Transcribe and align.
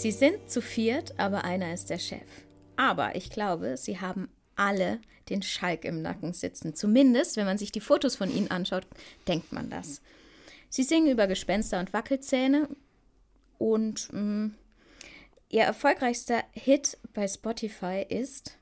Sie 0.00 0.12
sind 0.12 0.50
zu 0.50 0.62
viert, 0.62 1.18
aber 1.18 1.44
einer 1.44 1.74
ist 1.74 1.90
der 1.90 1.98
Chef. 1.98 2.22
Aber 2.74 3.16
ich 3.16 3.28
glaube, 3.28 3.76
sie 3.76 4.00
haben 4.00 4.30
alle 4.56 4.98
den 5.28 5.42
Schalk 5.42 5.84
im 5.84 6.00
Nacken 6.00 6.32
sitzen. 6.32 6.74
Zumindest, 6.74 7.36
wenn 7.36 7.44
man 7.44 7.58
sich 7.58 7.70
die 7.70 7.82
Fotos 7.82 8.16
von 8.16 8.34
ihnen 8.34 8.50
anschaut, 8.50 8.86
denkt 9.28 9.52
man 9.52 9.68
das. 9.68 10.00
Sie 10.70 10.84
singen 10.84 11.12
über 11.12 11.26
Gespenster 11.26 11.80
und 11.80 11.92
Wackelzähne 11.92 12.70
und 13.58 14.08
mh, 14.10 14.52
ihr 15.50 15.64
erfolgreichster 15.64 16.44
Hit 16.52 16.96
bei 17.12 17.28
Spotify 17.28 18.02
ist 18.08 18.56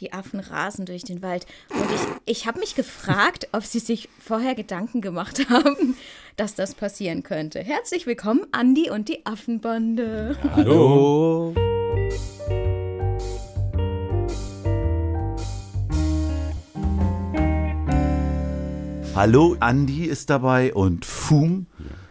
Die 0.00 0.12
Affen 0.12 0.40
rasen 0.40 0.84
durch 0.84 1.04
den 1.04 1.22
Wald. 1.22 1.46
Und 1.70 1.86
ich, 2.26 2.36
ich 2.40 2.46
habe 2.46 2.60
mich 2.60 2.74
gefragt, 2.74 3.48
ob 3.52 3.64
sie 3.64 3.78
sich 3.78 4.10
vorher 4.18 4.54
Gedanken 4.54 5.00
gemacht 5.00 5.46
haben, 5.48 5.96
dass 6.36 6.54
das 6.54 6.74
passieren 6.74 7.22
könnte. 7.22 7.60
Herzlich 7.60 8.06
willkommen, 8.06 8.42
Andi 8.52 8.90
und 8.90 9.08
die 9.08 9.24
Affenbande. 9.24 10.36
Hallo. 10.54 11.54
Hallo, 19.14 19.56
Andi 19.60 20.04
ist 20.04 20.28
dabei 20.28 20.74
und 20.74 21.06
Fum. 21.06 21.68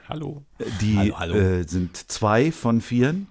Hallo. 0.09 0.42
Die 0.81 0.97
Hallo, 0.97 1.20
hallo. 1.20 1.36
Äh, 1.36 1.67
sind 1.67 1.95
zwei 2.11 2.52
von 2.52 2.81
vieren. 2.81 3.27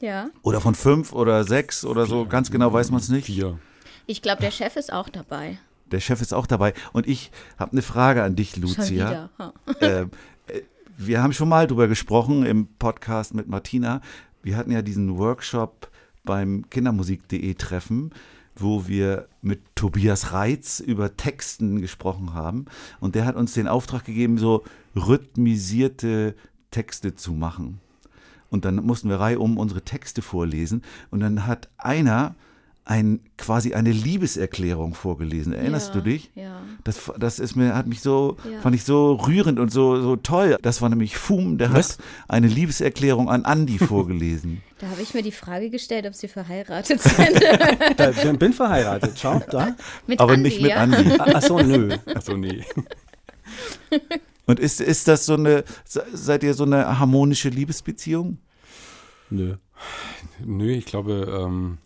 Ja. 0.00 0.28
Oder 0.42 0.60
von 0.60 0.74
fünf 0.74 1.12
oder 1.12 1.44
sechs 1.44 1.84
oder 1.84 2.06
so. 2.06 2.26
Ganz 2.26 2.50
genau 2.50 2.72
weiß 2.72 2.90
man 2.90 2.98
es 2.98 3.08
nicht. 3.08 3.26
Vier. 3.26 3.60
Ich 4.06 4.22
glaube, 4.22 4.40
der 4.40 4.50
Chef 4.50 4.76
ist 4.76 4.92
auch 4.92 5.08
dabei. 5.08 5.58
Der 5.90 6.00
Chef 6.00 6.20
ist 6.20 6.32
auch 6.32 6.46
dabei. 6.46 6.74
Und 6.92 7.06
ich 7.06 7.30
habe 7.58 7.72
eine 7.72 7.82
Frage 7.82 8.22
an 8.22 8.34
dich, 8.34 8.52
Schon 8.52 8.62
Lucia. 8.62 8.86
wieder. 8.90 9.30
Ha. 9.38 9.52
ähm, 9.80 10.10
äh, 10.46 10.62
wir 10.96 11.22
haben 11.22 11.32
schon 11.32 11.48
mal 11.48 11.66
drüber 11.66 11.88
gesprochen 11.88 12.44
im 12.44 12.66
Podcast 12.78 13.34
mit 13.34 13.48
Martina. 13.48 14.00
Wir 14.42 14.56
hatten 14.56 14.72
ja 14.72 14.82
diesen 14.82 15.18
Workshop 15.18 15.90
beim 16.24 16.68
Kindermusik.de 16.70 17.54
Treffen, 17.54 18.10
wo 18.56 18.86
wir 18.86 19.28
mit 19.40 19.60
Tobias 19.74 20.32
Reitz 20.32 20.80
über 20.80 21.16
Texten 21.16 21.80
gesprochen 21.80 22.34
haben. 22.34 22.66
Und 23.00 23.14
der 23.14 23.24
hat 23.24 23.36
uns 23.36 23.54
den 23.54 23.68
Auftrag 23.68 24.04
gegeben, 24.04 24.38
so 24.38 24.64
rhythmisierte 24.96 26.34
Texte 26.70 27.14
zu 27.14 27.32
machen. 27.32 27.80
Und 28.50 28.64
dann 28.64 28.76
mussten 28.76 29.08
wir 29.08 29.20
reihum 29.20 29.56
unsere 29.56 29.82
Texte 29.82 30.22
vorlesen. 30.22 30.82
Und 31.10 31.20
dann 31.20 31.46
hat 31.46 31.70
einer 31.78 32.34
ein, 32.84 33.20
quasi 33.38 33.74
eine 33.74 33.92
Liebeserklärung 33.92 34.94
vorgelesen. 34.94 35.52
Erinnerst 35.52 35.88
Ja, 35.94 36.00
du 36.00 36.00
dich? 36.10 36.30
ja. 36.34 36.60
Das, 36.82 37.12
das 37.16 37.38
ist 37.38 37.54
mir, 37.54 37.76
hat 37.76 37.86
mich 37.86 38.00
so, 38.00 38.36
Ja. 38.50 38.60
fand 38.60 38.74
ich 38.74 38.82
so 38.82 39.12
rührend 39.14 39.60
und 39.60 39.70
so, 39.70 40.00
so 40.02 40.16
toll. 40.16 40.58
Das 40.62 40.82
war 40.82 40.88
nämlich 40.88 41.16
Fum, 41.16 41.58
der 41.58 41.72
Was? 41.72 41.98
hat 41.98 41.98
eine 42.28 42.48
Liebeserklärung 42.48 43.30
an 43.30 43.44
Andi 43.44 43.78
vorgelesen. 43.86 44.62
Da 44.80 44.88
habe 44.88 45.00
ich 45.00 45.14
mir 45.14 45.22
die 45.22 45.30
Frage 45.30 45.70
gestellt, 45.70 46.06
ob 46.06 46.14
sie 46.14 46.26
verheiratet 46.28 47.00
sind. 47.00 47.40
Da, 47.96 48.10
ich 48.10 48.38
bin 48.38 48.52
verheiratet, 48.52 49.12
schau, 49.16 49.40
da. 49.50 49.76
mit 50.08 50.18
Aber 50.18 50.32
Andi, 50.32 50.48
nicht 50.48 50.60
mit 50.60 50.70
ja? 50.72 50.78
Andi. 50.78 51.12
Ah, 51.18 51.36
Achso, 51.36 51.60
nö. 51.62 51.96
Achso, 52.14 52.36
nee. 52.36 52.64
Und 54.46 54.58
ist, 54.58 54.80
ist 54.80 55.06
das 55.08 55.24
so 55.26 55.34
eine, 55.34 55.62
se- 55.84 56.04
seid 56.12 56.42
ihr 56.42 56.54
so 56.54 56.64
eine 56.64 56.98
harmonische 56.98 57.48
Liebesbeziehung? 57.48 58.38
Nö. 59.30 59.54
Nö, 60.44 60.70
ich 60.72 60.84
glaube, 60.86 61.42
ähm, 61.44 61.78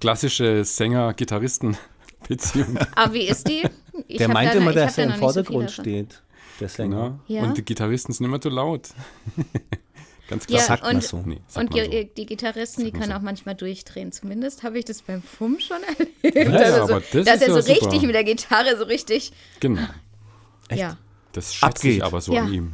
klassische 0.00 0.64
Sänger-Gitarristen-Beziehung. 0.64 2.78
Aber 2.94 3.14
wie 3.14 3.26
ist 3.28 3.48
die? 3.48 3.62
Ich 4.08 4.18
Der 4.18 4.28
hab 4.28 4.34
meint 4.34 4.54
da- 4.54 4.58
immer, 4.58 4.72
dass 4.72 4.96
da 4.96 5.02
er 5.02 5.08
im 5.08 5.14
so 5.14 5.18
Vordergrund 5.20 5.68
davon. 5.70 5.84
steht. 5.84 6.20
Der 6.60 6.68
Sänger. 6.68 7.18
Genau. 7.26 7.28
Ja. 7.28 7.42
Und 7.42 7.56
die 7.56 7.64
Gitarristen 7.64 8.12
sind 8.12 8.26
immer 8.26 8.40
zu 8.40 8.48
laut. 8.48 8.88
Ganz 10.28 10.44
Ja, 10.48 10.56
klar. 10.56 10.66
sagt 10.68 10.82
man 10.84 10.96
und, 10.96 11.04
so. 11.04 11.22
Nee, 11.26 11.40
sagt 11.48 11.68
und 11.70 11.76
man 11.76 11.90
die, 11.90 12.02
so. 12.02 12.08
die 12.16 12.26
Gitarristen, 12.26 12.80
die 12.82 12.86
Sagt 12.86 12.92
man 12.94 13.00
können 13.02 13.12
so. 13.12 13.18
auch 13.18 13.22
manchmal 13.22 13.54
durchdrehen. 13.56 14.10
Zumindest 14.12 14.62
habe 14.62 14.78
ich 14.78 14.84
das 14.86 15.02
beim 15.02 15.22
Fum 15.22 15.58
schon 15.60 15.78
erlebt. 16.22 16.36
Ja, 16.50 16.56
Also 16.58 16.82
aber 16.82 16.86
so, 16.86 16.94
das 17.18 17.24
dass 17.26 17.34
ist 17.36 17.42
er 17.42 17.48
ja 17.48 17.54
so 17.54 17.60
super. 17.60 17.80
richtig 17.86 18.02
mit 18.02 18.14
der 18.14 18.24
Gitarre 18.24 18.76
so 18.78 18.84
richtig. 18.84 19.32
Genau. 19.60 19.82
Ja. 20.72 20.96
Das 21.32 21.52
schätze 21.54 21.66
Abgeht. 21.66 21.96
ich 21.96 22.04
aber 22.04 22.20
so 22.20 22.32
Ja. 22.32 22.42
an 22.44 22.52
ihm. 22.52 22.72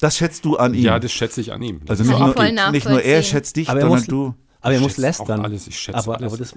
Das 0.00 0.16
schätzt 0.16 0.44
du 0.44 0.56
an 0.56 0.74
ihm. 0.74 0.82
Ja, 0.82 0.98
das 0.98 1.12
schätze 1.12 1.40
ich 1.40 1.52
an 1.52 1.62
ihm. 1.62 1.80
Das 1.84 2.00
also 2.00 2.10
nicht 2.12 2.36
nur, 2.36 2.70
nicht 2.72 2.88
nur 2.88 3.02
er 3.02 3.22
schätzt 3.22 3.56
dich, 3.56 3.68
Aber 3.70 3.78
er 3.78 3.82
sondern 3.82 3.98
muss- 4.00 4.06
du. 4.08 4.34
Aber 4.60 4.72
er 4.72 4.76
Ich 4.78 4.82
muss 4.82 4.96
lästern. 4.96 5.44
alles, 5.44 5.66
ich 5.66 5.78
schätze 5.78 5.98
aber, 5.98 6.16
alles. 6.16 6.32
aber 6.32 6.38
das, 6.38 6.54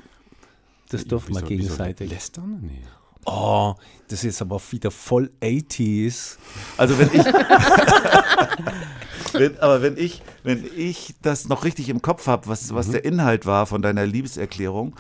das 0.90 1.06
dürfen 1.06 1.36
wir 1.36 1.42
gegenseitig. 1.42 2.10
Lästern? 2.12 2.60
Nee. 2.62 2.82
Oh, 3.26 3.76
das 4.10 4.24
ist 4.26 4.42
aber 4.42 4.62
wieder 4.72 4.92
voll 4.92 5.32
80s. 5.42 6.38
Also 6.78 7.00
wenn 7.00 7.08
ich, 7.14 7.26
wenn, 9.34 9.58
aber 9.60 9.82
wenn 9.82 9.96
ich, 9.98 10.22
wenn 10.44 10.66
ich 10.76 11.16
das 11.22 11.48
noch 11.48 11.64
richtig 11.64 11.88
im 11.90 12.02
Kopf 12.02 12.28
habe, 12.28 12.48
was, 12.48 12.74
was 12.74 12.90
der 12.90 13.06
Inhalt 13.06 13.46
war 13.46 13.66
von 13.66 13.82
deiner 13.82 14.06
Liebeserklärung, 14.06 14.96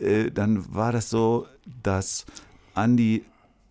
äh, 0.00 0.30
dann 0.30 0.74
war 0.74 0.92
das 0.92 1.10
so, 1.10 1.46
dass 1.82 2.24
Andi 2.74 3.22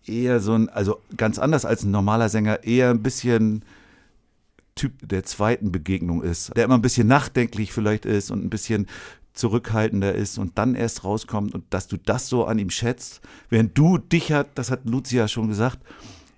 eher 0.06 0.38
so 0.40 0.54
ein, 0.54 0.68
also 0.68 1.00
ganz 1.16 1.38
anders 1.40 1.64
als 1.64 1.82
ein 1.82 1.90
normaler 1.90 2.28
Sänger, 2.28 2.62
eher 2.64 2.90
ein 2.90 3.02
bisschen 3.02 3.64
Typ 4.78 5.08
der 5.08 5.24
zweiten 5.24 5.72
Begegnung 5.72 6.22
ist, 6.22 6.56
der 6.56 6.64
immer 6.64 6.76
ein 6.76 6.82
bisschen 6.82 7.06
nachdenklich 7.06 7.72
vielleicht 7.72 8.06
ist 8.06 8.30
und 8.30 8.44
ein 8.44 8.50
bisschen 8.50 8.86
zurückhaltender 9.34 10.14
ist 10.14 10.38
und 10.38 10.58
dann 10.58 10.74
erst 10.74 11.04
rauskommt 11.04 11.54
und 11.54 11.64
dass 11.70 11.86
du 11.86 11.96
das 11.96 12.28
so 12.28 12.44
an 12.44 12.58
ihm 12.58 12.70
schätzt, 12.70 13.20
während 13.50 13.76
du 13.78 13.98
dich 13.98 14.32
hat, 14.32 14.48
das 14.56 14.70
hat 14.70 14.84
Lucia 14.84 15.28
schon 15.28 15.48
gesagt, 15.48 15.78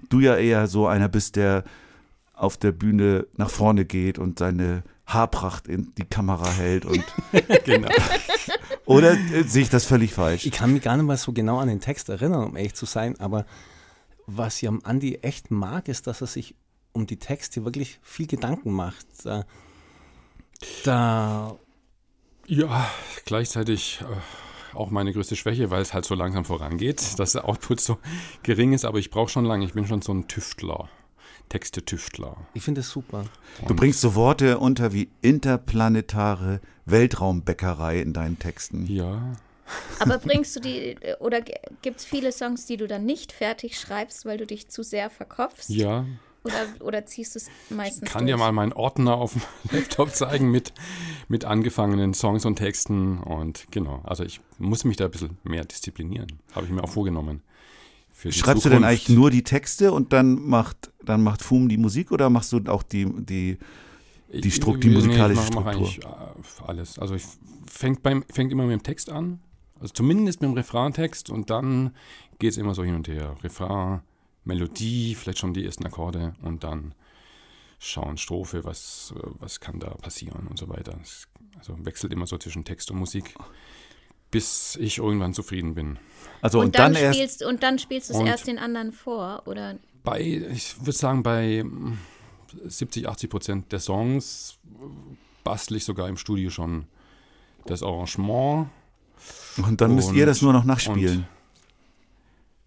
du 0.09 0.21
ja 0.21 0.37
eher 0.37 0.67
so 0.67 0.87
einer 0.87 1.09
bist, 1.09 1.37
der 1.37 1.65
auf 2.35 2.57
der 2.57 2.73
Bühne 2.73 3.27
nach 3.37 3.51
vorne 3.51 3.85
geht 3.85 4.19
und 4.19 4.39
seine 4.39 4.83
Haarpracht 5.07 5.67
in 5.69 5.93
die 5.97 6.05
Kamera 6.05 6.51
hält 6.51 6.85
und 6.85 7.05
Genau. 7.65 7.89
oder 8.85 9.13
äh, 9.13 9.43
sehe 9.45 9.63
ich 9.63 9.71
das 9.71 9.85
völlig 9.85 10.13
falsch? 10.13 10.47
Ich 10.47 10.53
kann 10.53 10.73
mich 10.73 10.83
gar 10.83 10.97
nicht 10.97 11.07
mal 11.07 11.17
so 11.17 11.33
genau 11.33 11.59
an 11.59 11.69
den 11.69 11.81
Text 11.81 12.09
erinnern, 12.09 12.45
um 12.45 12.57
ehrlich 12.57 12.75
zu 12.75 12.87
sein, 12.87 13.19
aber 13.19 13.47
was 14.27 14.63
ich 14.63 14.69
am 14.69 14.81
Andi 14.85 15.17
echt 15.17 15.51
mag, 15.51 15.89
ist, 15.89 16.07
dass 16.07 16.21
er 16.21 16.27
sich 16.27 16.55
um 16.93 17.07
die 17.07 17.19
Texte 17.19 17.65
wirklich 17.65 17.99
viel 18.03 18.27
Gedanken 18.27 18.73
macht. 18.73 19.07
Da, 19.25 19.45
da 20.85 21.57
Ja, 22.47 22.91
gleichzeitig 23.25 24.01
äh, 24.03 24.77
auch 24.77 24.91
meine 24.91 25.13
größte 25.13 25.37
Schwäche, 25.37 25.71
weil 25.71 25.83
es 25.83 25.95
halt 25.95 26.05
so 26.05 26.15
langsam 26.15 26.45
vorangeht, 26.45 27.19
dass 27.19 27.33
der 27.33 27.49
Output 27.49 27.81
so 27.81 27.99
gering 28.43 28.73
ist, 28.73 28.85
aber 28.85 28.99
ich 28.99 29.11
brauche 29.11 29.31
schon 29.31 29.45
lange. 29.45 29.65
Ich 29.65 29.73
bin 29.73 29.87
schon 29.87 30.03
so 30.03 30.13
ein 30.13 30.29
Tüftler. 30.29 30.89
Texte-Tüftler. 31.49 32.37
ich 32.55 32.63
finde 32.63 32.81
es 32.81 32.91
super. 32.91 33.25
Du 33.67 33.75
bringst 33.75 34.01
so 34.01 34.15
Worte 34.15 34.59
unter 34.59 34.93
wie 34.93 35.11
interplanetare 35.21 36.61
Weltraumbäckerei 36.87 38.01
in 38.01 38.13
deinen 38.13 38.39
Texten. 38.39 38.87
Ja. 38.87 39.33
Aber 39.99 40.19
bringst 40.19 40.55
du 40.57 40.61
die, 40.61 40.97
oder 41.19 41.41
gibt 41.83 41.99
es 41.99 42.05
viele 42.05 42.31
Songs, 42.33 42.67
die 42.67 42.77
du 42.77 42.87
dann 42.87 43.05
nicht 43.05 43.33
fertig 43.33 43.79
schreibst, 43.79 44.25
weil 44.25 44.39
du 44.39 44.47
dich 44.47 44.69
zu 44.69 44.83
sehr 44.83 45.11
verkopfst? 45.11 45.71
Ja. 45.71 46.07
Oder, 46.45 46.67
oder 46.81 47.05
ziehst 47.07 47.35
du 47.35 47.39
es 47.39 47.49
meistens 47.69 48.09
Ich 48.09 48.13
kann 48.13 48.25
durch? 48.27 48.33
dir 48.33 48.39
mal 48.39 48.53
meinen 48.53 48.73
Ordner 48.73 49.15
auf 49.17 49.33
dem 49.35 49.43
Laptop 49.73 50.15
zeigen 50.15 50.51
mit, 50.51 50.73
mit 51.29 51.45
angefangenen 51.45 52.15
Songs 52.15 52.45
und 52.47 52.57
Texten. 52.57 53.19
Und 53.19 53.67
genau, 53.71 54.01
also 54.05 54.25
ich 54.25 54.41
muss 54.59 54.85
mich 54.85 54.97
da 54.97 55.05
ein 55.07 55.11
bisschen 55.11 55.39
mehr 55.45 55.65
disziplinieren. 55.65 56.29
Habe 56.53 56.67
ich 56.67 56.73
mir 56.73 56.83
auch 56.83 56.89
vorgenommen. 56.91 57.43
Schreibst 58.29 58.65
du 58.65 58.69
denn 58.69 58.81
Zukunft. 58.83 58.85
eigentlich 59.09 59.09
nur 59.09 59.31
die 59.31 59.43
Texte 59.45 59.93
und 59.93 60.13
dann 60.13 60.41
macht 60.47 60.91
dann 61.05 61.23
macht 61.23 61.43
Fum 61.43 61.69
die 61.71 61.79
Musik 61.79 62.13
oder 62.13 62.29
machst 62.29 62.53
du 62.53 62.61
auch 62.67 62.83
die 62.83 63.07
die 63.07 63.59
die 64.33 64.51
Stru- 64.53 64.77
die 64.77 64.89
Nee, 64.89 64.95
musikalische 64.95 65.43
ich 65.43 65.55
mach, 65.55 65.65
mach 65.65 65.73
Struktur? 65.73 65.89
eigentlich 65.89 66.05
äh, 66.05 66.63
alles. 66.67 66.99
Also 66.99 67.15
ich 67.15 67.25
fängt 67.67 68.03
beim 68.03 68.25
fängt 68.31 68.53
immer 68.53 68.65
mit 68.65 68.73
dem 68.73 68.83
Text 68.83 69.09
an, 69.11 69.41
also 69.81 69.93
zumindest 69.95 70.43
mit 70.43 70.51
dem 70.51 70.55
Refraintext 70.55 71.31
und 71.31 71.49
dann 71.51 71.95
geht 72.39 72.51
es 72.53 72.57
immer 72.59 72.75
so 72.75 72.85
hin 72.85 72.95
und 72.95 73.09
her. 73.09 73.37
Refrain, 73.43 74.01
Melodie, 74.45 75.15
vielleicht 75.15 75.39
schon 75.39 75.55
die 75.55 75.65
ersten 75.65 75.87
Akkorde 75.87 76.35
und 76.43 76.65
dann 76.65 76.95
schauen 77.79 78.17
Strophe, 78.19 78.65
was 78.65 79.15
was 79.39 79.61
kann 79.61 79.79
da 79.81 79.91
passieren 79.95 80.47
und 80.49 80.59
so 80.59 80.69
weiter. 80.69 80.99
Es, 81.03 81.29
also 81.59 81.77
wechselt 81.85 82.13
immer 82.13 82.27
so 82.27 82.39
zwischen 82.39 82.65
Text 82.65 82.91
und 82.91 82.99
Musik, 82.99 83.35
bis 84.31 84.77
ich 84.77 84.99
irgendwann 84.99 85.35
zufrieden 85.35 85.75
bin. 85.75 85.99
Also 86.41 86.59
und, 86.61 86.67
und 86.67 86.79
dann, 86.79 86.95
dann, 86.95 87.03
erst 87.03 87.17
spielst, 87.19 87.45
und 87.45 87.63
dann 87.63 87.79
spielst 87.79 88.11
du 88.11 88.15
es 88.15 88.21
Und- 88.21 88.27
erst 88.27 88.47
den 88.47 88.59
anderen 88.59 88.93
vor, 88.93 89.43
oder? 89.47 89.79
bei, 90.03 90.21
ich 90.23 90.79
würde 90.81 90.93
sagen, 90.93 91.23
bei 91.23 91.63
mm, 91.63 91.99
70, 92.65 93.07
80 93.09 93.31
Prozent 93.31 93.73
der 93.73 93.81
Songs 93.81 94.59
bastel 95.45 95.77
ich 95.77 95.85
sogar 95.85 96.09
im 96.09 96.17
Studio 96.17 96.49
schon 96.51 96.87
das 97.67 97.83
Arrangement. 97.83 98.69
Und 99.59 99.81
dann 99.83 99.95
müsst 99.95 100.13
ihr 100.13 100.23
Und- 100.23 100.27
das 100.29 100.41
nur 100.43 100.53
noch 100.55 100.65
nachspielen. 100.65 101.27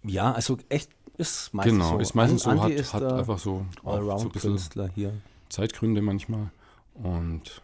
Ja, 0.03 0.31
also 0.33 0.57
echt 0.69 0.91
ist 1.18 1.54
meistens 1.54 1.74
Genau, 1.74 1.89
so. 1.92 2.00
ist 2.00 2.15
meistens 2.15 2.44
so, 2.44 2.50
Andi 2.50 2.62
hat, 2.63 2.71
ist 2.71 2.94
hat 2.94 3.04
einfach 3.04 3.39
so, 3.39 3.65
auch 3.83 4.18
so 4.18 4.27
ein 4.27 4.31
bisschen 4.31 4.51
Allround-Künstler 4.51 4.89
hier. 4.95 5.13
Zeitgründe 5.50 6.01
manchmal. 6.01 6.50
Und 6.95 7.62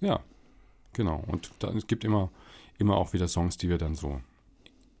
ja, 0.00 0.20
genau. 0.92 1.22
Und 1.26 1.50
dann, 1.60 1.76
es 1.76 1.86
gibt 1.86 2.04
immer, 2.04 2.30
immer 2.78 2.96
auch 2.96 3.12
wieder 3.12 3.28
Songs, 3.28 3.56
die 3.56 3.68
wir 3.68 3.78
dann 3.78 3.94
so 3.94 4.20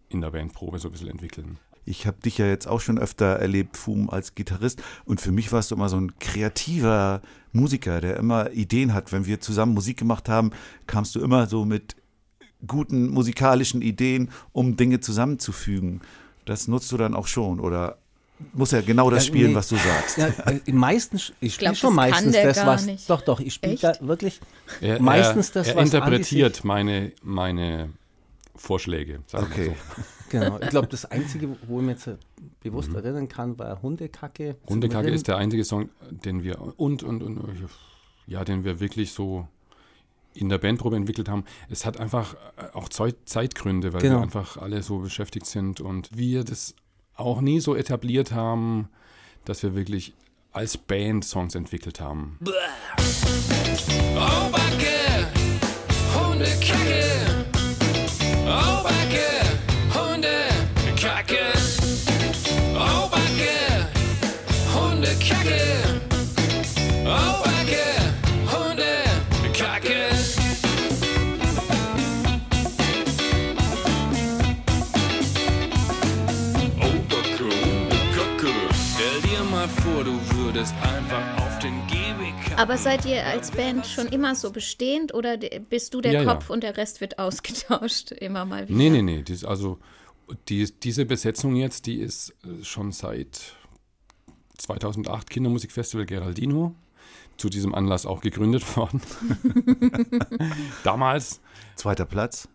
in 0.08 0.20
der 0.20 0.30
Bandprobe 0.30 0.78
so 0.78 0.88
ein 0.88 0.92
bisschen 0.92 1.08
entwickeln. 1.08 1.58
Ich 1.84 2.06
habe 2.06 2.20
dich 2.20 2.38
ja 2.38 2.46
jetzt 2.46 2.68
auch 2.68 2.80
schon 2.80 2.98
öfter 2.98 3.26
erlebt, 3.26 3.76
Fum, 3.76 4.10
als 4.10 4.34
Gitarrist. 4.34 4.82
Und 5.04 5.20
für 5.20 5.32
mich 5.32 5.50
warst 5.50 5.70
du 5.70 5.74
immer 5.74 5.88
so 5.88 5.96
ein 5.96 6.18
kreativer 6.18 7.22
Musiker, 7.52 8.00
der 8.00 8.16
immer 8.16 8.52
Ideen 8.52 8.92
hat. 8.94 9.12
Wenn 9.12 9.26
wir 9.26 9.40
zusammen 9.40 9.74
Musik 9.74 9.98
gemacht 9.98 10.28
haben, 10.28 10.50
kamst 10.86 11.14
du 11.14 11.20
immer 11.20 11.46
so 11.46 11.64
mit 11.64 11.96
guten 12.66 13.08
musikalischen 13.08 13.82
Ideen, 13.82 14.30
um 14.52 14.76
Dinge 14.76 15.00
zusammenzufügen. 15.00 16.02
Das 16.50 16.66
nutzt 16.66 16.90
du 16.90 16.96
dann 16.96 17.14
auch 17.14 17.28
schon 17.28 17.60
oder 17.60 17.98
muss 18.54 18.72
ja 18.72 18.80
genau 18.80 19.08
das 19.08 19.24
Ja, 19.24 19.28
spielen, 19.28 19.50
nee. 19.50 19.54
was 19.54 19.68
du 19.68 19.76
sagst. 19.76 20.18
Ja, 20.18 20.26
äh, 20.50 20.72
meistens, 20.72 21.32
ich 21.40 21.54
spiele 21.54 21.76
schon 21.76 21.94
das 21.94 22.04
kann 22.04 22.10
meistens 22.10 22.32
der 22.32 22.44
das, 22.48 22.56
gar 22.56 22.66
was. 22.66 22.86
nicht. 22.86 23.08
Doch, 23.08 23.20
doch, 23.22 23.38
ich 23.38 23.54
spiele 23.54 23.76
da 23.76 23.92
wirklich. 24.00 24.40
Er, 24.80 25.00
Meistens 25.00 25.50
er, 25.50 25.54
das, 25.54 25.68
er 25.68 25.76
was 25.76 25.84
interpretiert 25.84 26.56
sich- 26.56 26.64
meine, 26.64 27.12
meine 27.22 27.90
Vorschläge. 28.56 29.20
Sagen 29.26 29.46
wir 29.54 29.64
Okay. 29.66 29.76
so. 29.96 30.02
Genau. 30.30 30.60
Ich 30.60 30.68
glaube, 30.68 30.86
das 30.86 31.04
Einzige, 31.06 31.56
wo 31.66 31.80
ich 31.80 31.86
mich 31.86 31.96
jetzt 31.96 32.06
äh, 32.06 32.14
bewusst 32.62 32.92
erinnern 32.94 33.26
kann, 33.28 33.58
war 33.58 33.82
Hundekacke. 33.82 34.56
Mhm. 34.64 34.70
Hundekacke 34.70 35.10
ist 35.10 35.26
der 35.28 35.36
einzige 35.36 35.64
Song, 35.64 35.88
den 36.10 36.42
wir 36.44 36.60
und, 36.78 37.02
und, 37.02 37.22
und 37.22 37.68
ja, 38.28 38.44
den 38.44 38.62
wir 38.64 38.78
wirklich 38.80 39.12
so 39.12 39.46
in 40.34 40.48
der 40.48 40.58
Bandprobe 40.58 40.96
entwickelt 40.96 41.28
haben. 41.28 41.44
Es 41.68 41.84
hat 41.86 41.98
einfach 41.98 42.34
äh, 42.56 42.74
auch 42.76 42.88
Zeit, 42.88 43.16
Zeitgründe, 43.24 43.92
weil 43.92 44.00
Genau. 44.00 44.16
wir 44.18 44.22
einfach 44.22 44.56
alle 44.56 44.82
so 44.82 44.98
beschäftigt 44.98 45.46
sind 45.46 45.80
und 45.80 46.08
wir 46.16 46.44
das 46.44 46.74
auch 47.16 47.40
nie 47.40 47.60
so 47.60 47.74
etabliert 47.74 48.32
haben, 48.32 48.88
dass 49.44 49.62
wir 49.62 49.74
wirklich 49.74 50.14
als 50.52 50.76
Band 50.76 51.24
Songs 51.24 51.54
entwickelt 51.54 52.00
haben. 52.00 52.38
Oh, 52.42 52.50
Backe, 54.50 55.28
Hundekacke. 56.14 57.04
Oh, 58.46 58.82
Backe, 58.82 58.99
Aber 82.60 82.76
seid 82.76 83.06
ihr 83.06 83.24
als 83.24 83.52
Band 83.52 83.86
schon 83.86 84.08
immer 84.08 84.34
so 84.34 84.52
bestehend 84.52 85.14
oder 85.14 85.38
bist 85.38 85.94
du 85.94 86.02
der 86.02 86.12
Ja, 86.12 86.22
ja. 86.22 86.30
Kopf 86.30 86.50
und 86.50 86.62
der 86.62 86.76
Rest 86.76 87.00
wird 87.00 87.18
ausgetauscht 87.18 88.12
immer 88.12 88.44
mal 88.44 88.68
wieder? 88.68 88.76
Nee, 88.76 88.90
nee, 88.90 89.00
nee. 89.00 89.22
Dies, 89.22 89.46
also 89.46 89.78
die, 90.50 90.70
diese 90.82 91.06
Besetzung 91.06 91.56
jetzt, 91.56 91.86
die 91.86 91.96
ist 91.96 92.34
äh, 92.44 92.62
schon 92.62 92.92
seit 92.92 93.54
2008 94.58 95.30
Kindermusikfestival 95.30 96.04
Geraldino. 96.04 96.74
Zu 97.38 97.48
diesem 97.48 97.74
Anlass 97.74 98.04
auch 98.04 98.20
gegründet 98.20 98.76
worden. 98.76 99.00
Damals 100.84 101.40
Zweiter 101.76 102.04
Platz. 102.04 102.46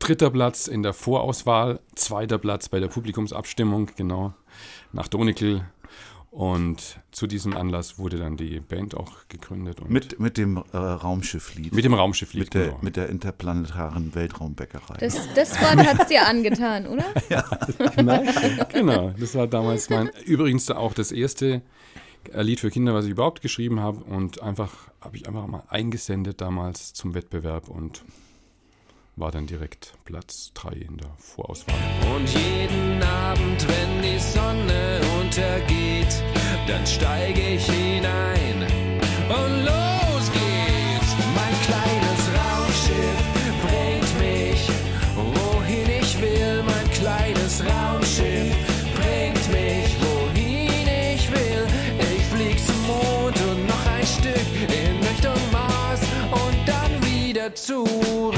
dritter 0.00 0.28
Platz 0.28 0.66
in 0.66 0.82
der 0.82 0.92
Vorauswahl, 0.92 1.80
zweiter 1.94 2.36
Platz 2.36 2.68
bei 2.68 2.78
der 2.78 2.88
Publikumsabstimmung, 2.88 3.88
genau, 3.96 4.34
nach 4.92 5.08
Donekel. 5.08 5.64
Und 6.30 7.00
zu 7.10 7.26
diesem 7.26 7.56
Anlass 7.56 7.98
wurde 7.98 8.18
dann 8.18 8.36
die 8.36 8.60
Band 8.60 8.94
auch 8.94 9.28
gegründet. 9.28 9.80
Und 9.80 9.90
Mit, 9.90 10.20
mit 10.20 10.36
dem 10.36 10.62
äh, 10.72 10.76
Raumschifflied. 10.76 11.72
mit 11.72 11.84
dem 11.84 11.94
Raumschifflied. 11.94 12.44
mit 12.44 12.54
der, 12.54 12.64
genau. 12.66 12.78
mit 12.82 12.96
der 12.96 13.08
interplanetaren 13.08 14.14
Weltraumbäckerei. 14.14 14.98
Das, 15.00 15.16
das 15.34 15.58
Wort 15.60 15.86
hat 15.86 16.02
es 16.02 16.06
dir 16.08 16.26
angetan, 16.26 16.86
oder? 16.86 17.04
Genau, 18.72 19.14
das 19.18 19.34
war 19.34 19.46
damals 19.46 19.88
mein, 19.88 20.10
übrigens 20.26 20.70
auch 20.70 20.92
das 20.92 21.12
erste 21.12 21.62
äh, 22.32 22.42
Lied 22.42 22.60
für 22.60 22.70
Kinder, 22.70 22.94
was 22.94 23.06
ich 23.06 23.12
überhaupt 23.12 23.40
geschrieben 23.40 23.80
habe 23.80 24.04
und 24.04 24.42
einfach, 24.42 24.72
habe 25.00 25.16
ich 25.16 25.26
einfach 25.26 25.46
mal 25.46 25.62
eingesendet 25.68 26.40
damals 26.40 26.92
zum 26.92 27.14
Wettbewerb 27.14 27.68
und 27.68 28.04
war 29.18 29.30
dann 29.30 29.46
direkt 29.46 29.94
Platz 30.04 30.52
3 30.54 30.70
in 30.70 30.96
der 30.98 31.10
Vorauswahl. 31.18 31.74
Und 32.14 32.28
jeden 32.28 33.02
Abend, 33.02 33.66
wenn 33.68 34.02
die 34.02 34.18
Sonne 34.18 35.00
untergeht, 35.20 36.22
dann 36.66 36.86
steige 36.86 37.40
ich 37.40 37.64
hinein 37.66 38.66
und 39.28 39.64
los 39.64 39.87
zurück. 57.66 58.34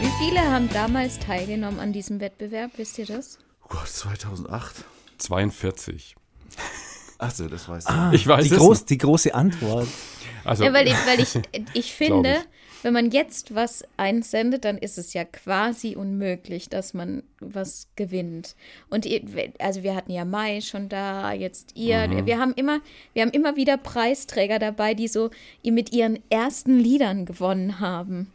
Wie 0.00 0.10
viele 0.24 0.40
haben 0.50 0.68
damals 0.72 1.18
teilgenommen 1.18 1.78
an 1.80 1.92
diesem 1.92 2.20
Wettbewerb? 2.20 2.72
Wisst 2.76 2.98
ihr 2.98 3.06
das? 3.06 3.38
oh 3.64 3.68
Gott, 3.68 3.88
2008? 3.88 4.84
42. 5.18 6.16
Achso, 7.18 7.48
das 7.48 7.68
weißt 7.68 7.88
Ah, 7.88 8.10
du. 8.10 8.16
Ich 8.16 8.26
weiß 8.26 8.44
die, 8.44 8.50
groß, 8.50 8.84
die 8.86 8.98
große 8.98 9.34
Antwort. 9.34 9.86
Also, 10.44 10.64
Ja, 10.64 10.72
weil 10.72 10.86
ich, 10.88 10.94
weil 11.06 11.20
ich, 11.20 11.38
ich 11.74 11.92
finde, 11.92 12.32
Glaub 12.32 12.44
wenn 12.82 12.92
man 12.92 13.10
jetzt 13.10 13.54
was 13.54 13.84
einsendet, 13.96 14.64
dann 14.64 14.78
ist 14.78 14.98
es 14.98 15.12
ja 15.12 15.24
quasi 15.24 15.96
unmöglich, 15.96 16.68
dass 16.68 16.94
man 16.94 17.22
was 17.40 17.88
gewinnt. 17.96 18.56
Und 18.88 19.06
also 19.58 19.82
wir 19.82 19.94
hatten 19.94 20.12
ja 20.12 20.24
Mai 20.24 20.60
schon 20.60 20.88
da, 20.88 21.32
jetzt 21.32 21.76
ihr. 21.76 22.08
Mhm. 22.08 22.26
Wir 22.26 22.38
haben 22.38 22.52
immer, 22.54 22.80
wir 23.12 23.22
haben 23.22 23.30
immer 23.30 23.56
wieder 23.56 23.76
Preisträger 23.76 24.58
dabei, 24.58 24.94
die 24.94 25.08
so 25.08 25.30
mit 25.62 25.92
ihren 25.92 26.18
ersten 26.30 26.78
Liedern 26.78 27.26
gewonnen 27.26 27.80
haben. 27.80 28.32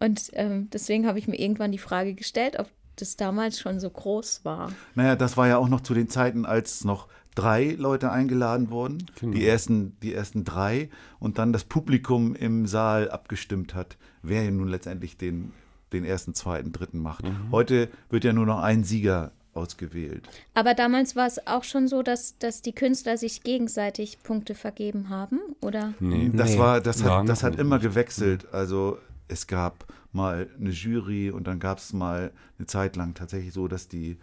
Und 0.00 0.30
ähm, 0.34 0.68
deswegen 0.72 1.06
habe 1.06 1.18
ich 1.18 1.28
mir 1.28 1.38
irgendwann 1.38 1.72
die 1.72 1.78
Frage 1.78 2.14
gestellt, 2.14 2.58
ob 2.58 2.68
das 2.96 3.16
damals 3.16 3.58
schon 3.58 3.80
so 3.80 3.90
groß 3.90 4.44
war. 4.44 4.72
Naja, 4.94 5.16
das 5.16 5.36
war 5.36 5.48
ja 5.48 5.58
auch 5.58 5.68
noch 5.68 5.80
zu 5.80 5.94
den 5.94 6.08
Zeiten, 6.08 6.46
als 6.46 6.84
noch 6.84 7.08
drei 7.34 7.74
Leute 7.78 8.10
eingeladen 8.10 8.70
wurden. 8.70 9.06
Genau. 9.20 9.34
Die, 9.34 9.46
ersten, 9.46 9.96
die 10.00 10.14
ersten 10.14 10.44
drei. 10.44 10.88
Und 11.18 11.38
dann 11.38 11.52
das 11.52 11.64
Publikum 11.64 12.34
im 12.34 12.66
Saal 12.66 13.10
abgestimmt 13.10 13.74
hat, 13.74 13.96
wer 14.22 14.50
nun 14.50 14.68
letztendlich 14.68 15.16
den, 15.16 15.52
den 15.92 16.04
ersten, 16.04 16.34
zweiten, 16.34 16.72
dritten 16.72 16.98
macht. 17.00 17.24
Mhm. 17.24 17.50
Heute 17.50 17.88
wird 18.10 18.24
ja 18.24 18.32
nur 18.32 18.46
noch 18.46 18.60
ein 18.60 18.84
Sieger 18.84 19.32
ausgewählt. 19.52 20.28
Aber 20.54 20.74
damals 20.74 21.14
war 21.14 21.26
es 21.26 21.46
auch 21.46 21.64
schon 21.64 21.86
so, 21.88 22.02
dass, 22.02 22.38
dass 22.38 22.60
die 22.62 22.72
Künstler 22.74 23.16
sich 23.16 23.42
gegenseitig 23.42 24.22
Punkte 24.22 24.54
vergeben 24.54 25.08
haben, 25.08 25.38
oder? 25.60 25.94
nee. 26.00 26.30
Das 26.34 26.52
Nee. 26.52 26.58
war, 26.58 26.80
das 26.80 27.04
hat, 27.04 27.28
das 27.28 27.42
hat 27.44 27.56
immer 27.56 27.78
gewechselt. 27.78 28.52
Also 28.52 28.98
es 29.28 29.46
gab 29.46 29.86
mal 30.12 30.48
eine 30.58 30.70
Jury 30.70 31.30
und 31.30 31.46
dann 31.46 31.60
gab 31.60 31.78
es 31.78 31.92
mal 31.92 32.32
eine 32.58 32.66
Zeit 32.66 32.96
lang 32.96 33.14
tatsächlich 33.14 33.52
so, 33.52 33.68
dass 33.68 33.88
die 33.88 34.16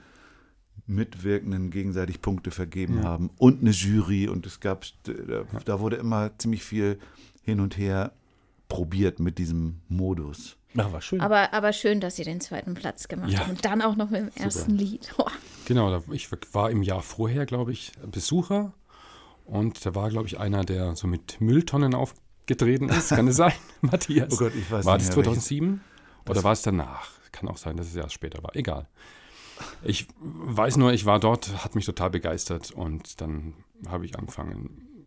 Mitwirkenden 0.87 1.69
gegenseitig 1.71 2.21
Punkte 2.21 2.51
vergeben 2.51 3.03
haben 3.03 3.29
und 3.37 3.61
eine 3.61 3.69
Jury 3.71 4.27
und 4.27 4.45
es 4.45 4.59
gab, 4.59 4.85
da, 5.03 5.43
da 5.63 5.79
wurde 5.79 5.95
immer 5.97 6.37
ziemlich 6.37 6.63
viel 6.63 6.99
hin 7.43 7.59
und 7.59 7.77
her 7.77 8.11
probiert 8.67 9.19
mit 9.19 9.37
diesem 9.37 9.81
Modus. 9.89 10.57
Ja, 10.73 10.91
war 10.93 11.01
schön. 11.01 11.19
Aber, 11.21 11.53
aber 11.53 11.73
schön, 11.73 11.99
dass 11.99 12.15
sie 12.15 12.23
den 12.23 12.39
zweiten 12.39 12.73
Platz 12.73 13.07
gemacht 13.07 13.29
Ja. 13.31 13.39
haben. 13.39 13.51
Und 13.51 13.65
dann 13.65 13.81
auch 13.81 13.95
noch 13.97 14.09
mit 14.09 14.21
dem 14.21 14.31
ersten 14.35 14.71
Lied. 14.71 15.11
Boah. 15.17 15.31
Genau, 15.65 15.89
da, 15.91 16.01
ich 16.13 16.29
war 16.53 16.71
im 16.71 16.81
Jahr 16.81 17.01
vorher, 17.01 17.45
glaube 17.45 17.71
ich, 17.73 17.91
Besucher 18.09 18.73
und 19.45 19.85
da 19.85 19.93
war, 19.95 20.09
glaube 20.09 20.27
ich, 20.27 20.39
einer, 20.39 20.63
der 20.63 20.95
so 20.95 21.07
mit 21.07 21.41
Mülltonnen 21.41 21.93
aufgetreten 21.93 22.87
ist. 22.89 23.09
Kann 23.09 23.27
es 23.27 23.35
sein, 23.37 23.53
Matthias? 23.81 24.33
Oh 24.33 24.37
Gott, 24.37 24.53
ich 24.55 24.69
weiß 24.71 24.85
War 24.85 24.97
nicht 24.97 25.09
das 25.09 25.15
mehr, 25.15 25.25
2007 25.25 25.81
oder 26.29 26.43
war 26.43 26.53
es 26.53 26.61
danach? 26.61 27.09
Kann 27.33 27.49
auch 27.49 27.57
sein, 27.57 27.75
dass 27.77 27.87
es 27.87 27.95
erst 27.95 28.13
später 28.13 28.41
war. 28.43 28.55
Egal. 28.55 28.87
Ich 29.83 30.07
weiß 30.19 30.77
nur, 30.77 30.93
ich 30.93 31.05
war 31.05 31.19
dort, 31.19 31.63
hat 31.63 31.75
mich 31.75 31.85
total 31.85 32.09
begeistert 32.09 32.71
und 32.71 33.21
dann 33.21 33.53
habe 33.87 34.05
ich 34.05 34.17
angefangen, 34.17 35.05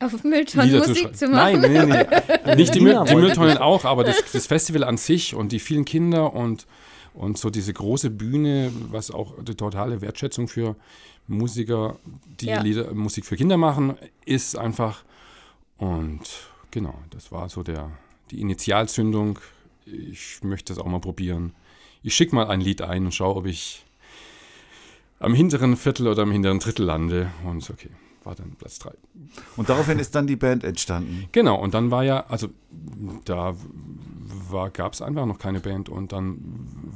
Auf 0.00 0.22
Mülltonnen 0.24 0.78
Musik 0.78 0.96
schreiben. 0.98 1.14
zu 1.14 1.28
machen. 1.28 1.60
Nein, 1.60 1.72
nee, 1.72 2.04
nee. 2.46 2.54
Nicht 2.56 2.74
die, 2.74 2.80
Müll, 2.80 3.02
die 3.08 3.14
Mülltonnen 3.14 3.58
auch, 3.58 3.84
aber 3.84 4.04
das, 4.04 4.16
das 4.32 4.46
Festival 4.46 4.84
an 4.84 4.96
sich 4.96 5.34
und 5.34 5.52
die 5.52 5.58
vielen 5.60 5.84
Kinder 5.84 6.32
und, 6.32 6.66
Und 7.14 7.36
so 7.38 7.50
diese 7.50 7.72
große 7.74 8.08
Bühne, 8.10 8.72
was 8.90 9.10
auch 9.10 9.34
die 9.42 9.54
totale 9.54 10.00
Wertschätzung 10.00 10.48
für 10.48 10.76
Musiker, 11.26 11.98
die 12.40 12.46
Ja. 12.46 12.62
Lieder, 12.62 12.94
Musik 12.94 13.26
für 13.26 13.36
Kinder 13.36 13.56
machen, 13.58 13.96
ist 14.24 14.56
einfach. 14.56 15.04
Und 15.76 16.20
genau, 16.70 16.94
das 17.10 17.30
war 17.30 17.48
so 17.50 17.62
der, 17.62 17.90
die 18.30 18.40
Initialzündung. 18.40 19.38
Ich 19.84 20.42
möchte 20.42 20.72
das 20.72 20.82
auch 20.82 20.86
mal 20.88 21.00
probieren. 21.00 21.52
Ich 22.02 22.14
schicke 22.14 22.34
mal 22.34 22.46
ein 22.48 22.60
Lied 22.60 22.80
ein 22.82 23.04
und 23.04 23.14
schaue, 23.14 23.36
ob 23.36 23.46
ich 23.46 23.84
am 25.22 25.34
hinteren 25.34 25.76
Viertel 25.76 26.08
oder 26.08 26.22
am 26.22 26.32
hinteren 26.32 26.58
Drittel 26.58 26.84
lande. 26.86 27.30
Und 27.44 27.68
okay, 27.70 27.90
war 28.24 28.34
dann 28.34 28.52
Platz 28.56 28.78
3. 28.80 28.90
Und 29.56 29.68
daraufhin 29.68 29.98
ist 29.98 30.14
dann 30.14 30.26
die 30.26 30.36
Band 30.36 30.64
entstanden. 30.64 31.28
Genau, 31.32 31.60
und 31.60 31.74
dann 31.74 31.90
war 31.90 32.04
ja, 32.04 32.26
also 32.28 32.48
da 33.24 33.54
gab 34.72 34.92
es 34.92 35.02
einfach 35.02 35.26
noch 35.26 35.38
keine 35.38 35.60
Band 35.60 35.88
und 35.88 36.12
dann 36.12 36.38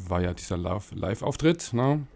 war 0.08 0.20
ja 0.20 0.34
dieser 0.34 0.56
Live- 0.56 0.92
Live-Auftritt. 0.94 1.72
Ne? 1.72 2.06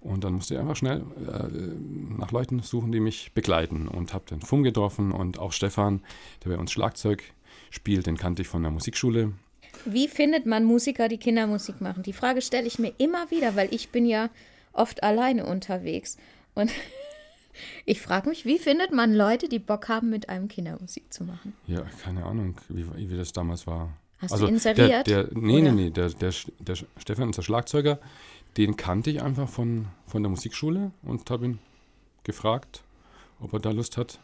Und 0.00 0.24
dann 0.24 0.34
musste 0.34 0.54
ich 0.54 0.60
einfach 0.60 0.76
schnell 0.76 1.00
äh, 1.26 2.16
nach 2.16 2.30
Leuten 2.30 2.60
suchen, 2.60 2.92
die 2.92 3.00
mich 3.00 3.32
begleiten. 3.34 3.88
Und 3.88 4.14
habe 4.14 4.24
den 4.30 4.40
Fum 4.40 4.62
getroffen 4.62 5.12
und 5.12 5.38
auch 5.38 5.52
Stefan, 5.52 6.00
der 6.44 6.50
bei 6.50 6.58
uns 6.58 6.72
Schlagzeug 6.72 7.22
spielt, 7.70 8.06
den 8.06 8.16
kannte 8.16 8.42
ich 8.42 8.48
von 8.48 8.62
der 8.62 8.70
Musikschule. 8.70 9.32
Wie 9.84 10.08
findet 10.08 10.46
man 10.46 10.64
Musiker, 10.64 11.08
die 11.08 11.18
Kindermusik 11.18 11.80
machen? 11.80 12.02
Die 12.02 12.12
Frage 12.12 12.40
stelle 12.42 12.66
ich 12.66 12.78
mir 12.78 12.92
immer 12.98 13.30
wieder, 13.30 13.56
weil 13.56 13.72
ich 13.74 13.90
bin 13.90 14.06
ja 14.06 14.30
oft 14.72 15.02
alleine 15.02 15.46
unterwegs. 15.46 16.16
Und 16.54 16.70
ich 17.84 18.00
frage 18.00 18.28
mich, 18.28 18.44
wie 18.44 18.58
findet 18.58 18.92
man 18.92 19.14
Leute, 19.14 19.48
die 19.48 19.58
Bock 19.58 19.88
haben, 19.88 20.10
mit 20.10 20.28
einem 20.28 20.48
Kindermusik 20.48 21.12
zu 21.12 21.24
machen? 21.24 21.54
Ja, 21.66 21.82
keine 22.02 22.24
Ahnung, 22.24 22.56
wie, 22.68 22.86
wie 23.10 23.16
das 23.16 23.32
damals 23.32 23.66
war. 23.66 23.92
Hast 24.18 24.32
also 24.32 24.46
du 24.46 24.52
inseriert? 24.52 25.06
Der, 25.06 25.24
der, 25.24 25.38
nee, 25.38 25.60
nee, 25.60 25.62
Oder? 25.62 25.72
nee, 25.72 25.90
der, 25.90 26.10
der, 26.10 26.32
der 26.58 26.76
Stefan, 26.98 27.28
unser 27.28 27.42
Schlagzeuger, 27.42 27.98
den 28.56 28.76
kannte 28.76 29.10
ich 29.10 29.22
einfach 29.22 29.48
von, 29.48 29.86
von 30.06 30.22
der 30.22 30.30
Musikschule 30.30 30.90
und 31.02 31.30
habe 31.30 31.46
ihn 31.46 31.58
gefragt, 32.24 32.82
ob 33.40 33.52
er 33.54 33.60
da 33.60 33.70
Lust 33.70 33.96
hat. 33.96 34.18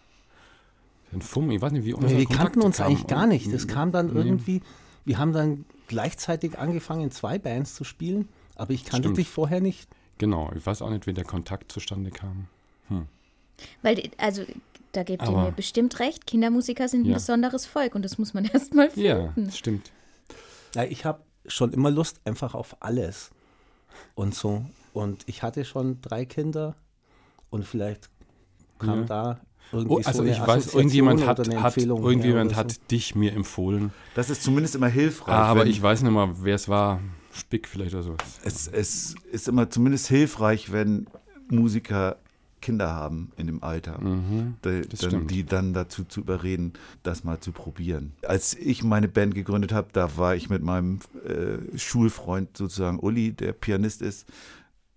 Den 1.12 1.22
Fumm, 1.22 1.50
ich 1.50 1.62
weiß 1.62 1.72
nicht, 1.72 1.84
wie 1.84 1.94
unser 1.94 2.16
wir 2.16 2.26
Kontakt 2.26 2.42
kannten 2.42 2.62
uns 2.62 2.76
kam. 2.78 2.88
eigentlich 2.88 3.06
gar 3.06 3.26
nicht. 3.26 3.52
Das 3.52 3.68
kam 3.68 3.92
dann 3.92 4.12
Nee. 4.12 4.18
irgendwie, 4.18 4.60
wir 5.04 5.18
haben 5.18 5.32
dann 5.32 5.64
gleichzeitig 5.86 6.58
angefangen, 6.58 7.10
zwei 7.10 7.38
Bands 7.38 7.74
zu 7.74 7.84
spielen, 7.84 8.28
aber 8.56 8.72
ich 8.72 8.84
kannte 8.84 9.04
Stimmt. 9.04 9.18
dich 9.18 9.28
vorher 9.28 9.60
nicht. 9.60 9.88
Genau, 10.18 10.50
ich 10.56 10.64
weiß 10.64 10.82
auch 10.82 10.90
nicht, 10.90 11.06
wie 11.06 11.12
der 11.12 11.25
Kontakt 11.25 11.70
zustande 11.73 12.11
kam. 12.11 12.46
Weil, 13.82 13.94
die- 13.96 14.11
also, 14.18 14.44
da 14.92 15.02
gebt 15.02 15.23
ihr 15.23 15.28
Aber- 15.28 15.44
mir 15.44 15.52
bestimmt 15.52 15.99
recht, 15.99 16.26
Kindermusiker 16.26 16.88
sind 16.88 17.02
ein 17.02 17.06
Ja. 17.11 17.14
besonderes 17.14 17.64
Volk 17.66 17.94
und 17.94 18.02
das 18.04 18.18
muss 18.18 18.35
man 18.35 18.44
erstmal 18.52 18.90
Ja, 18.94 19.16
finden. 19.32 19.46
das 19.46 19.56
stimmt. 19.58 19.90
Ja, 20.75 20.85
ich 20.85 21.04
habe 21.04 21.20
schon 21.46 21.73
immer 21.73 21.90
Lust 21.90 22.20
einfach 22.25 22.54
auf 22.54 22.76
alles 22.80 23.30
und 24.14 24.35
so. 24.35 24.64
Und 24.92 25.23
ich 25.26 25.42
hatte 25.42 25.64
schon 25.64 26.00
drei 26.02 26.25
Kinder 26.26 26.75
und 27.50 27.64
vielleicht 27.64 28.11
kam 28.78 29.00
Ja. 29.00 29.04
da 29.06 29.40
irgendwie 29.73 29.94
Oh, 29.94 30.00
also 30.04 30.23
so 30.23 30.28
ich 30.28 30.38
weiß, 30.40 30.75
irgendjemand 30.75 31.26
hat, 31.26 31.38
hat, 31.38 31.76
irgendjemand 31.78 32.54
hat 32.56 32.73
so. 32.73 32.80
dich 32.90 33.14
mir 33.14 33.32
empfohlen. 33.32 33.92
Das 34.14 34.28
ist 34.30 34.42
zumindest 34.42 34.75
immer 34.75 34.88
hilfreich. 34.88 35.35
aber 35.35 35.61
wenn- 35.62 35.68
ich 35.68 35.80
weiß 35.82 36.02
nicht 36.02 36.12
mal, 36.12 36.30
wer 36.42 36.54
es 36.54 36.68
war. 36.68 37.00
Spick 37.37 37.69
vielleicht 37.69 37.95
oder 37.95 38.02
so. 38.02 38.16
es, 38.45 38.69
es 38.69 39.14
ist 39.31 39.49
immer 39.49 39.71
zumindest 39.71 40.09
hilfreich, 40.09 40.73
wenn 40.73 41.07
Musiker 41.49 42.16
Kinder 42.62 42.93
haben 42.95 43.31
in 43.37 43.47
dem 43.47 43.62
Alter, 43.62 44.00
die, 44.64 44.81
das 44.88 45.00
dann, 45.00 45.28
die 45.28 45.45
dann 45.45 45.73
dazu 45.73 46.02
zu 46.05 46.21
überreden, 46.21 46.73
das 47.05 47.23
mal 47.23 47.38
zu 47.38 47.52
probieren. 47.52 48.12
Als 48.26 48.55
ich 48.55 48.83
meine 48.83 49.07
Band 49.09 49.35
gegründet 49.37 49.73
habe, 49.73 49.88
da 49.93 50.16
war 50.16 50.35
ich 50.35 50.50
mit 50.50 50.62
meinem 50.62 50.99
äh, 51.25 51.78
Schulfreund 51.78 52.57
sozusagen 52.57 52.99
Uli, 52.99 53.33
der 53.33 53.52
Pianist 53.52 54.02
ist. 54.02 54.26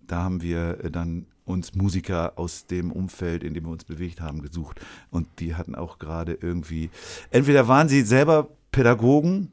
Da 0.00 0.22
haben 0.24 0.42
wir 0.42 0.82
äh, 0.82 0.90
dann 0.90 1.26
uns 1.44 1.74
Musiker 1.74 2.32
aus 2.36 2.66
dem 2.66 2.90
Umfeld, 2.90 3.44
in 3.44 3.54
dem 3.54 3.64
wir 3.66 3.70
uns 3.70 3.84
bewegt 3.84 4.20
haben, 4.20 4.42
gesucht. 4.42 4.80
Und 5.10 5.28
die 5.38 5.54
hatten 5.54 5.74
auch 5.76 5.98
gerade 6.00 6.38
irgendwie, 6.40 6.90
entweder 7.30 7.68
waren 7.68 7.88
sie 7.88 8.02
selber 8.02 8.48
Pädagogen, 8.72 9.52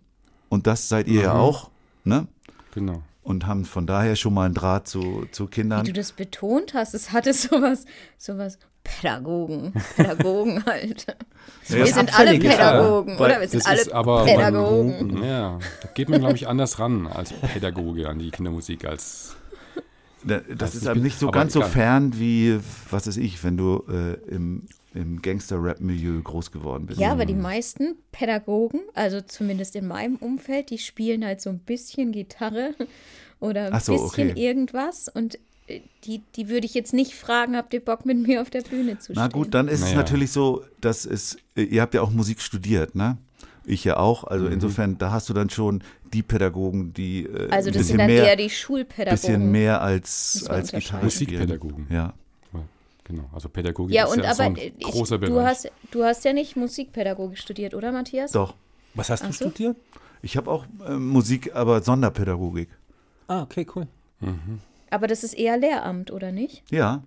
und 0.50 0.66
das 0.66 0.88
seid 0.90 1.08
ihr 1.08 1.22
ja 1.24 1.34
Mhm. 1.34 1.40
auch, 1.40 1.70
ne? 2.04 2.28
Genau. 2.74 3.02
und 3.24 3.46
haben 3.48 3.66
von 3.66 3.88
daher 3.88 4.16
schon 4.16 4.34
mal 4.34 4.46
einen 4.46 4.54
Draht 4.54 4.88
zu, 4.88 5.26
zu 5.32 5.46
Wie 5.48 5.50
Kindern. 5.52 5.86
du 5.86 5.94
das 5.94 6.12
betont 6.12 6.74
hast, 6.74 6.94
es 6.94 7.12
hatte 7.12 7.34
sowas, 7.34 7.86
sowas 8.18 8.58
Pädagogen, 8.84 9.74
Pädagogen 9.98 10.64
halt. 10.66 11.06
Wir 11.68 11.82
was 11.84 11.94
sind 11.94 12.18
alle 12.18 12.40
Pädagogen, 12.40 13.16
ja. 13.16 13.20
oder? 13.20 13.42
Wir 13.42 13.48
sind 13.50 13.60
Das 13.64 13.68
alle 13.70 13.82
ist 13.82 13.92
aber 13.92 14.24
Pädagogen. 14.26 15.24
Ja, 15.24 15.60
da 15.82 15.90
geht 15.94 16.08
man, 16.10 16.20
glaube 16.22 16.36
ich, 16.36 16.48
anders 16.48 16.80
ran 16.80 17.06
als 17.08 17.34
Pädagoge 17.34 18.08
an 18.08 18.20
die 18.20 18.32
Kindermusik 18.32 18.86
als. 18.86 19.36
Da- 20.24 20.40
Das 20.40 20.74
Also 20.76 20.88
ist 20.90 20.94
bin- 20.94 21.04
nicht 21.04 21.20
so 21.20 21.28
aber 21.28 21.40
ganz 21.40 21.54
so 21.54 21.60
egal. 21.60 21.72
fern 21.72 22.14
wie, 22.20 22.60
was 22.90 23.08
weiß 23.08 23.18
ich, 23.18 23.44
wenn 23.44 23.58
du 23.58 23.84
äh, 23.90 24.14
im, 24.34 24.64
im 24.98 25.22
Gangster-Rap-Milieu 25.22 26.22
groß 26.22 26.52
geworden 26.52 26.88
bist. 26.88 27.00
Ja, 27.00 27.12
aber 27.12 27.26
die 27.26 27.34
meisten 27.36 27.96
Pädagogen, 28.12 28.82
also 28.94 29.22
zumindest 29.22 29.76
in 29.76 29.88
meinem 29.88 30.16
Umfeld, 30.16 30.70
die 30.72 30.78
spielen 30.80 31.24
halt 31.26 31.42
so 31.42 31.50
ein 31.50 31.60
bisschen 31.60 32.12
Gitarre 32.12 32.74
oder 33.40 33.68
ein 33.68 33.74
Ach 33.74 33.82
so, 33.82 33.94
bisschen 33.94 34.32
okay. 34.32 34.42
irgendwas 34.46 35.08
und 35.08 35.38
äh, 35.68 35.82
die, 36.06 36.22
die 36.36 36.50
würde 36.50 36.66
ich 36.66 36.74
jetzt 36.74 36.94
nicht 36.94 37.14
fragen, 37.14 37.56
habt 37.56 37.74
ihr 37.74 37.80
Bock 37.84 38.06
mit 38.06 38.18
mir 38.26 38.42
auf 38.42 38.50
der 38.50 38.62
Bühne 38.62 38.98
zu 39.00 39.14
stehen? 39.14 39.16
Na 39.18 39.28
gut, 39.28 39.54
dann 39.54 39.68
ist 39.68 39.80
es 39.82 39.86
Naja. 39.88 39.98
natürlich 39.98 40.32
so, 40.32 40.64
dass 40.82 41.06
es, 41.06 41.38
äh, 41.56 41.64
ihr 41.64 41.82
habt 41.82 41.94
ja 41.94 42.02
auch 42.02 42.12
Musik 42.12 42.42
studiert, 42.42 42.96
ne? 42.96 43.18
Ich 43.70 43.84
ja 43.84 43.98
auch. 43.98 44.24
Also 44.24 44.46
Mhm. 44.46 44.54
insofern, 44.54 44.98
da 44.98 45.12
hast 45.12 45.28
du 45.28 45.34
dann 45.34 45.50
schon 45.50 45.84
die 46.14 46.24
Pädagogen, 46.24 46.94
die 46.94 47.26
äh, 47.26 47.50
Also 47.52 47.70
das 47.70 47.80
bisschen 47.80 47.84
sind 47.86 47.98
dann 47.98 48.08
mehr, 48.08 48.24
eher 48.24 48.36
die 48.38 48.50
Schulpädagogen. 48.50 49.12
bisschen 49.22 49.52
mehr 49.52 49.82
als, 49.82 50.46
als. 50.48 50.72
Gitarre 50.72 50.82
spielen. 50.82 51.04
Musikpädagogen. 51.04 51.88
Ja. 51.90 52.14
Genau, 53.08 53.30
also 53.34 53.48
Pädagogik 53.48 53.96
ja, 53.96 54.04
ist 54.04 54.12
und 54.18 54.24
ja 54.24 54.34
so 54.36 54.44
aber 54.44 54.52
ein 54.54 54.58
ich, 54.78 54.80
großer 54.86 55.18
du, 55.18 55.28
Bereich. 55.28 55.46
hast, 55.46 55.72
du 55.92 56.04
hast 56.04 56.26
ja 56.26 56.34
nicht 56.34 56.58
Musikpädagogik 56.58 57.38
studiert, 57.38 57.74
oder 57.74 57.94
Matthias? 57.94 58.34
Doch. 58.34 58.56
Was 58.96 59.10
hast 59.10 59.24
du 59.24 59.28
Ach 59.30 59.34
so. 59.34 59.46
studiert? 59.50 59.78
Ich 60.22 60.36
habe 60.36 60.52
auch 60.52 60.66
äh, 60.86 60.92
Musik, 60.92 61.56
aber 61.56 61.82
Sonderpädagogik. 61.82 62.68
Ah, 63.28 63.44
okay, 63.44 63.66
cool. 63.76 63.88
Aber 64.90 65.08
das 65.08 65.24
ist 65.24 65.34
eher 65.38 65.58
Lehramt, 65.58 66.12
oder 66.12 66.32
nicht? 66.34 66.64
Ja. 66.70 67.04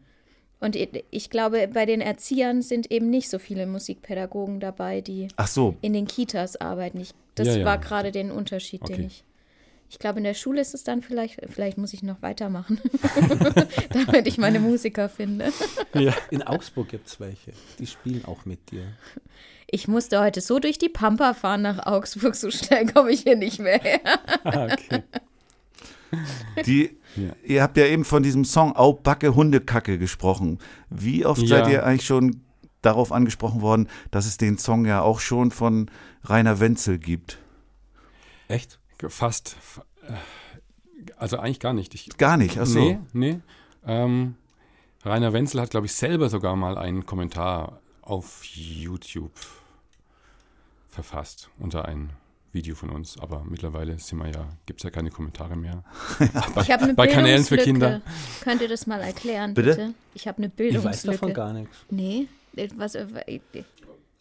Und 0.60 0.76
ich, 0.76 1.30
glaube, 1.30 1.68
bei 1.68 1.84
den 1.86 2.00
Erziehern 2.00 2.62
sind 2.62 2.90
eben 2.90 3.10
nicht 3.10 3.28
so 3.28 3.38
viele 3.38 3.66
Musikpädagogen 3.66 4.60
dabei, 4.60 5.00
die 5.00 5.28
Ach 5.36 5.48
so. 5.48 5.74
in 5.80 5.92
den 5.92 6.06
Kitas 6.06 6.56
arbeiten. 6.56 7.00
Ich, 7.00 7.12
das 7.34 7.48
Ja, 7.48 7.56
ja. 7.56 7.64
war 7.64 7.78
gerade 7.78 8.12
den 8.12 8.30
Unterschied, 8.30 8.86
den 8.88 8.94
Okay. 8.96 9.06
ich. 9.06 9.24
Ich 9.90 9.98
glaube, 9.98 10.18
in 10.18 10.24
der 10.24 10.34
Schule 10.34 10.60
ist 10.60 10.72
es 10.72 10.84
dann 10.84 11.02
vielleicht, 11.02 11.40
vielleicht 11.52 11.76
muss 11.76 11.92
ich 11.92 12.04
noch 12.04 12.22
weitermachen, 12.22 12.80
damit 13.92 14.28
ich 14.28 14.38
meine 14.38 14.60
Musiker 14.60 15.08
finde. 15.08 15.52
In 16.30 16.42
Augsburg 16.44 16.88
gibt 16.88 17.08
es 17.08 17.18
welche, 17.18 17.52
die 17.80 17.86
spielen 17.88 18.24
auch 18.24 18.44
mit 18.44 18.70
dir. 18.70 18.84
Ich 19.68 19.88
musste 19.88 20.20
heute 20.20 20.40
so 20.40 20.60
durch 20.60 20.78
die 20.78 20.88
Pampa 20.88 21.34
fahren 21.34 21.62
nach 21.62 21.86
Augsburg, 21.86 22.34
so 22.36 22.50
schnell 22.52 22.86
komme 22.86 23.10
ich 23.10 23.22
hier 23.22 23.36
nicht 23.36 23.58
mehr 23.58 23.80
her. 23.80 24.00
Ah, 24.44 24.64
okay. 24.72 25.02
Die, 26.66 26.96
Ja. 27.16 27.30
Ihr 27.44 27.62
habt 27.62 27.76
ja 27.76 27.86
eben 27.86 28.04
von 28.04 28.22
diesem 28.22 28.44
Song 28.44 28.74
Au 28.76 28.92
Backe 28.92 29.34
Hundekacke 29.34 29.98
gesprochen. 29.98 30.58
Wie 30.88 31.24
oft 31.24 31.42
Ja. 31.42 31.48
seid 31.64 31.68
ihr 31.72 31.84
eigentlich 31.84 32.06
schon 32.06 32.42
darauf 32.82 33.12
angesprochen 33.12 33.60
worden, 33.60 33.88
dass 34.10 34.26
es 34.26 34.36
den 34.38 34.58
Song 34.58 34.86
ja 34.86 35.02
auch 35.02 35.20
schon 35.20 35.50
von 35.52 35.90
Rainer 36.24 36.58
Wenzel 36.58 36.98
gibt? 36.98 37.38
Echt? 38.48 38.79
Fast. 39.08 39.56
äh, 40.06 40.12
Also 41.16 41.38
eigentlich 41.38 41.60
gar 41.60 41.72
nicht. 41.72 41.94
Ich, 41.94 42.16
Gar 42.18 42.36
nicht, 42.36 42.58
ach 42.58 42.66
so. 42.66 42.78
Nee, 42.80 42.98
nee. 43.12 43.40
Ähm, 43.86 44.34
Rainer 45.04 45.32
Wenzel 45.32 45.60
hat, 45.60 45.70
glaube 45.70 45.86
ich, 45.86 45.94
selber 45.94 46.28
sogar 46.28 46.56
mal 46.56 46.76
einen 46.76 47.06
Kommentar 47.06 47.80
auf 48.02 48.44
YouTube 48.44 49.32
verfasst 50.88 51.48
unter 51.58 51.84
ein 51.86 52.10
Video 52.52 52.74
von 52.74 52.90
uns. 52.90 53.18
Aber 53.18 53.44
mittlerweile 53.44 53.98
sind 53.98 54.18
wir 54.18 54.28
ja, 54.28 54.48
gibt 54.66 54.80
es 54.80 54.84
ja 54.84 54.90
keine 54.90 55.10
Kommentare 55.10 55.56
mehr. 55.56 55.84
Ich 56.60 56.70
habe 56.70 56.82
eine 56.84 56.94
Bei 56.94 57.06
Kanälen 57.06 57.44
für. 57.44 57.56
Kinder. 57.56 58.02
Könnt 58.42 58.60
ihr 58.60 58.68
das 58.68 58.86
mal 58.86 59.00
erklären, 59.00 59.54
Bitte? 59.54 59.70
bitte? 59.70 59.94
Ich 60.14 60.26
habe 60.28 60.38
eine 60.38 60.48
Ich 60.48 60.52
Bildungslücke. 60.54 60.88
weiß 60.90 61.02
davon 61.02 61.32
gar 61.32 61.52
nichts. 61.52 61.76
Nee, 61.90 62.26
was, 62.76 62.94
äh, 62.96 63.06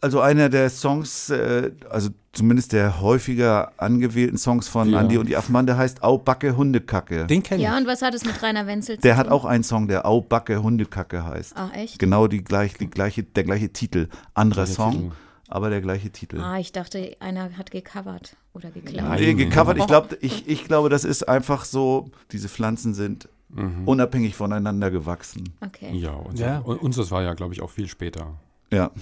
Also 0.02 0.20
einer 0.20 0.48
der 0.48 0.70
Songs, 0.70 1.28
äh, 1.28 1.72
also 1.90 2.08
zumindest 2.32 2.72
der 2.72 3.00
häufiger 3.02 3.72
angewählten 3.76 4.38
Songs 4.38 4.66
von 4.68 4.88
Ja. 4.90 4.98
Andi 5.00 5.18
und 5.18 5.28
die 5.28 5.36
Affenmann, 5.36 5.66
der 5.66 5.76
heißt 5.76 6.02
Au 6.02 6.16
Backe 6.16 6.56
Hundekacke. 6.56 7.26
Den 7.26 7.42
kenne 7.42 7.62
ja, 7.62 7.74
ich. 7.74 7.80
und 7.82 7.86
was 7.86 8.00
hat 8.00 8.14
es 8.14 8.24
mit 8.24 8.42
Rainer 8.42 8.66
Wenzel 8.66 8.96
zu 8.96 9.02
Der 9.02 9.16
hat 9.18 9.26
tun? 9.26 9.32
auch 9.34 9.44
einen 9.44 9.62
Song, 9.64 9.88
der 9.88 10.06
Au 10.06 10.22
Backe 10.22 10.62
Hundekacke 10.62 11.24
heißt. 11.26 11.54
Ah, 11.56 11.70
echt? 11.74 11.98
Genau 11.98 12.28
die 12.28 12.42
gleich, 12.42 12.74
die 12.74 12.88
gleiche, 12.88 13.24
der 13.24 13.44
gleiche 13.44 13.72
Titel. 13.72 14.08
Anderer 14.32 14.64
Gleicher 14.64 14.74
Song, 14.82 14.92
Titel. 14.92 15.12
aber 15.48 15.68
der 15.68 15.80
gleiche 15.82 16.10
Titel. 16.10 16.40
Ah, 16.40 16.58
ich 16.58 16.72
dachte, 16.72 17.14
einer 17.20 17.54
hat 17.58 17.70
gecovert 17.70 18.36
oder 18.54 18.70
geklaut. 18.70 19.06
Nein. 19.06 19.20
Nee, 19.20 19.34
gecovert. 19.34 19.76
Ich 19.76 19.86
glaube, 19.86 20.16
ich, 20.22 20.48
ich 20.48 20.64
glaube, 20.64 20.88
das 20.88 21.04
ist 21.04 21.28
einfach 21.28 21.66
so, 21.66 22.10
diese 22.32 22.48
Pflanzen 22.48 22.94
sind 22.94 23.28
unabhängig 23.84 24.36
voneinander 24.36 24.90
gewachsen. 24.92 25.52
Okay. 25.60 25.90
Ja, 25.94 26.12
unser, 26.12 26.46
Ja. 26.46 26.58
und 26.60 26.80
unseres 26.80 27.10
war 27.10 27.22
ja, 27.22 27.34
glaube 27.34 27.52
ich, 27.52 27.60
auch 27.60 27.70
viel 27.70 27.88
später. 27.88 28.34
Ja. 28.72 28.92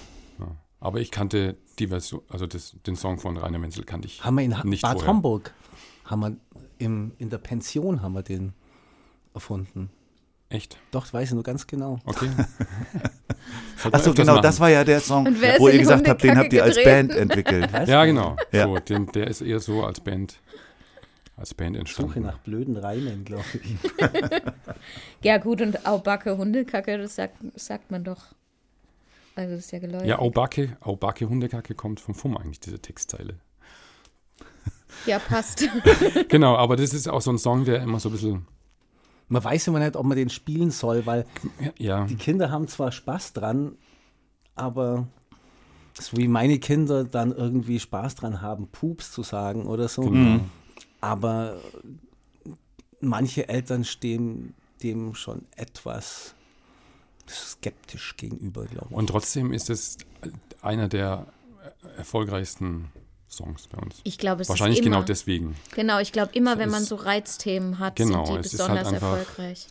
Aber 0.80 1.00
ich 1.00 1.11
kannte 1.11 1.56
die 1.78 1.88
Version, 1.88 2.23
also 2.28 2.47
das, 2.47 2.76
den 2.87 2.94
Song 2.97 3.18
von 3.18 3.37
Rainer 3.37 3.61
Wenzel 3.61 3.85
kannte 3.85 4.06
ich 4.06 4.25
Haben 4.25 4.37
wir 4.37 4.44
in 4.44 4.56
Ha- 4.58 4.64
nicht 4.64 4.82
Bad 4.82 4.92
vorher. 4.94 5.08
Homburg, 5.08 5.52
haben 6.04 6.20
wir 6.20 6.37
im, 6.78 7.12
in 7.18 7.30
der 7.30 7.38
Pension 7.38 8.00
haben 8.02 8.12
wir 8.12 8.23
den 8.23 8.52
erfunden. 9.35 9.90
Echt? 10.50 10.78
Doch, 10.92 11.02
das 11.02 11.12
weiß 11.12 11.28
ich 11.28 11.35
nur 11.35 11.42
ganz 11.42 11.66
genau. 11.66 11.99
Okay. 12.06 12.28
Achso, 13.92 14.14
genau, 14.14 14.40
das 14.40 14.58
war 14.61 14.70
ja 14.70 14.82
der 14.85 15.00
Song, 15.00 15.26
wo 15.58 15.68
in 15.68 15.75
ihr 15.75 15.80
gesagt 15.80 16.08
habt, 16.08 16.23
den 16.23 16.37
habt 16.38 16.52
ihr 16.52 16.64
als 16.64 16.82
Band 16.82 17.12
entwickelt. 17.12 17.70
Ja, 17.87 18.04
genau. 18.04 18.37
Ja. 18.52 18.64
So, 18.64 18.78
den, 18.78 19.06
der 19.12 19.26
ist 19.26 19.40
eher 19.42 19.61
so 19.61 19.85
als 19.85 20.00
Band, 20.00 20.40
als 21.37 21.52
Band 21.54 21.75
Suche 21.76 21.80
entstanden. 21.80 22.23
nach 22.23 22.38
blöden 22.38 22.76
Reimen, 22.76 23.25
glaube 23.25 23.44
ich. 23.62 23.76
Ja, 25.23 25.37
gut, 25.38 25.61
und 25.61 25.85
Aubacke, 25.87 26.37
Hundekacke, 26.38 26.97
das 26.99 27.16
sagt, 27.16 27.37
sagt 27.56 27.90
man 27.90 28.04
doch. 28.04 28.26
Also, 29.38 29.54
das 29.54 29.66
ist 29.66 29.71
ja 29.71 29.78
geläufig. 29.78 30.09
Ja, 30.09 30.18
Aubacke, 30.18 30.76
Aubacke, 30.80 31.28
Hundekacke 31.28 31.76
kommt 31.76 32.00
vom 32.00 32.16
Fumm 32.16 32.37
eigentlich, 32.37 32.59
diese 32.59 32.80
Textzeile. 32.80 33.38
Ja, 35.07 35.21
passt. 35.21 35.68
Genau, 36.28 36.57
aber 36.57 36.75
das 36.75 36.92
ist 36.92 37.09
auch 37.09 37.21
so 37.21 37.30
ein 37.30 37.38
Song, 37.38 37.64
der 37.64 37.80
immer 37.80 38.00
so 38.00 38.09
ein 38.09 38.12
bisschen, 38.12 38.47
Man 39.28 39.45
weiß 39.45 39.68
immer 39.68 39.78
nicht, 39.78 39.95
ob 39.95 40.04
man 40.07 40.16
den 40.16 40.28
spielen 40.28 40.73
soll, 40.73 41.07
weil 41.07 41.25
ja, 41.78 42.04
die 42.07 42.16
Kinder 42.16 42.50
haben 42.50 42.66
zwar 42.66 42.90
Spaß 42.90 43.33
dran, 43.33 43.76
aber 44.57 45.07
so 45.95 46.16
wie 46.16 46.26
meine 46.26 46.59
Kinder 46.59 47.04
dann 47.04 47.30
irgendwie 47.30 47.78
Spaß 47.78 48.16
dran 48.16 48.42
haben, 48.42 48.66
Pups 48.66 49.12
zu 49.12 49.23
sagen 49.23 49.66
oder 49.66 49.87
so. 49.87 50.02
Genau. 50.02 50.40
Aber 51.00 51.61
manche 53.00 53.49
Eltern 53.49 53.85
stehen 53.85 54.54
dem 54.83 55.14
schon 55.14 55.47
etwas 55.54 56.35
skeptisch 57.28 58.16
gegenüber, 58.16 58.64
glaube 58.66 58.88
ich. 58.90 58.97
und 58.97 59.06
trotzdem 59.08 59.52
ist 59.52 59.70
es 59.70 59.97
einer 60.62 60.88
der 60.88 61.26
erfolgreichsten 61.97 62.87
Songs 63.28 63.66
bei 63.68 63.78
uns. 63.78 64.00
Ich 64.04 64.18
glaube, 64.18 64.42
es 64.42 64.49
Wahrscheinlich 64.49 64.80
ist 64.80 64.87
immer, 64.87 64.97
genau 64.97 65.06
deswegen. 65.06 65.54
Genau, 65.75 65.99
ich 65.99 66.12
glaube, 66.12 66.30
immer 66.32 66.54
So 66.54 66.58
wenn 66.61 66.70
man 66.70 66.82
so 66.85 66.94
Reizthemen 66.97 67.78
hat, 67.78 67.97
Genau, 67.97 68.25
sind 68.25 68.37
die 68.37 68.40
es 68.40 68.58
halt 68.58 68.68
besonders 68.82 68.88
einfach- 68.92 69.18
erfolgreich. 69.18 69.66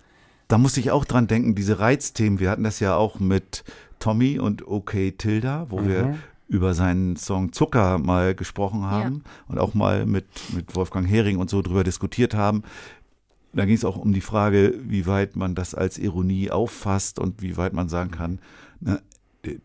Da 0.47 0.57
musste 0.57 0.79
ich 0.79 0.91
auch 0.91 1.03
dran 1.05 1.27
denken, 1.27 1.55
diese 1.55 1.79
Reizthemen. 1.79 2.39
Wir 2.39 2.49
hatten 2.49 2.63
das 2.63 2.79
ja 2.79 2.95
auch 2.95 3.19
mit 3.19 3.63
Tommy 3.99 4.39
und 4.39 4.65
OK 4.67 4.93
Tilda, 5.17 5.65
wo 5.69 5.79
Mhm. 5.79 5.87
wir 5.87 6.17
über 6.47 6.73
seinen 6.73 7.17
Song 7.17 7.51
Zucker 7.51 7.97
mal 7.97 8.33
gesprochen 8.33 8.85
haben 8.85 9.23
und 9.49 9.57
auch 9.59 9.73
mal 9.73 10.05
mit, 10.05 10.25
mit 10.53 10.73
Wolfgang 10.75 11.05
Hering 11.09 11.37
und 11.37 11.49
so 11.49 11.61
drüber 11.61 11.83
diskutiert 11.83 12.33
haben. 12.35 12.63
Da 13.57 13.65
ging 13.65 13.75
es 13.75 13.83
auch 13.83 13.97
um 13.97 14.13
die 14.13 14.21
Frage, 14.21 14.73
wie 14.83 15.05
weit 15.07 15.35
man 15.35 15.55
das 15.55 15.75
als 15.75 15.97
Ironie 15.97 16.51
auffasst 16.51 17.19
und 17.19 17.41
wie 17.41 17.57
weit 17.57 17.73
man 17.73 17.89
sagen 17.89 18.11
kann, 18.11 18.39
ne, 18.79 19.01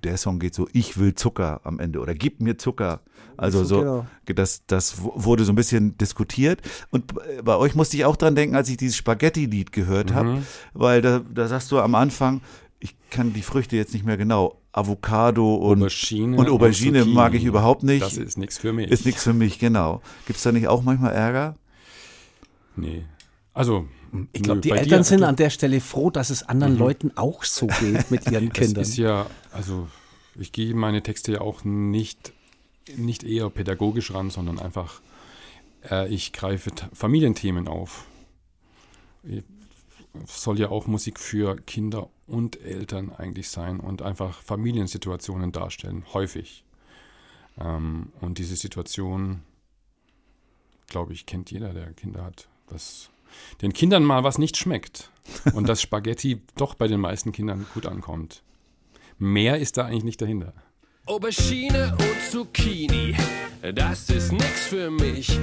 der- 0.02 0.16
Song 0.16 0.38
geht 0.38 0.54
so, 0.54 0.68
ich 0.72 0.96
will 0.98 1.14
Zucker 1.14 1.60
am 1.64 1.78
Ende 1.80 1.98
oder 2.00 2.14
gib 2.14 2.40
mir 2.40 2.56
Zucker. 2.56 3.00
Also 3.36 3.64
So, 3.64 3.80
genau. 3.80 4.06
das, 4.26 4.62
das 4.66 5.02
wurde 5.02 5.44
so 5.44 5.52
ein 5.52 5.56
bisschen 5.56 5.96
diskutiert. 5.98 6.60
Und 6.90 7.08
b- 7.14 7.20
bei 7.42 7.56
euch 7.56 7.74
musste 7.74 7.96
ich 7.96 8.04
auch 8.04 8.16
dran 8.16 8.34
denken, 8.36 8.54
als 8.54 8.68
ich 8.68 8.76
dieses 8.76 8.96
Spaghetti-Lied 8.96 9.72
gehört 9.72 10.12
habe, 10.14 10.28
Mhm. 10.36 10.46
weil 10.74 11.02
da, 11.02 11.20
da 11.34 11.48
sagst 11.48 11.72
du 11.72 11.80
am 11.80 11.94
Anfang, 11.96 12.42
ich 12.78 12.94
kann 13.10 13.32
die 13.32 13.42
Früchte 13.42 13.76
jetzt 13.76 13.92
nicht 13.92 14.04
mehr 14.06 14.16
genau, 14.16 14.58
Avocado 14.72 15.54
und 15.56 15.82
Aubergine 15.82 16.36
und 16.36 16.48
Aubergine 16.48 16.98
Zucchini. 17.00 17.14
mag 17.14 17.34
ich 17.34 17.44
überhaupt 17.44 17.82
nicht. 17.82 18.02
Das 18.02 18.16
ist 18.16 18.38
nichts 18.38 18.58
für 18.58 18.72
mich. 18.72 18.90
ist 18.90 19.04
nichts 19.04 19.24
für 19.24 19.34
mich, 19.34 19.58
genau. 19.58 20.00
Gibt 20.26 20.36
es 20.36 20.42
da 20.44 20.52
nicht 20.52 20.68
auch 20.68 20.82
manchmal 20.82 21.12
Ärger? 21.12 21.56
Nee. 22.76 23.04
Also, 23.54 23.86
Ich 24.32 24.42
glaube, 24.42 24.60
die 24.60 24.70
Eltern 24.70 25.00
dir- 25.00 25.04
sind 25.04 25.24
an 25.24 25.36
der 25.36 25.50
Stelle 25.50 25.80
froh, 25.80 26.10
dass 26.10 26.30
es 26.30 26.42
anderen 26.42 26.76
Leuten 26.78 27.16
auch 27.16 27.44
so 27.44 27.66
geht 27.66 28.10
mit 28.10 28.30
ihren 28.30 28.48
Das 28.52 28.58
Kindern. 28.58 28.82
ist 28.82 28.96
ja, 28.96 29.26
also 29.52 29.88
ich 30.38 30.52
gehe 30.52 30.74
meine 30.74 31.02
Texte 31.02 31.32
ja 31.32 31.40
auch 31.42 31.64
nicht, 31.64 32.32
nicht 32.96 33.22
eher 33.24 33.50
pädagogisch 33.50 34.12
ran, 34.14 34.30
sondern 34.30 34.58
einfach, 34.58 35.00
äh, 35.90 36.08
ich 36.12 36.32
greife 36.32 36.70
Familienthemen 36.92 37.68
auf. 37.68 38.06
Ich- 39.22 39.44
Soll 40.26 40.58
ja 40.60 40.68
auch 40.68 40.86
Musik 40.86 41.18
für 41.18 41.56
Kinder 41.56 42.10
und 42.26 42.60
Eltern 42.60 43.12
eigentlich 43.12 43.48
sein 43.48 43.80
und 43.80 44.02
einfach 44.02 44.42
Familiensituationen 44.42 45.52
darstellen, 45.52 46.04
häufig. 46.12 46.64
Ähm, 47.58 48.12
und 48.20 48.36
diese 48.36 48.56
Situation, 48.56 49.40
glaube 50.86 51.14
ich, 51.14 51.24
kennt 51.24 51.50
jeder, 51.50 51.72
der 51.72 51.94
Kinder 51.94 52.24
hat, 52.24 52.48
dass 52.66 53.08
den 53.60 53.72
Kindern 53.72 54.04
mal 54.04 54.24
was 54.24 54.38
nicht 54.38 54.56
schmeckt 54.56 55.10
und 55.54 55.68
dass 55.68 55.82
Spaghetti 55.82 56.42
doch 56.56 56.74
bei 56.74 56.88
den 56.88 57.00
meisten 57.00 57.32
Kindern 57.32 57.66
gut 57.74 57.86
ankommt. 57.86 58.42
Mehr 59.18 59.58
ist 59.58 59.76
da 59.76 59.86
eigentlich 59.86 60.04
nicht 60.04 60.20
dahinter. 60.22 60.52
Aubergine 61.06 61.96
und 61.98 62.30
Zucchini, 62.30 63.16
das 63.74 64.08
ist 64.10 64.32
nix 64.32 64.66
für 64.66 64.90
mich. 64.90 65.38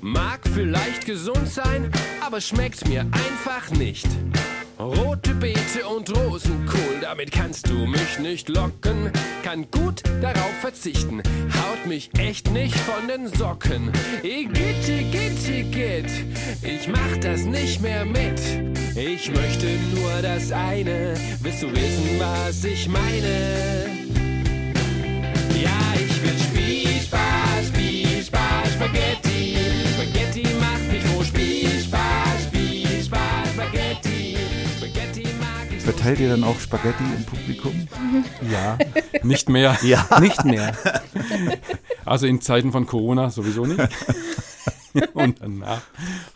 Mag 0.00 0.40
vielleicht 0.54 1.06
gesund 1.06 1.48
sein, 1.48 1.90
aber 2.20 2.40
schmeckt 2.40 2.88
mir 2.88 3.02
einfach 3.02 3.70
nicht. 3.70 4.06
Rote 4.78 5.34
Beete 5.34 5.86
und 5.88 6.08
Rosenkohl, 6.16 7.00
damit 7.00 7.32
kannst 7.32 7.68
du 7.68 7.86
mich 7.86 8.18
nicht 8.20 8.48
locken. 8.48 9.10
Kann 9.42 9.68
gut 9.70 10.02
darauf 10.20 10.54
verzichten, 10.60 11.20
haut 11.20 11.86
mich 11.86 12.10
echt 12.18 12.50
nicht 12.52 12.76
von 12.76 13.08
den 13.08 13.26
Socken. 13.26 13.90
Igitt, 14.22 14.88
igitt, 14.88 15.48
igitt, 15.48 16.10
ich 16.62 16.88
mach 16.88 17.16
das 17.20 17.44
nicht 17.44 17.80
mehr 17.82 18.04
mit. 18.04 18.40
Ich 18.94 19.32
möchte 19.32 19.66
nur 19.94 20.22
das 20.22 20.52
eine, 20.52 21.14
willst 21.40 21.62
du 21.62 21.70
wissen, 21.72 22.20
was 22.20 22.64
ich 22.64 22.88
meine? 22.88 23.86
Ja, 25.60 25.94
ich 25.94 26.22
will 26.22 26.38
Spiel, 26.38 27.00
Spaß. 27.00 27.48
Spaghetti 28.78 29.37
Verteilt 35.98 36.20
ihr 36.20 36.28
dann 36.28 36.44
auch 36.44 36.60
Spaghetti 36.60 37.02
im 37.02 37.24
Publikum? 37.26 37.88
ja, 38.52 38.78
Nicht 39.24 39.48
mehr. 39.48 39.76
Ja. 39.82 40.06
nicht 40.20 40.44
mehr. 40.44 40.72
Also 42.04 42.26
in 42.26 42.40
Zeiten 42.40 42.72
von 42.72 42.86
Corona 42.86 43.28
sowieso 43.28 43.66
nicht. 43.66 43.78
Und 45.12 45.42
danach 45.42 45.82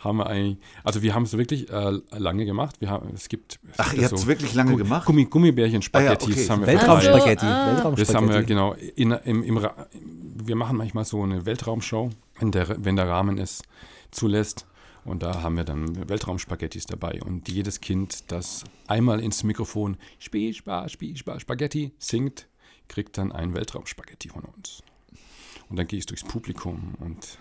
haben 0.01 0.17
wir 0.17 0.27
eigentlich, 0.27 0.57
also 0.83 1.01
wir 1.01 1.15
haben 1.15 1.23
es 1.23 1.35
wirklich 1.35 1.71
äh, 1.71 1.99
lange 2.11 2.45
gemacht. 2.45 2.75
Wir 2.79 2.91
haben, 2.91 3.09
es 3.15 3.27
gibt, 3.27 3.57
es 3.71 3.79
Ach, 3.79 3.89
gibt 3.89 4.01
ihr 4.03 4.07
habt 4.09 4.19
es 4.19 4.27
wirklich 4.27 4.53
lange 4.53 4.71
Gu- 4.73 4.77
gemacht? 4.77 5.07
Gummi, 5.07 5.25
Gummibärchen-Spaghettis 5.25 6.27
Ah 6.27 6.29
ja, 6.29 6.35
okay. 6.35 6.49
haben 6.49 6.59
wir 6.61 6.67
Weltraumspaghetti. 6.67 7.45
So, 7.45 7.51
ah. 7.51 7.93
Das 7.97 8.13
haben 8.13 8.29
wir, 8.29 8.43
genau. 8.43 8.73
In, 8.73 9.11
im, 9.13 9.41
im, 9.43 9.67
wir 10.45 10.55
machen 10.55 10.77
manchmal 10.77 11.05
so 11.05 11.23
eine 11.23 11.45
Weltraumshow, 11.47 12.11
wenn 12.39 12.51
der, 12.51 12.85
wenn 12.85 12.95
der 12.95 13.07
Rahmen 13.07 13.39
es 13.39 13.63
zulässt. 14.11 14.67
Und 15.05 15.21
da 15.23 15.41
haben 15.41 15.57
wir 15.57 15.63
dann 15.65 16.07
Weltraumspaghettis 16.09 16.85
dabei. 16.85 17.21
Und 17.21 17.49
jedes 17.49 17.81
Kind, 17.81 18.31
das 18.31 18.63
einmal 18.87 19.19
ins 19.19 19.43
Mikrofon 19.43 19.97
Spiel, 20.19 20.53
Spaß, 20.53 20.93
Spaghetti 21.39 21.91
singt, 21.99 22.47
kriegt 22.87 23.17
dann 23.17 23.31
ein 23.31 23.53
Weltraumspaghetti 23.53 24.29
von 24.29 24.43
uns. 24.43 24.81
Und 25.69 25.77
dann 25.77 25.87
gehe 25.87 25.99
ich 25.99 26.05
durchs 26.05 26.23
Publikum 26.23 26.93
und 26.99 27.37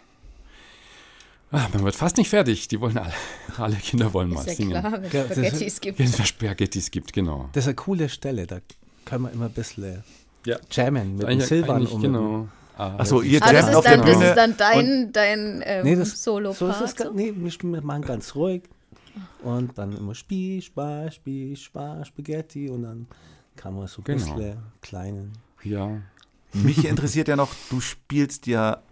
ah, 1.51 1.69
man 1.73 1.85
wird 1.85 1.95
fast 1.95 2.17
nicht 2.17 2.31
fertig. 2.31 2.69
Die 2.69 2.81
wollen 2.81 2.97
alle, 2.99 3.13
alle 3.59 3.77
Kinder 3.77 4.13
wollen 4.15 4.31
mal 4.31 4.41
Ist 4.41 4.47
ja 4.49 4.55
singen. 4.55 4.81
klar, 4.81 4.93
wenn 5.03 5.05
es 5.05 5.37
Spaghettis 5.37 5.81
gibt. 5.81 5.99
Wenn 5.99 6.07
es 6.07 6.29
Spaghettis 6.29 6.91
gibt, 6.91 7.13
genau. 7.13 7.49
Das 7.53 7.65
ist 7.65 7.69
eine 7.69 7.75
coole 7.77 8.09
Stelle, 8.09 8.47
da 8.47 8.59
können 9.05 9.25
wir 9.25 9.33
immer 9.33 9.47
ein 9.47 9.53
bisschen 9.53 10.03
Ja. 10.47 10.59
jammen 10.71 11.17
mit 11.17 11.29
dem 11.29 11.65
eigentlich, 11.71 11.93
um- 11.93 12.01
genau. 12.03 12.49
Ah, 12.77 12.95
Ach 12.99 13.07
so, 13.07 13.21
ihr 13.23 13.39
das, 13.41 13.69
ist 13.69 13.75
auf 13.75 13.85
der 13.85 13.99
dann, 13.99 14.07
das 14.07 14.15
Bühne. 14.17 14.29
ist 14.31 14.37
dann 14.37 14.57
dein, 14.57 15.13
dein 15.13 15.63
ähm, 15.65 15.85
Nee, 15.85 15.97
das, 15.97 16.23
Solo-Part. 16.23 16.79
so 16.79 16.85
ist 16.85 16.99
so? 16.99 17.13
nee, 17.13 17.33
wir 17.37 17.83
machen 17.83 18.03
ganz 18.03 18.35
ruhig. 18.35 18.63
Und 19.43 19.77
dann 19.77 19.95
immer 19.97 20.15
Spiel, 20.15 20.63
Spaß, 20.63 21.17
Spiel, 21.17 21.55
Spaß, 21.57 22.09
Spaghetti. 22.09 22.71
Und 22.71 22.83
dann 22.83 23.07
kann 23.57 23.75
man 23.75 23.87
so 23.87 24.01
ein 24.01 24.05
Genau. 24.05 24.35
bisschen 24.37 24.57
kleinen. 24.81 25.33
Ja. 25.63 25.99
Mich 26.55 26.85
interessiert 26.87 27.29
ja 27.29 27.37
noch, 27.37 27.51
du 27.71 27.81
spielst 27.81 28.47
ja, 28.47 28.83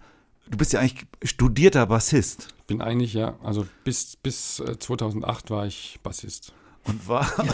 du 0.49 0.59
bist 0.59 0.73
ja 0.73 0.81
eigentlich 0.81 1.07
studierter 1.25 1.87
Bassist. 1.87 2.49
bin 2.67 2.81
eigentlich 2.83 3.15
ja, 3.15 3.37
also 3.43 3.67
bis, 3.85 4.17
bis 4.17 4.61
äh, 4.61 4.79
2008 4.79 5.51
war 5.51 5.67
ich 5.67 5.99
Bassist. 6.03 6.53
Und 6.85 7.09
war. 7.09 7.27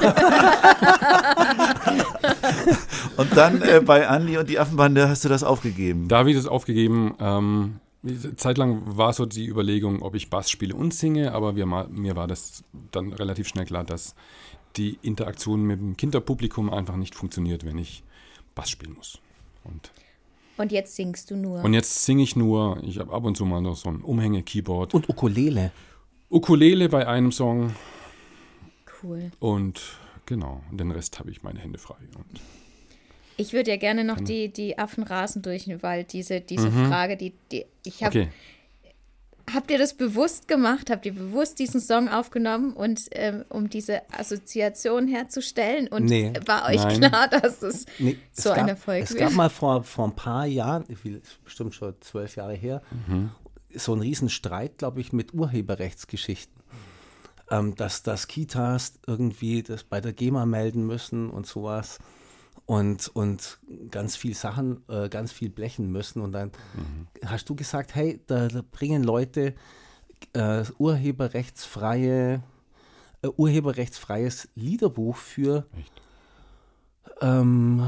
und 3.16 3.36
dann 3.36 3.62
äh, 3.62 3.80
bei 3.84 4.08
Andi 4.08 4.38
und 4.38 4.48
die 4.48 4.58
Affenbande 4.58 5.08
hast 5.08 5.24
du 5.24 5.28
das 5.28 5.42
aufgegeben. 5.42 6.08
Da 6.08 6.18
habe 6.18 6.30
ich 6.30 6.36
das 6.36 6.46
aufgegeben. 6.46 7.14
Ähm, 7.20 7.80
zeitlang 8.36 8.82
war 8.84 9.12
so 9.12 9.26
die 9.26 9.46
Überlegung, 9.46 10.02
ob 10.02 10.14
ich 10.14 10.30
Bass 10.30 10.50
spiele 10.50 10.74
und 10.74 10.94
singe, 10.94 11.32
aber 11.32 11.56
wir, 11.56 11.66
ma- 11.66 11.88
mir 11.90 12.14
war 12.16 12.26
das 12.28 12.62
dann 12.92 13.12
relativ 13.12 13.48
schnell 13.48 13.64
klar, 13.66 13.84
dass 13.84 14.14
die 14.76 14.98
Interaktion 15.02 15.62
mit 15.64 15.80
dem 15.80 15.96
Kinderpublikum 15.96 16.72
einfach 16.72 16.96
nicht 16.96 17.14
funktioniert, 17.14 17.64
wenn 17.64 17.78
ich 17.78 18.04
Bass 18.54 18.70
spielen 18.70 18.94
muss. 18.94 19.18
Und, 19.64 19.90
Und 20.56 20.70
jetzt 20.70 20.94
singst 20.94 21.30
du 21.30 21.36
nur. 21.36 21.64
und 21.64 21.74
jetzt 21.74 22.04
singe 22.04 22.22
ich 22.22 22.36
nur, 22.36 22.78
ich 22.84 22.98
habe 23.00 23.12
ab 23.12 23.24
und 23.24 23.36
zu 23.36 23.44
mal 23.44 23.60
noch 23.60 23.74
so 23.76 23.88
ein 23.88 24.02
Umhänge-Keyboard. 24.02 24.94
Und 24.94 25.08
Ukulele. 25.08 25.72
Ukulele 26.30 26.88
bei 26.88 27.08
einem 27.08 27.32
Song 27.32 27.72
cool. 29.02 29.30
und 29.40 29.80
genau, 30.26 30.62
den 30.70 30.90
Rest 30.90 31.18
habe 31.18 31.30
ich 31.30 31.42
meine 31.42 31.58
Hände 31.60 31.78
frei. 31.78 31.96
Und 32.16 32.40
Ich 33.36 33.52
würde 33.52 33.70
ja 33.70 33.76
gerne 33.76 34.04
noch 34.04 34.20
die, 34.20 34.48
die 34.52 34.78
Affen 34.78 35.04
rasen 35.04 35.42
durch 35.42 35.64
den 35.64 35.82
Wald. 35.82 36.12
Diese, 36.12 36.40
diese 36.40 36.70
Frage, 36.70 37.16
die, 37.16 37.34
die 37.52 37.64
ich 37.84 38.02
habe 38.02 38.18
okay, 38.20 38.28
habt 39.52 39.70
ihr 39.70 39.78
das 39.78 39.94
bewusst 39.94 40.48
gemacht? 40.48 40.90
Habt 40.90 41.06
ihr 41.06 41.14
bewusst 41.14 41.58
diesen 41.58 41.80
Song 41.80 42.08
aufgenommen 42.08 42.72
und 42.72 43.02
ähm, 43.12 43.44
um 43.48 43.68
diese 43.70 44.02
Assoziation 44.12 45.06
herzustellen? 45.06 45.88
Und 45.88 46.04
Nee. 46.06 46.32
war 46.46 46.66
euch 46.68 46.82
Nein. 46.82 47.00
klar, 47.00 47.28
dass 47.28 47.62
es 47.62 47.86
Nee, 47.98 48.16
so 48.32 48.50
es 48.50 48.56
ein 48.56 48.60
gab, 48.60 48.68
Erfolg 48.70 49.02
Es 49.04 49.10
wird? 49.10 49.20
gab 49.20 49.32
mal 49.34 49.50
vor, 49.50 49.84
vor 49.84 50.06
ein 50.08 50.16
paar 50.16 50.46
Jahren, 50.46 50.84
bestimmt 51.44 51.74
schon 51.74 51.94
zwölf 52.00 52.36
Jahre 52.36 52.54
her, 52.54 52.82
so 53.74 53.92
einen 53.92 54.00
riesen 54.02 54.28
Streit, 54.30 54.78
glaube 54.78 55.00
ich, 55.00 55.12
mit 55.12 55.34
Urheberrechtsgeschichten. 55.34 56.56
Ähm, 57.50 57.74
dass, 57.76 58.02
dass 58.02 58.26
Kitas 58.26 58.94
irgendwie 59.06 59.62
das 59.62 59.84
bei 59.84 60.00
der 60.00 60.12
GEMA 60.12 60.46
melden 60.46 60.84
müssen 60.86 61.30
und 61.30 61.46
sowas 61.46 61.98
und, 62.66 63.08
und 63.08 63.58
ganz 63.90 64.16
viel 64.16 64.34
Sachen, 64.34 64.82
äh, 64.88 65.08
ganz 65.08 65.30
viel 65.30 65.50
blechen 65.50 65.92
müssen. 65.92 66.20
Und 66.20 66.32
dann 66.32 66.50
hast 67.24 67.48
du 67.48 67.54
gesagt, 67.54 67.94
hey, 67.94 68.20
da, 68.26 68.48
da 68.48 68.62
bringen 68.68 69.04
Leute 69.04 69.54
äh, 70.32 70.64
urheberrechtsfreie, 70.78 72.42
äh, 73.22 73.28
urheberrechtsfreies 73.28 74.48
Liederbuch 74.56 75.16
für 75.16 75.66
ähm, 77.20 77.86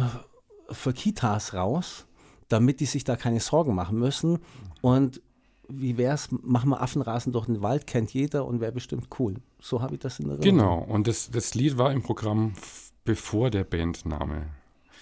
für 0.71 0.92
Kitas 0.92 1.55
raus, 1.55 2.07
damit 2.49 2.81
die 2.81 2.87
sich 2.87 3.05
da 3.05 3.16
keine 3.16 3.40
Sorgen 3.40 3.75
machen 3.75 3.99
müssen. 3.99 4.38
Und 4.81 5.21
wie 5.68 5.97
wär's, 5.99 6.29
machen 6.31 6.71
wir 6.71 6.81
Affenrasen 6.81 7.33
durch 7.33 7.47
den 7.47 7.62
Wald, 7.62 7.87
kennt 7.87 8.12
jeder 8.12 8.47
und 8.47 8.61
wäre 8.61 8.73
bestimmt 8.73 9.09
cool. 9.18 9.37
So 9.61 9.83
habe 9.83 9.94
ich 9.94 10.01
das 10.01 10.18
in 10.21 10.31
Erinnerung. 10.31 10.42
Genau, 10.44 10.79
und 10.79 11.07
das, 11.07 11.31
das 11.31 11.55
Lied 11.55 11.79
war 11.79 11.92
im 11.92 12.03
Programm 12.03 12.53
bevor 13.05 13.51
der 13.51 13.64
Bandname 13.64 14.47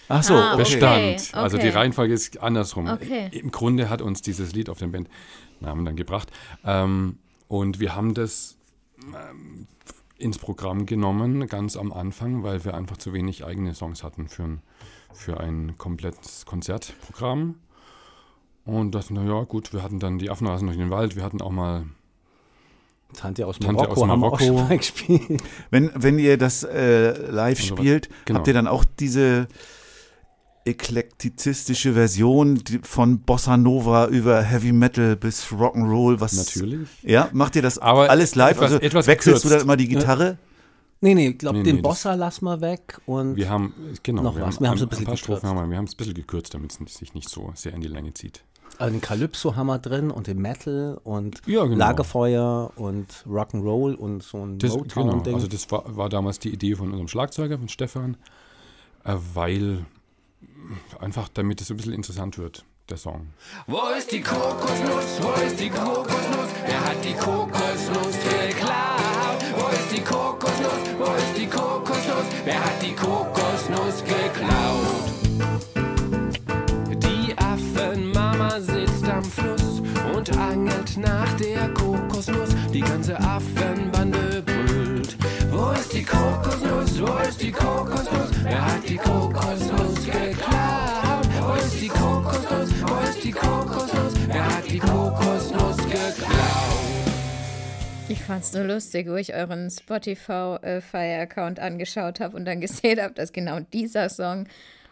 Ach 0.09 0.23
so, 0.23 0.33
Ah, 0.35 0.53
okay. 0.53 0.63
okay. 0.63 1.13
bestand. 1.15 1.35
Also 1.35 1.57
die 1.57 1.67
Reihenfolge 1.67 2.13
ist 2.13 2.37
andersrum. 2.41 2.87
Okay. 2.87 3.29
Im 3.31 3.51
Grunde 3.51 3.89
hat 3.89 4.01
uns 4.01 4.21
dieses 4.21 4.53
Lied 4.53 4.69
auf 4.69 4.79
den 4.79 4.91
Bandnamen 4.91 5.85
dann 5.85 5.95
gebracht. 5.95 6.31
Ähm, 6.63 7.17
und 7.49 7.79
wir 7.79 7.95
haben 7.95 8.13
das 8.13 8.57
ähm, 9.01 9.67
ins 10.17 10.37
Programm 10.37 10.85
genommen, 10.85 11.47
ganz 11.47 11.75
am 11.75 11.91
Anfang, 11.91 12.43
weil 12.43 12.63
wir 12.65 12.73
einfach 12.73 12.97
zu 12.97 13.13
wenig 13.13 13.45
eigene 13.45 13.75
Songs 13.75 14.03
hatten 14.03 14.29
für 14.29 14.43
ein, 14.43 14.61
für 15.13 15.39
ein 15.39 15.77
komplettes 15.77 16.45
Konzertprogramm. 16.45 17.55
Und 18.65 18.91
das, 18.95 19.09
naja, 19.09 19.43
gut, 19.43 19.73
wir 19.73 19.83
hatten 19.83 19.99
dann 19.99 20.19
die 20.19 20.29
Affenrasen 20.29 20.67
durch 20.67 20.77
den 20.77 20.89
Wald, 20.89 21.15
wir 21.15 21.23
hatten 21.23 21.41
auch 21.41 21.51
mal 21.51 21.85
Tante 23.15 23.47
aus 23.47 23.57
Tante 23.59 23.73
Marokko 23.75 23.93
aus 24.03 24.09
haben 24.09 24.19
wir 24.19 24.27
auch 24.27 24.39
Marokko. 24.39 24.45
schon 24.45 24.55
mal 24.55 24.77
gespielt. 24.77 25.41
Wenn, 25.71 25.91
wenn 25.95 26.19
ihr 26.19 26.37
das 26.37 26.63
äh, 26.63 27.11
live 27.31 27.59
Also, 27.59 27.75
spielt, 27.77 28.09
genau. 28.25 28.39
habt 28.39 28.47
ihr 28.47 28.53
dann 28.53 28.67
auch 28.67 28.83
diese 28.99 29.47
eklektizistische 30.65 31.93
Version 31.93 32.61
von 32.83 33.19
Bossa 33.21 33.55
Nova 33.57 34.07
über 34.07 34.41
Heavy 34.41 34.73
Metal 34.73 35.15
bis 35.15 35.45
Rock'n'Roll, 35.51 36.19
was 36.19 36.33
Natürlich. 36.33 36.89
Ja, 37.03 37.29
macht 37.31 37.55
ihr 37.55 37.61
das 37.61 37.79
Aber 37.79 38.09
alles 38.09 38.35
live? 38.35 38.51
etwas- 38.57 38.71
also 38.73 38.79
etwas 38.81 39.07
wechselst 39.07 39.43
du 39.43 39.47
gekürzt. 39.47 39.61
dann 39.61 39.65
immer 39.67 39.77
die 39.77 39.87
Gitarre? 39.87 40.37
Nee, 40.99 41.13
nee, 41.13 41.27
ich 41.29 41.37
glaube, 41.37 41.59
Nee, 41.59 41.63
den 41.63 41.75
nee, 41.77 41.81
das- 41.81 41.89
Bossa 41.91 42.13
lassen 42.15 42.45
wir 42.45 42.59
weg 42.59 42.99
und 43.05 43.35
Wir 43.35 43.49
haben, 43.49 43.73
genau, 44.03 44.23
Noch 44.23 44.35
wir 44.35 44.41
was, 44.41 44.55
haben, 44.55 44.63
wir 44.63 44.69
haben 44.69 44.75
ein, 44.75 44.79
so 44.79 44.85
ein 44.85 44.89
bisschen 44.89 45.05
gekürzt. 45.05 45.43
haben 45.43 45.69
wir 45.69 45.77
haben 45.77 45.85
es 45.85 45.93
ein 45.93 45.97
bisschen 45.97 46.13
gekürzt, 46.15 46.53
damit 46.53 46.71
es 46.85 46.93
sich 46.95 47.13
nicht 47.13 47.29
so 47.29 47.51
sehr 47.55 47.73
in 47.73 47.81
die 47.81 47.87
Länge 47.87 48.13
zieht. 48.13 48.43
Äh, 48.79 48.89
den 48.89 49.01
Calypso 49.01 49.55
haben 49.55 49.67
wir 49.67 49.79
drin 49.79 50.11
und 50.11 50.27
den 50.27 50.39
Metal 50.41 50.99
und 51.03 51.41
Ja, 51.45 51.63
genau. 51.65 51.75
Lagerfeuer 51.77 52.71
und 52.75 53.07
Rock'n'Roll 53.27 53.95
und 53.95 54.23
so 54.23 54.45
ein 54.45 54.59
Das, 54.59 54.71
genau, 54.71 54.83
Motown-Ding. 54.83 55.33
also 55.35 55.47
das 55.47 55.69
war, 55.71 55.83
war 55.95 56.09
damals 56.09 56.39
die 56.39 56.49
Idee 56.53 56.75
von 56.75 56.87
unserem 56.91 57.07
Schlagzeuger, 57.07 57.57
von 57.57 57.69
Stefan, 57.69 58.17
äh, 59.03 59.15
weil 59.33 59.85
einfach 60.99 61.29
damit 61.29 61.61
es 61.61 61.69
ein 61.71 61.77
bisschen 61.77 61.93
interessant 61.93 62.37
wird, 62.37 62.65
der 62.89 62.97
Song. 62.97 63.27
Wo 63.67 63.79
ist 63.97 64.11
die 64.11 64.21
Kokosnuss? 64.21 65.19
Wo 65.21 65.41
ist 65.45 65.59
die 65.59 65.69
Kokosnuss? 65.69 66.49
Wer 66.65 66.85
hat 66.85 67.03
die 67.03 67.13
Kokosnuss 67.13 68.15
geklaut? 68.23 69.43
Wo 69.55 69.67
ist 69.69 69.91
die 69.95 70.01
Kokosnuss? 70.01 70.97
Wo 70.97 71.03
ist 71.15 71.37
die 71.37 71.47
Kokosnuss? 71.47 72.25
Wer 72.45 72.59
hat 72.63 72.81
die 72.81 72.93
Kokosnuss 72.95 74.03
geklaut? 74.03 75.06
Nach 80.97 81.31
der 81.37 81.69
Kokosnuss. 81.73 82.49
Die 82.73 82.81
ganze 82.81 83.19
Affenbande 83.19 84.41
brüllt. 84.43 85.15
Wo 85.49 85.71
ist 85.71 85.93
die 85.93 86.03
Kokosnuss? 86.03 86.99
Wo 86.99 87.17
ist 87.27 87.41
die 87.41 87.51
Kokosnuss? 87.51 88.31
Wer 88.43 88.65
hat 88.65 88.87
die 88.87 88.97
Kokosnuss 88.97 90.05
geklaut? 90.05 91.27
Wo 91.39 91.53
ist 91.53 91.81
die 91.81 91.87
Kokosnuss? 91.87 92.69
Wo 92.81 93.09
ist 93.09 93.23
die 93.23 93.31
Kokosnuss? 93.31 94.13
Wer 94.27 94.45
hat 94.45 94.69
die 94.69 94.79
Kokosnuss 94.79 95.77
geklaut? 95.77 96.67
Ich 98.09 98.21
fand's 98.23 98.53
nur 98.53 98.63
lustig, 98.63 99.07
wo 99.09 99.15
ich 99.15 99.33
euren 99.33 99.69
Spotify-Account 99.69 101.59
angeschaut 101.59 102.21
habe 102.21 102.37
und 102.37 102.45
dann 102.45 102.61
gesehen 102.61 103.01
habe, 103.01 103.13
dass 103.13 103.33
genau 103.33 103.59
dieser 103.59 104.07
Song 104.09 104.47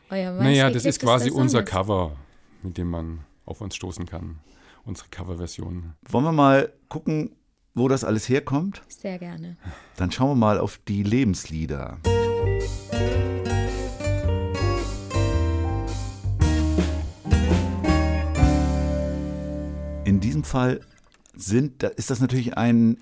euer 0.09 0.31
Naja, 0.31 0.69
das 0.69 0.85
ist 0.85 0.99
quasi 0.99 1.29
Song 1.29 1.41
unser 1.41 1.59
ist. 1.63 1.69
Cover, 1.69 2.17
mit 2.61 2.77
dem 2.77 2.89
man 2.89 3.25
auf 3.45 3.61
uns 3.61 3.75
stoßen 3.75 4.05
kann. 4.05 4.39
Unsere 4.85 5.09
Coverversion. 5.09 5.93
Wollen 6.07 6.25
wir 6.25 6.31
mal 6.31 6.71
gucken, 6.89 7.31
wo 7.73 7.87
das 7.87 8.03
alles 8.03 8.29
herkommt? 8.29 8.83
Sehr 8.87 9.17
gerne. 9.17 9.57
Dann 9.97 10.11
schauen 10.11 10.29
wir 10.29 10.35
mal 10.35 10.59
auf 10.59 10.79
die 10.87 11.01
Lebenslieder. 11.01 11.97
In 20.03 20.19
diesem 20.19 20.43
Fall 20.43 20.81
sind, 21.33 21.81
ist 21.81 22.11
das 22.11 22.21
natürlich 22.21 22.55
ein 22.55 22.99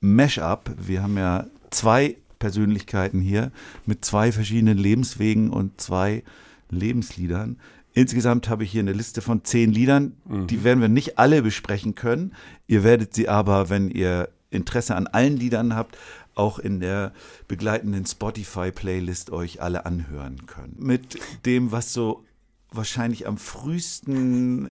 Mash-up. 0.00 0.74
Wir 0.76 1.04
haben 1.04 1.16
ja 1.16 1.46
zwei 1.70 2.16
Persönlichkeiten 2.40 3.20
hier 3.20 3.52
mit 3.86 4.04
zwei 4.04 4.32
verschiedenen 4.32 4.76
Lebenswegen 4.76 5.50
und 5.50 5.80
zwei 5.80 6.24
Lebensliedern. 6.68 7.60
Insgesamt 7.94 8.48
habe 8.48 8.64
ich 8.64 8.70
hier 8.72 8.80
eine 8.80 8.92
Liste 8.92 9.20
von 9.20 9.44
zehn 9.44 9.70
Liedern. 9.72 10.16
Die 10.48 10.64
werden 10.64 10.80
wir 10.80 10.88
nicht 10.88 11.18
alle 11.18 11.42
besprechen 11.42 11.94
können. 11.94 12.34
Ihr 12.66 12.84
werdet 12.84 13.14
sie 13.14 13.28
aber, 13.28 13.68
wenn 13.68 13.90
ihr 13.90 14.30
Interesse 14.50 14.96
an 14.96 15.06
allen 15.06 15.36
Liedern 15.36 15.74
habt, 15.74 15.98
auch 16.34 16.58
in 16.58 16.80
der 16.80 17.12
begleitenden 17.48 18.06
Spotify-Playlist 18.06 19.30
euch 19.30 19.60
alle 19.60 19.84
anhören 19.84 20.46
können. 20.46 20.76
Mit 20.78 21.18
dem, 21.44 21.72
was 21.72 21.92
so 21.92 22.24
wahrscheinlich 22.70 23.26
am 23.26 23.36
frühesten 23.36 24.68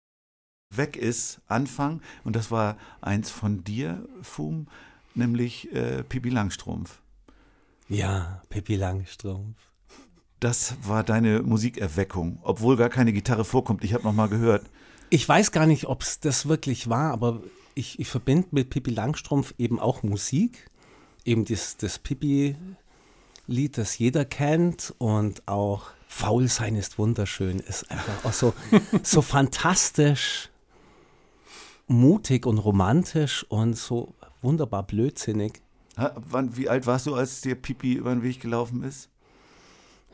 weg 0.75 0.97
ist, 0.97 1.41
anfangen. 1.47 2.03
Und 2.25 2.37
das 2.37 2.51
war 2.51 2.77
eins 3.01 3.31
von 3.31 3.65
dir, 3.65 4.07
Fum, 4.21 4.67
nämlich 5.15 5.73
äh, 5.73 6.03
Pippi 6.03 6.29
Langstrumpf. 6.29 7.01
ja, 7.89 8.43
Pippi 8.51 8.77
Langstrumpf. 8.77 9.57
Das 10.41 10.77
war 10.83 11.03
deine 11.03 11.43
Musikerweckung, 11.43 12.39
obwohl 12.43 12.77
gar 12.77 12.91
keine 12.91 13.13
Gitarre 13.13 13.45
vorkommt. 13.45 13.85
Ich 13.85 13.95
habe 13.95 14.05
noch 14.05 14.13
mal 14.13 14.29
gehört. 14.29 14.69
Ich 15.09 15.27
weiß 15.27 15.53
gar 15.53 15.67
nicht, 15.67 15.87
ob 15.87 16.03
es 16.03 16.21
das 16.21 16.47
wirklich 16.47 16.89
war, 16.89 17.13
aber 17.13 17.43
ich, 17.75 17.99
ich 18.01 18.09
verbinde 18.09 18.49
mit 18.51 18.71
Pippi 18.71 18.91
Langstrumpf 18.91 19.55
eben 19.59 19.79
auch 19.79 20.03
Musik. 20.03 20.71
Eben 21.25 21.45
das, 21.45 21.77
das 21.77 21.99
Pippi-Lied, 21.99 23.79
das 23.79 23.99
jeder 23.99 24.25
kennt 24.25 24.95
und 24.99 25.47
auch 25.49 25.91
Faul 26.07 26.49
sein 26.49 26.77
ist 26.77 26.99
wunderschön, 26.99 27.59
ist 27.59 27.91
einfach 27.91 28.25
auch 28.25 28.33
so, 28.33 28.55
so 29.03 29.23
fantastisch, 29.23 30.51
mutig 31.89 32.47
und 32.47 32.59
romantisch 32.59 33.45
und 33.49 33.75
so 33.75 34.15
wunderbar 34.43 34.85
blödsinnig. 34.85 35.61
Ha, 35.97 36.15
wann, 36.17 36.57
wie 36.57 36.69
alt 36.69 36.87
warst 36.87 37.07
du, 37.07 37.15
als 37.15 37.41
dir 37.41 37.55
Pippi 37.55 37.95
über 37.95 38.15
den 38.15 38.23
Weg 38.23 38.41
gelaufen 38.41 38.83
ist? 38.83 39.09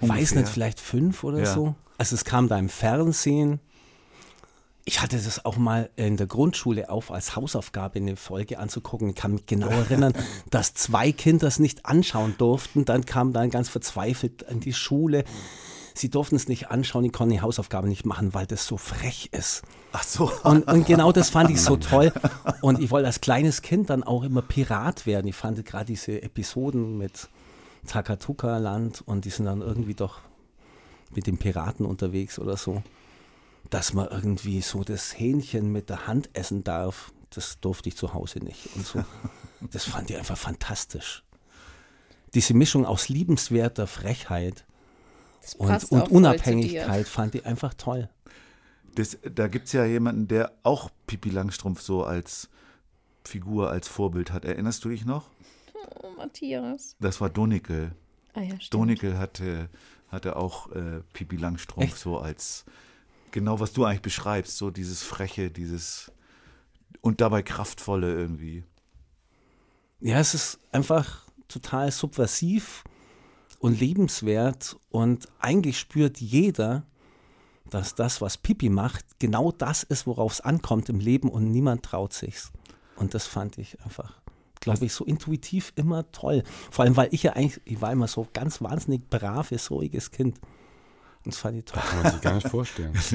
Weiß 0.02 0.10
Ungefähr. 0.10 0.40
nicht, 0.40 0.48
vielleicht 0.50 0.80
fünf 0.80 1.24
oder 1.24 1.40
Ja. 1.40 1.46
so. 1.54 1.74
Also 1.98 2.14
es 2.14 2.24
kam 2.24 2.48
da 2.48 2.58
im 2.58 2.68
Fernsehen. 2.68 3.60
Ich 4.84 5.00
hatte 5.00 5.16
das 5.16 5.44
auch 5.44 5.56
mal 5.56 5.90
in 5.94 6.16
der 6.16 6.26
Grundschule 6.26 6.90
auf 6.90 7.12
als 7.12 7.36
Hausaufgabe 7.36 8.00
eine 8.00 8.16
Folge 8.16 8.58
anzugucken. 8.58 9.10
Ich 9.10 9.14
kann 9.14 9.32
mich 9.34 9.46
genau 9.46 9.68
erinnern, 9.90 10.12
dass 10.50 10.74
zwei 10.74 11.12
Kinder 11.12 11.46
es 11.46 11.60
nicht 11.60 11.86
anschauen 11.86 12.34
durften. 12.38 12.84
Dann 12.84 13.06
kam 13.06 13.32
dann 13.32 13.50
ganz 13.50 13.68
verzweifelt 13.68 14.48
an 14.48 14.58
die 14.58 14.72
Schule. 14.72 15.22
Sie 15.94 16.08
durften 16.10 16.34
es 16.36 16.48
nicht 16.48 16.70
anschauen, 16.70 17.04
die 17.04 17.10
konnten 17.10 17.34
die 17.34 17.42
Hausaufgabe 17.42 17.86
nicht 17.86 18.06
machen, 18.06 18.32
weil 18.34 18.46
das 18.46 18.66
so 18.66 18.76
frech 18.78 19.28
ist. 19.30 19.62
Ach 19.92 20.02
so. 20.02 20.32
Und, 20.42 20.66
und 20.66 20.86
genau 20.86 21.12
das 21.12 21.28
fand 21.30 21.50
ich 21.50 21.60
so 21.60 21.76
toll. 21.76 22.12
Und 22.62 22.80
ich 22.80 22.90
wollte 22.90 23.06
als 23.06 23.20
kleines 23.20 23.60
Kind 23.62 23.90
dann 23.90 24.02
auch 24.02 24.24
immer 24.24 24.40
Pirat 24.42 25.06
werden. 25.06 25.28
Ich 25.28 25.36
fand 25.36 25.64
gerade 25.64 25.84
diese 25.84 26.22
Episoden 26.22 26.96
mit 26.98 27.28
Takatuka-Land 27.86 29.02
und 29.02 29.24
die 29.24 29.30
sind 29.30 29.46
dann 29.46 29.60
irgendwie 29.60 29.94
doch 29.94 30.20
mit 31.14 31.26
den 31.26 31.38
Piraten 31.38 31.84
unterwegs 31.84 32.38
oder 32.38 32.56
so. 32.56 32.82
Dass 33.70 33.92
man 33.92 34.08
irgendwie 34.08 34.60
so 34.60 34.84
das 34.84 35.18
Hähnchen 35.18 35.70
mit 35.72 35.88
der 35.88 36.06
Hand 36.06 36.30
essen 36.34 36.64
darf, 36.64 37.12
das 37.30 37.60
durfte 37.60 37.88
ich 37.88 37.96
zu 37.96 38.14
Hause 38.14 38.40
nicht. 38.40 38.68
Und 38.76 38.86
so. 38.86 39.04
Das 39.70 39.84
fand 39.84 40.10
ich 40.10 40.16
einfach 40.16 40.36
fantastisch. 40.36 41.22
Diese 42.34 42.52
Mischung 42.52 42.84
aus 42.84 43.08
liebenswerter 43.08 43.86
Frechheit 43.86 44.64
und, 45.56 45.84
und 45.84 46.10
Unabhängigkeit 46.10 47.06
fand 47.06 47.36
ich 47.36 47.46
einfach 47.46 47.72
toll. 47.74 48.08
Das, 48.96 49.18
da 49.22 49.46
gibt 49.46 49.66
es 49.66 49.72
ja 49.72 49.84
jemanden, 49.84 50.28
der 50.28 50.52
auch 50.64 50.90
Pippi 51.06 51.30
Langstrumpf 51.30 51.80
so 51.80 52.04
als 52.04 52.48
Figur 53.24 53.70
als 53.70 53.88
Vorbild 53.88 54.32
hat. 54.32 54.44
Erinnerst 54.44 54.84
du 54.84 54.88
dich 54.88 55.04
noch? 55.04 55.30
Oh, 56.02 56.10
Matthias. 56.16 56.96
Das 57.00 57.20
war 57.20 57.30
Donikel. 57.30 57.92
Ah 58.34 58.40
ja, 58.40 58.54
stimmt. 58.60 58.74
Donikel 58.74 59.18
hatte, 59.18 59.68
hatte 60.08 60.36
auch 60.36 60.70
äh, 60.72 61.00
Pipi 61.12 61.36
Langstrumpf 61.36 61.84
Echt? 61.84 61.98
so 61.98 62.18
als 62.18 62.64
genau, 63.30 63.60
was 63.60 63.72
du 63.72 63.84
eigentlich 63.84 64.02
beschreibst, 64.02 64.56
so 64.56 64.70
dieses 64.70 65.02
Freche, 65.02 65.50
dieses 65.50 66.12
und 67.00 67.20
dabei 67.20 67.42
kraftvolle 67.42 68.12
irgendwie. 68.12 68.64
Ja, 70.00 70.18
es 70.18 70.34
ist 70.34 70.58
einfach 70.70 71.26
total 71.48 71.90
subversiv 71.90 72.84
und 73.58 73.78
lebenswert 73.78 74.76
und 74.90 75.28
eigentlich 75.38 75.78
spürt 75.78 76.18
jeder, 76.18 76.84
dass 77.70 77.94
das, 77.94 78.20
was 78.20 78.36
Pipi 78.36 78.68
macht, 78.68 79.18
genau 79.18 79.52
das 79.52 79.82
ist, 79.82 80.06
worauf 80.06 80.32
es 80.32 80.40
ankommt 80.40 80.88
im 80.88 81.00
Leben 81.00 81.28
und 81.28 81.50
niemand 81.50 81.84
traut 81.84 82.12
sich's. 82.12 82.52
Und 82.96 83.14
das 83.14 83.26
fand 83.26 83.58
ich 83.58 83.80
einfach, 83.82 84.21
glaube 84.62 84.84
ich, 84.86 84.92
so 84.94 85.04
intuitiv 85.04 85.72
immer 85.76 86.10
toll. 86.12 86.42
Vor 86.70 86.84
allem, 86.84 86.96
weil 86.96 87.08
ich 87.12 87.22
ja 87.24 87.32
eigentlich, 87.34 87.60
ich 87.64 87.80
war 87.82 87.92
immer 87.92 88.08
so 88.08 88.26
ganz 88.32 88.62
wahnsinnig 88.62 89.08
braves, 89.10 89.70
ruhiges 89.70 90.10
Kind. 90.10 90.38
Und 91.24 91.34
das 91.34 91.38
fand 91.38 91.58
ich 91.58 91.64
toll. 91.66 91.82
Kann 91.88 92.02
man 92.02 92.12
sich 92.12 92.20
gar 92.20 92.34
nicht 92.34 92.48
vorstellen. 92.48 92.92
Hast 92.96 93.12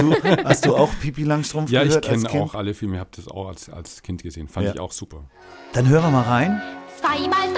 du, 0.00 0.14
hast 0.44 0.66
du 0.66 0.76
auch 0.76 0.90
Pipi 1.00 1.22
Langstrumpf 1.24 1.70
ja, 1.70 1.82
ich 1.82 1.88
gehört 1.88 2.06
als 2.08 2.22
kenne 2.24 2.28
Kind? 2.32 2.42
auch 2.50 2.54
alle 2.54 2.74
Filme, 2.74 2.94
ich 2.96 3.00
habe 3.00 3.10
das 3.16 3.28
auch 3.28 3.48
als, 3.48 3.70
als 3.70 4.02
Kind 4.02 4.22
gesehen. 4.22 4.48
Fand 4.48 4.66
Ja. 4.66 4.74
ich 4.74 4.80
auch 4.80 4.92
super. 4.92 5.24
Dann 5.72 5.88
hören 5.88 6.02
wir 6.04 6.10
mal 6.10 6.22
rein. 6.22 6.60
Zwei 7.00 7.26
mal 7.28 7.48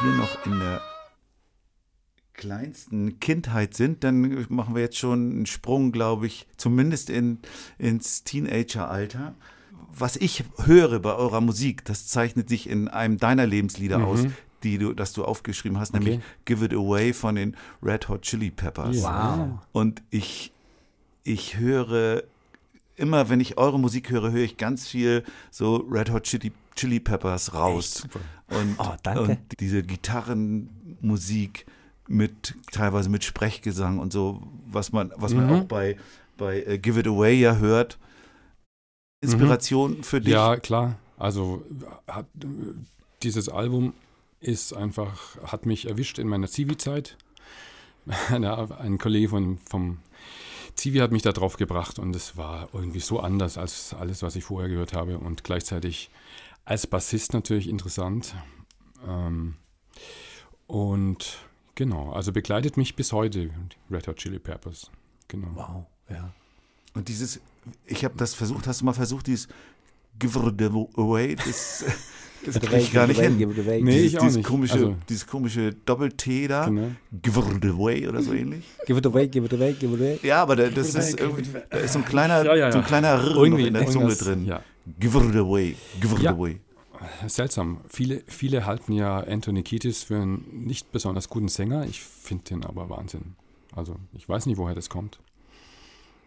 hier 0.00 0.12
noch 0.12 0.46
in 0.46 0.58
der 0.58 0.80
kleinsten 2.34 3.18
Kindheit 3.20 3.74
sind, 3.74 4.04
dann 4.04 4.46
machen 4.48 4.74
wir 4.74 4.82
jetzt 4.82 4.96
schon 4.96 5.30
einen 5.30 5.46
Sprung, 5.46 5.92
glaube 5.92 6.26
ich, 6.26 6.46
zumindest 6.56 7.10
in, 7.10 7.38
ins 7.78 8.22
Teenageralter. 8.22 9.34
Was 9.90 10.16
ich 10.16 10.44
höre 10.64 11.00
bei 11.00 11.14
eurer 11.14 11.40
Musik, 11.40 11.84
das 11.84 12.06
zeichnet 12.06 12.48
sich 12.48 12.68
in 12.68 12.88
einem 12.88 13.18
deiner 13.18 13.46
Lebenslieder 13.46 14.04
aus, 14.04 14.26
die 14.62 14.78
du, 14.78 14.92
das 14.92 15.12
du 15.12 15.24
aufgeschrieben 15.24 15.78
hast, 15.78 15.92
nämlich 15.92 16.16
Okay. 16.16 16.24
Give 16.44 16.64
It 16.64 16.72
Away 16.72 17.12
von 17.12 17.34
den 17.34 17.56
Red 17.82 18.08
Hot 18.08 18.22
Chili 18.22 18.50
Peppers. 18.50 19.02
Wow. 19.02 19.58
Und 19.72 20.02
ich, 20.10 20.52
ich 21.24 21.58
höre 21.58 22.22
immer, 22.96 23.28
wenn 23.28 23.40
ich 23.40 23.58
eure 23.58 23.78
Musik 23.78 24.10
höre, 24.10 24.30
höre 24.30 24.44
ich 24.44 24.56
ganz 24.56 24.86
viel 24.86 25.24
so 25.50 25.76
Red 25.76 26.10
Hot 26.12 26.24
Chili, 26.24 26.52
Chili 26.78 27.00
Peppers 27.00 27.52
raus. 27.54 28.06
Und, 28.48 28.76
Oh, 28.78 28.94
danke. 29.02 29.20
und 29.22 29.38
diese 29.60 29.82
Gitarrenmusik 29.82 31.66
mit 32.06 32.54
teilweise 32.72 33.10
mit 33.10 33.24
Sprechgesang 33.24 33.98
und 33.98 34.12
so, 34.12 34.42
was 34.66 34.92
man, 34.92 35.12
was 35.16 35.34
man 35.34 35.46
Mhm. 35.46 35.52
auch 35.52 35.64
bei, 35.64 35.96
bei 36.38 36.62
äh, 36.62 36.78
Give 36.78 37.00
It 37.00 37.06
Away 37.06 37.34
ja 37.38 37.56
hört. 37.56 37.98
Inspiration 39.20 40.02
für 40.02 40.20
dich? 40.20 40.32
Ja, 40.32 40.56
klar. 40.56 40.96
Also 41.18 41.64
hat, 42.06 42.26
dieses 43.22 43.48
Album 43.48 43.92
ist 44.40 44.72
einfach, 44.72 45.36
hat 45.42 45.66
mich 45.66 45.88
erwischt 45.88 46.18
in 46.18 46.28
meiner 46.28 46.46
Zivi-Zeit. 46.46 47.16
Ein 48.30 48.98
Kollege 48.98 49.28
von, 49.28 49.58
vom 49.68 49.98
Zivi 50.76 50.98
hat 50.98 51.10
mich 51.10 51.22
da 51.22 51.32
drauf 51.32 51.56
gebracht 51.56 51.98
und 51.98 52.14
es 52.14 52.36
war 52.36 52.68
irgendwie 52.72 53.00
so 53.00 53.18
anders 53.20 53.58
als 53.58 53.92
alles, 53.92 54.22
was 54.22 54.36
ich 54.36 54.44
vorher 54.44 54.70
gehört 54.70 54.92
habe 54.92 55.18
und 55.18 55.42
gleichzeitig 55.42 56.08
als 56.68 56.86
Bassist 56.86 57.32
natürlich 57.32 57.66
interessant. 57.68 58.34
Ähm, 59.08 59.54
und 60.66 61.38
genau, 61.74 62.12
also 62.12 62.30
begleitet 62.30 62.76
mich 62.76 62.94
bis 62.94 63.12
heute 63.12 63.48
Red 63.90 64.06
Hot 64.06 64.16
Chili 64.16 64.38
Peppers. 64.38 64.90
Genau. 65.28 65.48
Wow, 65.54 65.86
ja. 66.10 66.30
Und 66.94 67.08
dieses, 67.08 67.40
ich 67.86 68.04
habe 68.04 68.14
das 68.18 68.34
versucht, 68.34 68.66
hast 68.66 68.82
du 68.82 68.84
mal 68.84 68.92
versucht, 68.92 69.28
dieses 69.28 69.48
Give 70.18 70.38
It 70.46 70.60
Away, 70.98 71.36
das, 71.36 71.84
das 72.44 72.60
kriege 72.60 72.76
ich 72.76 72.92
gar 72.92 73.06
nicht 73.06 73.18
hin. 73.20 73.38
Nee, 73.38 73.46
dieses, 73.92 74.04
ich 74.12 74.18
auch 74.18 74.22
dieses 74.22 74.36
nicht. 74.36 74.46
Komische, 74.46 74.74
Also- 74.74 74.96
dieses 75.08 75.26
komische 75.26 75.72
Doppel-T 75.86 76.48
da, 76.48 76.66
Genau. 76.66 76.90
Give 77.22 77.40
It 77.40 77.64
Away 77.64 78.06
oder 78.08 78.20
so 78.22 78.34
ähnlich. 78.34 78.64
Give 78.86 78.98
it 78.98 79.06
away, 79.06 79.26
give 79.26 79.46
it 79.46 79.54
away, 79.54 79.72
give 79.72 79.94
it 79.94 80.00
away. 80.00 80.18
Ja, 80.22 80.42
aber 80.42 80.54
da, 80.56 80.68
das 80.68 80.94
ist 80.94 81.18
irgendwie, 81.18 81.44
da 81.70 81.78
ist 81.78 81.94
so 81.94 82.00
ein 82.00 82.04
kleiner, 82.04 82.44
Ja, 82.44 82.54
ja, 82.54 82.56
ja. 82.66 82.72
So 82.72 82.78
ein 82.78 82.84
kleiner 82.84 83.08
R 83.08 83.24
Irgendwie 83.36 83.68
in 83.68 83.72
der 83.74 83.86
Zunge 83.86 84.14
drin. 84.14 84.44
ja. 84.44 84.62
Give 84.98 85.18
It 85.18 85.36
Away, 85.36 85.76
Give 86.00 86.14
It 86.16 86.22
Ja. 86.22 86.32
Away. 86.32 86.60
Seltsam. 87.26 87.80
Viele, 87.88 88.22
viele 88.26 88.66
halten 88.66 88.92
ja 88.92 89.18
Anthony 89.20 89.62
Kiedis 89.62 90.02
für 90.04 90.16
einen 90.16 90.64
nicht 90.66 90.90
besonders 90.90 91.28
guten 91.28 91.48
Sänger. 91.48 91.84
Ich 91.86 92.02
finde 92.02 92.44
den 92.44 92.64
aber 92.64 92.90
Wahnsinn. 92.90 93.36
Also 93.74 93.96
ich 94.14 94.28
weiß 94.28 94.46
nicht, 94.46 94.56
woher 94.58 94.74
das 94.74 94.88
kommt. 94.88 95.20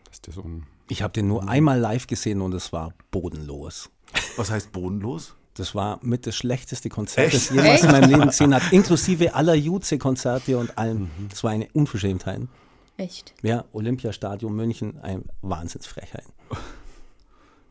Dass 0.09 0.21
der 0.21 0.33
so 0.33 0.41
ein 0.41 0.65
Ich 0.87 1.01
habe 1.01 1.11
den 1.13 1.27
nur 1.27 1.47
einmal 1.49 1.79
live 1.79 2.07
gesehen 2.07 2.41
und 2.41 2.53
es 2.53 2.71
war 2.71 2.93
bodenlos. 3.11 3.89
Was 4.37 4.49
heißt 4.51 4.71
bodenlos? 4.71 5.35
Das 5.55 5.75
war 5.75 5.99
mit 6.01 6.25
das 6.25 6.35
schlechteste 6.37 6.87
Konzert, 6.87 7.27
Echt? 7.27 7.35
das 7.35 7.49
ich 7.51 7.57
jemals 7.57 7.83
in 7.83 7.91
meinem 7.91 8.09
Leben 8.09 8.27
gesehen 8.27 8.53
habe, 8.55 8.63
inklusive 8.73 9.33
aller 9.35 9.53
Jutze-Konzerte 9.55 10.57
und 10.57 10.77
allem. 10.77 11.09
Das 11.29 11.43
war 11.43 11.51
eine 11.51 11.67
Unverschämtheit. 11.73 12.41
Echt. 12.95 13.33
Ja, 13.41 13.65
Olympiastadion 13.73 14.55
München, 14.55 14.97
ein 15.01 15.25
Wahnsinnsfrechheit. 15.41 16.23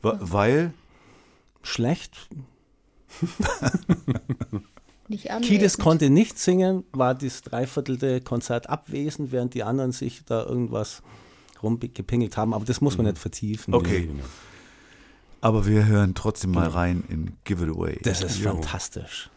Weil, 0.03 0.73
Schlecht. 1.63 2.29
Nicht 5.09 5.29
Kiedis 5.43 5.79
konnte 5.79 6.09
nicht 6.09 6.39
singen, 6.39 6.85
war 6.93 7.17
das 7.17 7.43
dreiviertelte 7.43 8.21
Konzert 8.21 8.71
abwesend, 8.71 9.33
während 9.33 9.55
die 9.55 9.65
anderen 9.65 9.91
sich 9.91 10.25
da 10.25 10.45
irgendwas 10.45 11.03
rumgepingelt 11.63 12.37
haben. 12.37 12.55
Aber 12.55 12.65
das 12.65 12.81
muss 12.81 12.97
man 12.97 13.07
nicht 13.07 13.19
vertiefen. 13.19 13.75
Okay. 13.75 14.09
aber 15.41 15.67
wir 15.67 15.87
hören 15.87 16.15
trotzdem 16.15 16.53
mal 16.53 16.69
rein 16.69 17.03
in 17.09 17.37
Give 17.43 17.65
It 17.65 17.71
Away. 17.71 17.99
Das 18.03 18.23
ist 18.23 18.39
Jo. 18.39 18.53
fantastisch. 18.53 19.31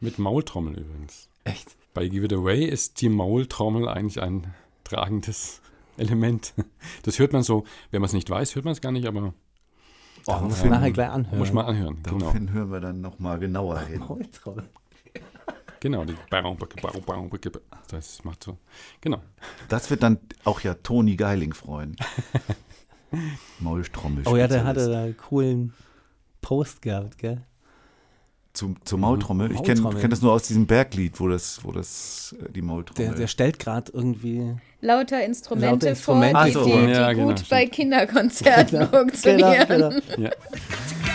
mit 0.00 0.18
Maultrommel 0.18 0.80
übrigens. 0.80 1.28
Echt? 1.44 1.76
Bei 1.94 2.08
Give 2.08 2.24
It 2.26 2.32
Away 2.32 2.64
ist 2.64 3.00
die 3.00 3.08
Maultrommel 3.08 3.88
eigentlich 3.88 4.20
ein 4.20 4.52
tragendes 4.82 5.60
Element. 5.96 6.54
Das 7.04 7.20
hört 7.20 7.32
man 7.32 7.44
so, 7.44 7.64
wenn 7.92 8.00
man 8.00 8.06
es 8.08 8.14
nicht 8.14 8.28
weiß, 8.28 8.56
hört 8.56 8.64
man 8.64 8.72
es 8.72 8.80
gar 8.80 8.90
nicht, 8.90 9.06
aber 9.06 9.32
Oh, 10.26 10.38
muss 10.40 10.60
man 10.62 10.70
nachher 10.70 10.90
gleich 10.92 11.10
anhören. 11.10 11.38
muss 11.38 11.52
man 11.52 11.66
anhören. 11.66 12.02
Genau, 12.02 12.18
Daraufhin 12.18 12.52
hören 12.52 12.70
wir 12.72 12.80
dann 12.80 13.00
nochmal 13.00 13.38
genauer 13.38 13.80
hin. 13.80 14.00
Maultrommel. 14.00 14.64
genau. 15.80 16.04
die- 16.04 16.14
Das 17.90 18.22
macht 18.24 18.44
so. 18.44 18.58
Genau. 19.00 19.20
Das 19.68 19.90
wird 19.90 20.02
dann 20.02 20.18
auch 20.44 20.60
ja 20.60 20.74
Toni 20.74 21.16
Geiling 21.16 21.52
freuen. 21.54 21.96
Maultrommel. 23.60 24.24
Oh 24.26 24.36
ja, 24.36 24.46
der 24.46 24.64
hatte 24.64 24.88
da 24.90 25.02
einen 25.04 25.16
coolen 25.16 25.72
Post 26.42 26.82
gehabt, 26.82 27.18
gell? 27.18 27.42
Zum, 28.52 28.76
zur 28.84 28.98
Maultrommel. 28.98 29.52
Ich 29.52 29.62
kenne 29.62 29.80
kenn 30.00 30.10
das 30.10 30.22
nur 30.22 30.32
aus 30.32 30.42
diesem 30.42 30.66
Berglied, 30.66 31.20
wo 31.20 31.28
das, 31.28 31.60
wo 31.62 31.70
das 31.70 32.34
äh, 32.40 32.50
die 32.50 32.62
Maultrommel. 32.62 33.10
Der, 33.10 33.18
der 33.18 33.26
stellt 33.28 33.60
gerade 33.60 33.92
irgendwie. 33.94 34.56
Lauter 34.80 35.24
Instrumente, 35.24 35.70
Lauter 35.70 35.90
Instrumente. 35.90 36.34
vor, 36.34 36.44
die, 36.46 36.52
so. 36.52 36.64
die, 36.64 36.86
die 36.86 36.92
Ja, 36.92 37.12
genau, 37.12 37.28
gut 37.28 37.38
stimmt. 37.38 37.50
bei 37.50 37.66
Kinderkonzerten 37.66 38.88
funktionieren. 38.90 39.66
genau. 39.68 39.90
Ja. 40.16 40.30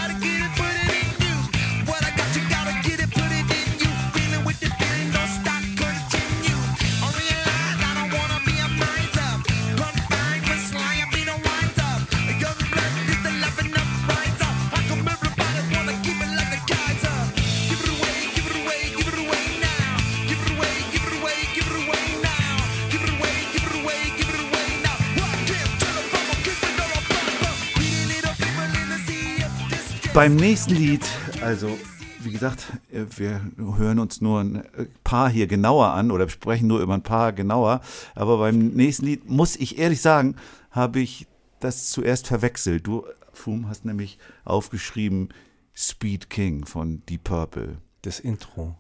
Beim 30.16 30.38
nächsten 30.38 30.76
Lied, 30.76 31.06
also 31.42 31.78
wie 32.22 32.32
gesagt, 32.32 32.68
äh, 32.90 33.04
wir 33.18 33.42
hören 33.58 34.00
uns 34.00 34.22
nur 34.22 34.40
ein 34.40 34.56
äh, 34.56 34.86
paar 35.04 35.30
hier 35.30 35.46
genauer 35.46 35.88
an 35.88 36.10
oder 36.10 36.30
sprechen 36.30 36.68
nur 36.68 36.80
über 36.80 36.94
ein 36.94 37.04
paar 37.04 37.34
genauer. 37.34 37.82
Aber 38.16 38.38
beim 38.38 38.70
nächsten 38.70 39.08
Lied, 39.08 39.30
muss 39.30 39.58
ich 39.58 39.78
ehrlich 39.78 40.02
sagen, 40.02 40.38
habe 40.72 41.02
ich 41.02 41.28
das 41.60 41.90
zuerst 41.90 42.28
verwechselt. 42.28 42.88
Du, 42.88 43.04
Fum, 43.34 43.68
hast 43.68 43.84
nämlich 43.84 44.18
aufgeschrieben 44.46 45.34
Speed 45.76 46.30
King 46.30 46.66
von 46.66 47.04
Deep 47.10 47.26
Purple. 47.26 47.80
Das 48.02 48.22
Intro. 48.22 48.74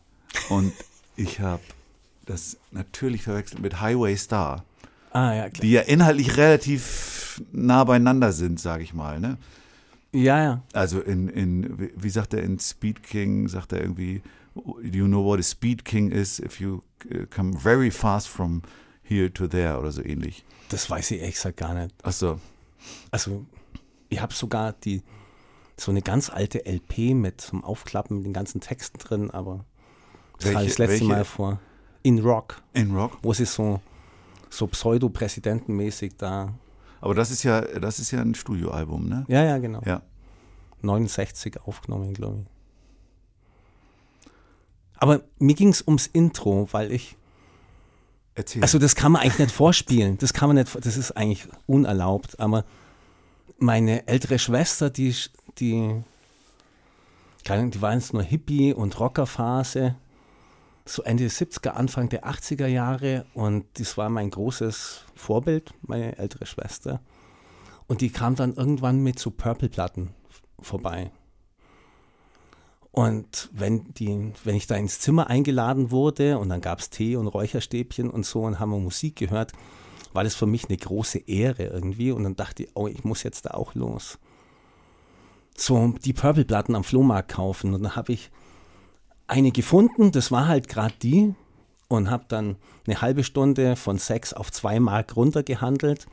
Und 0.48 0.71
ich 1.17 1.41
habe 1.41 1.63
das 2.26 2.56
natürlich 2.71 3.24
verwechselt 3.24 3.62
mit 3.62 3.82
Highway 3.82 4.15
Star, 4.15 4.63
Ah, 5.12 5.34
ja, 5.34 5.50
klar. 5.50 5.62
die 5.62 5.71
ja 5.71 5.82
inhaltlich 5.82 6.38
relativ 6.38 7.41
nah 7.52 7.84
beieinander 7.84 8.32
sind, 8.32 8.58
sage 8.58 8.84
ich 8.84 8.93
mal. 8.93 9.19
Ne? 9.19 9.38
Ja, 10.15 10.43
ja. 10.43 10.63
Also 10.73 11.01
in, 11.01 11.28
in, 11.30 11.91
wie- 11.95 12.10
sagt 12.10 12.34
er 12.34 12.41
in 12.43 12.60
Speed 12.60 13.04
King, 13.04 13.47
sagt 13.47 13.73
er 13.73 13.82
irgendwie, 13.82 14.21
do 14.56 14.80
you 14.82 15.06
know 15.08 15.23
what 15.23 15.39
a 15.39 15.43
Speed 15.43 15.84
King 15.84 16.12
is 16.12 16.39
if 16.39 16.60
you 16.62 16.82
uh, 17.13 17.25
come 17.30 17.58
very 17.60 17.91
fast 17.91 18.28
from 18.30 18.62
here 19.04 19.32
to 19.34 19.47
there 19.47 19.78
oder 19.80 19.91
so 19.91 20.01
ähnlich. 20.01 20.45
Das 20.69 20.89
weiß 20.89 21.12
ich 21.12 21.19
ehrlich 21.19 21.36
gesagt 21.36 21.58
gar 21.58 21.73
nicht. 21.73 21.93
Achso, 22.04 22.39
Also, 23.12 23.45
ich 24.10 24.21
habe 24.21 24.34
sogar 24.34 24.73
die 24.73 25.01
so 25.78 25.91
eine 25.91 26.01
ganz 26.01 26.30
alte 26.30 26.65
LP 26.65 27.13
mit 27.13 27.41
zum 27.41 27.63
Aufklappen 27.63 28.17
mit 28.17 28.25
den 28.28 28.34
ganzen 28.34 28.62
Texten 28.62 28.97
drin, 28.97 29.30
aber 29.32 29.65
das 30.38 30.45
Welche- 30.45 30.56
war 30.56 30.63
das 30.63 30.78
letzte 30.78 30.91
welche? 30.93 31.06
Mal 31.06 31.25
vor 31.25 31.60
In 32.04 32.19
Rock, 32.19 32.62
in 32.73 32.91
Rock. 32.95 33.17
wo 33.21 33.34
sie 33.34 33.45
so, 33.45 33.82
so 34.49 34.67
pseudo-präsidentenmäßig 34.67 36.13
da. 36.17 36.54
Aber 37.02 37.14
das 37.14 37.32
ist 37.32 37.44
ja, 37.44 37.62
das 37.62 38.00
ist 38.00 38.12
ja 38.12 38.22
ein 38.22 38.36
Studioalbum, 38.36 39.08
ne? 39.08 39.26
Ja, 39.28 39.44
ja, 39.44 39.58
genau. 39.58 39.82
Ja. 39.86 40.02
69 40.82 41.62
aufgenommen, 41.66 42.14
glaube 42.14 42.42
ich. 42.42 42.48
Aber 44.98 45.22
mir 45.40 45.56
ging 45.56 45.70
es 45.70 45.82
ums 45.86 46.08
Intro, 46.08 46.68
weil 46.72 46.92
ich 46.92 47.18
Erzähl. 48.36 48.62
Also 48.62 48.80
das 48.80 48.96
kann 48.96 49.14
man 49.14 49.22
eigentlich 49.22 49.40
nicht 49.40 49.52
vorspielen. 49.52 50.18
Das 50.18 50.34
kann 50.34 50.50
man 50.50 50.58
nicht, 50.58 50.86
das 50.86 50.98
ist 50.98 51.12
eigentlich 51.12 51.48
unerlaubt. 51.66 52.40
Aber 52.40 52.66
meine 53.58 54.08
ältere 54.08 54.40
Schwester, 54.40 54.90
die, 54.90 55.16
die, 55.58 56.04
die 57.48 57.82
war 57.82 57.94
jetzt 57.94 58.14
nur 58.14 58.24
Hippie- 58.24 58.74
und 58.74 59.00
Rockerphase, 59.00 59.96
so 60.86 61.02
Ende 61.02 61.24
der 61.24 61.32
70er, 61.32 61.69
Anfang 61.69 62.10
der 62.10 62.26
80er 62.26 62.67
Jahre. 62.67 63.26
Und 63.34 63.65
das 63.74 63.98
war 63.98 64.10
mein 64.10 64.30
großes 64.30 65.06
Vorbild, 65.15 65.74
meine 65.82 66.17
ältere 66.17 66.45
Schwester. 66.45 67.02
Und 67.88 68.02
die 68.02 68.10
kam 68.10 68.36
dann 68.36 68.54
irgendwann 68.54 69.02
mit 69.02 69.19
so 69.19 69.32
Purple-Platten 69.32 70.12
vorbei. 70.60 71.12
Und 72.91 73.50
wenn, 73.52 73.93
die, 73.93 74.32
wenn 74.45 74.56
ich 74.56 74.67
da 74.67 74.76
ins 74.76 75.00
Zimmer 75.02 75.28
eingeladen 75.28 75.91
wurde 75.91 76.38
und 76.38 76.48
dann 76.50 76.62
gab 76.62 76.80
es 76.80 76.89
Tee 76.89 77.17
und 77.17 77.28
Räucherstäbchen 77.28 78.10
und 78.10 78.26
so 78.26 78.43
und 78.43 78.60
haben 78.60 78.71
wir 78.71 78.80
Musik 78.80 79.17
gehört, 79.17 79.52
war 80.13 80.24
das 80.24 80.34
für 80.34 80.45
mich 80.45 80.69
eine 80.69 80.78
große 80.78 81.19
Ehre 81.28 81.65
irgendwie. 81.65 82.12
Und 82.12 82.24
dann 82.24 82.36
dachte 82.38 82.63
ich, 82.63 82.69
oh, 82.74 82.88
ich 82.88 83.04
muss 83.04 83.24
jetzt 83.24 83.48
da 83.48 83.52
auch 83.52 83.76
los. 83.76 84.17
So 85.58 85.93
die 86.06 86.13
Purple-Platten 86.13 86.74
am 86.74 86.86
Flohmarkt 86.86 87.34
kaufen. 87.34 87.74
Und 87.74 87.84
dann 87.84 87.95
habe 87.98 88.13
ich 88.13 88.32
eine 89.28 89.52
gefunden, 89.52 90.12
das 90.12 90.32
war 90.32 90.48
halt 90.48 90.68
gerade 90.68 90.94
die. 91.02 91.36
Und 91.88 92.10
habe 92.10 92.26
dann 92.28 92.56
eine 92.88 93.02
halbe 93.02 93.24
Stunde 93.24 93.76
von 93.76 94.00
sechs 94.00 94.34
auf 94.34 94.52
zwei 94.52 94.80
Mark 94.80 95.16
runtergehandelt. 95.16 96.08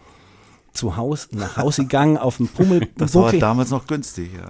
Zu 0.74 0.96
Hause, 0.96 1.28
nach 1.32 1.56
Hause 1.56 1.82
gegangen, 1.88 2.18
auf 2.18 2.36
dem 2.36 2.48
Pummel, 2.48 2.88
das 2.96 3.14
war 3.14 3.32
damals 3.32 3.70
noch 3.70 3.86
günstig, 3.86 4.32
ja. 4.34 4.48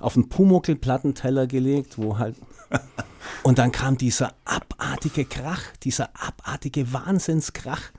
auf 0.00 0.16
einen 0.16 0.28
Pumuckl-Plattenteller 0.28 1.46
gelegt, 1.46 1.98
wo 1.98 2.18
halt. 2.18 2.36
Und 3.42 3.58
dann 3.58 3.72
kam 3.72 3.96
dieser 3.96 4.34
abartige 4.44 5.24
Krach, 5.24 5.62
dieser 5.82 6.10
abartige 6.14 6.92
Wahnsinnskrach. 6.92 7.90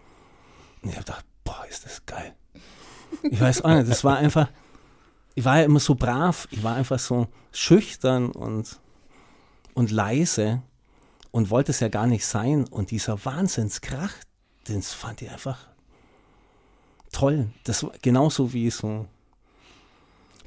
Und 0.82 0.90
ich 0.90 0.96
habe 0.96 1.06
gedacht, 1.06 1.26
boah, 1.44 1.66
ist 1.70 1.86
das 1.86 2.06
geil. 2.06 2.34
Ich 3.24 3.40
weiß 3.40 3.64
auch 3.64 3.70
nicht, 3.70 3.90
das 3.90 4.04
war 4.04 4.18
einfach. 4.18 4.50
Ich 5.36 5.46
war 5.46 5.60
ja 5.60 5.64
immer 5.64 5.80
so 5.80 5.96
brav, 5.96 6.48
ich 6.52 6.64
war 6.64 6.76
einfach 6.76 7.00
so 7.00 7.28
schüchtern 7.52 8.32
und, 8.32 8.80
und 9.80 9.92
leise 9.92 10.62
und 11.32 11.50
wollte 11.50 11.72
es 11.72 11.80
ja 11.80 11.88
gar 11.88 12.06
nicht 12.06 12.26
sein. 12.26 12.66
Und 12.68 12.92
dieser 12.92 13.24
Wahnsinnskrach, 13.24 14.12
den 14.68 14.82
fand 14.82 15.22
ich 15.22 15.30
einfach 15.32 15.58
toll. 17.14 17.48
Das 17.64 17.84
war 17.84 17.92
genauso 18.02 18.52
wie 18.52 18.70
so 18.70 19.06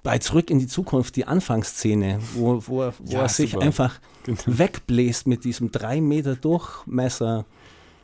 bei 0.03 0.19
Zurück 0.19 0.51
in 0.51 0.59
die 0.59 0.67
Zukunft, 0.67 1.17
die 1.17 1.27
Anfangsszene, 1.27 2.19
wo, 2.35 2.63
wo, 2.67 2.83
er- 2.83 2.95
wo 2.99 3.13
Ja, 3.13 3.23
er 3.23 3.29
sich 3.31 3.53
super. 3.53 3.65
einfach 3.65 4.01
Genau. 4.25 4.41
wegbläst 4.47 5.27
mit 5.27 5.45
diesem 5.45 5.71
3 5.73 6.01
Meter 6.01 6.37
Durchmesser, 6.37 7.45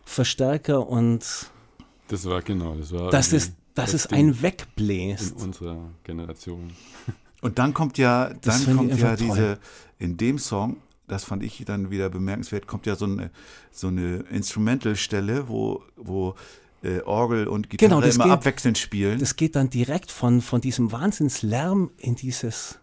Verstärker 0.05 0.87
und 0.88 1.25
Das 2.09 2.25
war 2.25 2.41
genau, 2.43 2.75
das 2.75 2.91
war 2.93 3.12
irgendwie 3.12 3.53
dass 3.75 3.93
es 3.95 4.09
Ding 4.09 4.19
ein 4.19 4.43
wegbläst. 4.43 5.37
in 5.37 5.43
unserer 5.43 5.91
Generation. 6.05 6.73
Und 7.43 7.59
dann 7.59 7.75
kommt 7.75 7.99
ja, 7.99 8.33
Das 8.41 8.64
dann 8.64 8.77
kommt 8.77 8.97
ja 8.99 9.14
toll. 9.14 9.27
diese, 9.29 9.59
in 10.01 10.17
dem 10.17 10.38
Song, 10.38 10.79
das 11.09 11.25
fand 11.25 11.42
ich 11.42 11.64
dann 11.66 11.90
wieder 11.90 12.09
bemerkenswert, 12.11 12.66
kommt 12.66 12.87
ja 12.87 12.94
so 12.97 13.07
eine, 13.07 13.31
so 13.73 13.88
eine 13.88 14.25
Instrumental-Stelle, 14.31 15.49
wo, 15.49 15.83
wo 15.97 16.35
äh, 16.83 17.01
Orgel 17.01 17.49
und 17.49 17.71
Gitarre 17.71 17.88
Genau, 17.88 18.01
das 18.01 18.14
immer 18.16 18.25
geht- 18.25 18.33
abwechselnd 18.35 18.79
spielen. 18.79 19.18
Das, 19.18 19.31
Das 19.31 19.37
geht 19.37 19.57
dann 19.57 19.71
direkt 19.71 20.11
von, 20.12 20.40
von 20.40 20.61
diesem 20.61 20.92
Wahnsinnslärm 20.92 21.90
in 21.99 22.14
dieses. 22.14 22.79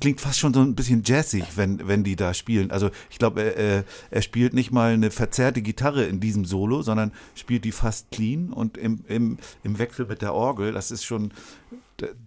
klingt 0.00 0.22
fast 0.22 0.38
schon 0.38 0.54
so 0.54 0.60
ein 0.62 0.74
bisschen 0.74 1.02
jazzig, 1.04 1.44
wenn, 1.56 1.86
wenn 1.86 2.02
die 2.04 2.16
da 2.16 2.32
spielen. 2.32 2.70
Also 2.70 2.90
ich 3.10 3.18
glaube, 3.18 3.42
er, 3.42 3.56
er- 3.56 3.84
er 4.10 4.22
spielt 4.22 4.54
nicht 4.54 4.70
mal 4.72 4.94
eine 4.94 5.10
verzerrte 5.10 5.60
Gitarre 5.60 6.04
in 6.04 6.20
diesem 6.20 6.44
Solo, 6.46 6.80
sondern 6.80 7.12
spielt 7.34 7.64
die 7.66 7.72
fast 7.72 8.10
clean 8.10 8.50
und 8.52 8.78
im, 8.78 9.04
im, 9.08 9.36
im 9.62 9.78
Wechsel 9.78 10.06
mit 10.06 10.22
der 10.22 10.32
Orgel, 10.32 10.72
das 10.72 10.90
ist 10.90 11.04
schon, 11.04 11.32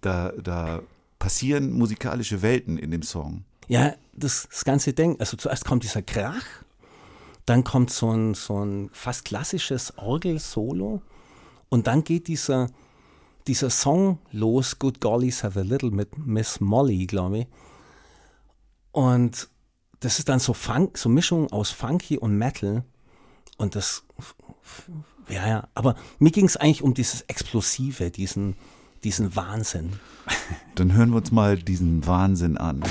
da, 0.01 0.31
da 0.41 0.81
passieren 1.17 1.71
musikalische 1.73 2.41
Welten 2.43 2.77
in 2.77 2.91
dem 2.91 3.01
Song. 3.01 3.43
Ja, 3.69 3.93
das, 4.13 4.47
das 4.49 4.65
ganze 4.65 4.93
Ding. 4.93 5.17
Also 5.19 5.37
zuerst 5.37 5.63
kommt 5.63 5.83
dieser 5.83 6.01
Krach, 6.01 6.43
dann 7.45 7.63
kommt 7.63 7.91
so 7.91 8.11
ein, 8.11 8.33
so 8.33 8.63
ein 8.65 8.89
fast 8.91 9.25
klassisches 9.25 9.97
Orgel-Solo 9.97 11.01
und 11.69 11.87
dann 11.87 12.03
geht 12.03 12.27
dieser, 12.27 12.67
dieser 13.47 13.69
Song 13.69 14.17
los, 14.31 14.79
Good 14.79 14.99
Gollies 14.99 15.43
Have 15.43 15.59
a 15.59 15.63
Little 15.63 15.91
mit 15.91 16.17
Miss 16.17 16.59
Molly, 16.59 17.05
glaube 17.05 17.39
ich. 17.39 17.47
Und 18.91 19.49
das 19.99 20.17
ist 20.17 20.29
dann 20.29 20.39
so 20.39 20.53
Funk, 20.53 20.97
so 20.97 21.07
Mischung 21.07 21.51
aus 21.51 21.69
Funky 21.69 22.17
und 22.17 22.37
Metal. 22.37 22.83
Und 23.57 23.75
das, 23.75 24.03
ja, 25.29 25.47
ja, 25.47 25.67
aber 25.75 25.95
mir 26.17 26.31
ging 26.31 26.45
es 26.45 26.57
eigentlich 26.57 26.81
um 26.81 26.95
dieses 26.95 27.21
Explosive, 27.21 28.09
diesen, 28.09 28.55
diesen 29.03 29.35
Wahnsinn. 29.35 29.99
Dann 30.75 30.93
hören 30.93 31.11
wir 31.11 31.17
uns 31.17 31.31
mal 31.31 31.57
diesen 31.57 32.05
Wahnsinn 32.07 32.57
an. 32.57 32.83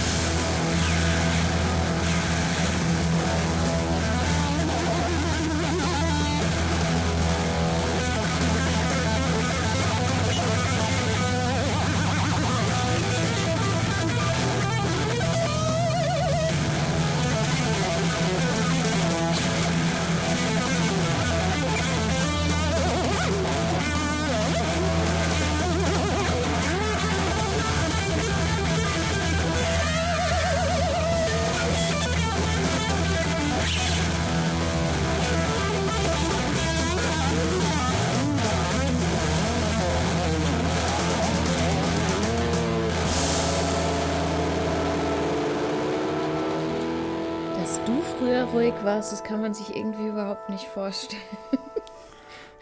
Du 47.89 48.03
früher 48.19 48.45
ruhig 48.45 48.75
warst, 48.83 49.13
das 49.13 49.25
kann 49.25 49.41
man 49.41 49.55
sich 49.55 49.75
irgendwie 49.75 50.09
überhaupt 50.09 50.51
nicht 50.51 50.65
vorstellen. 50.65 51.23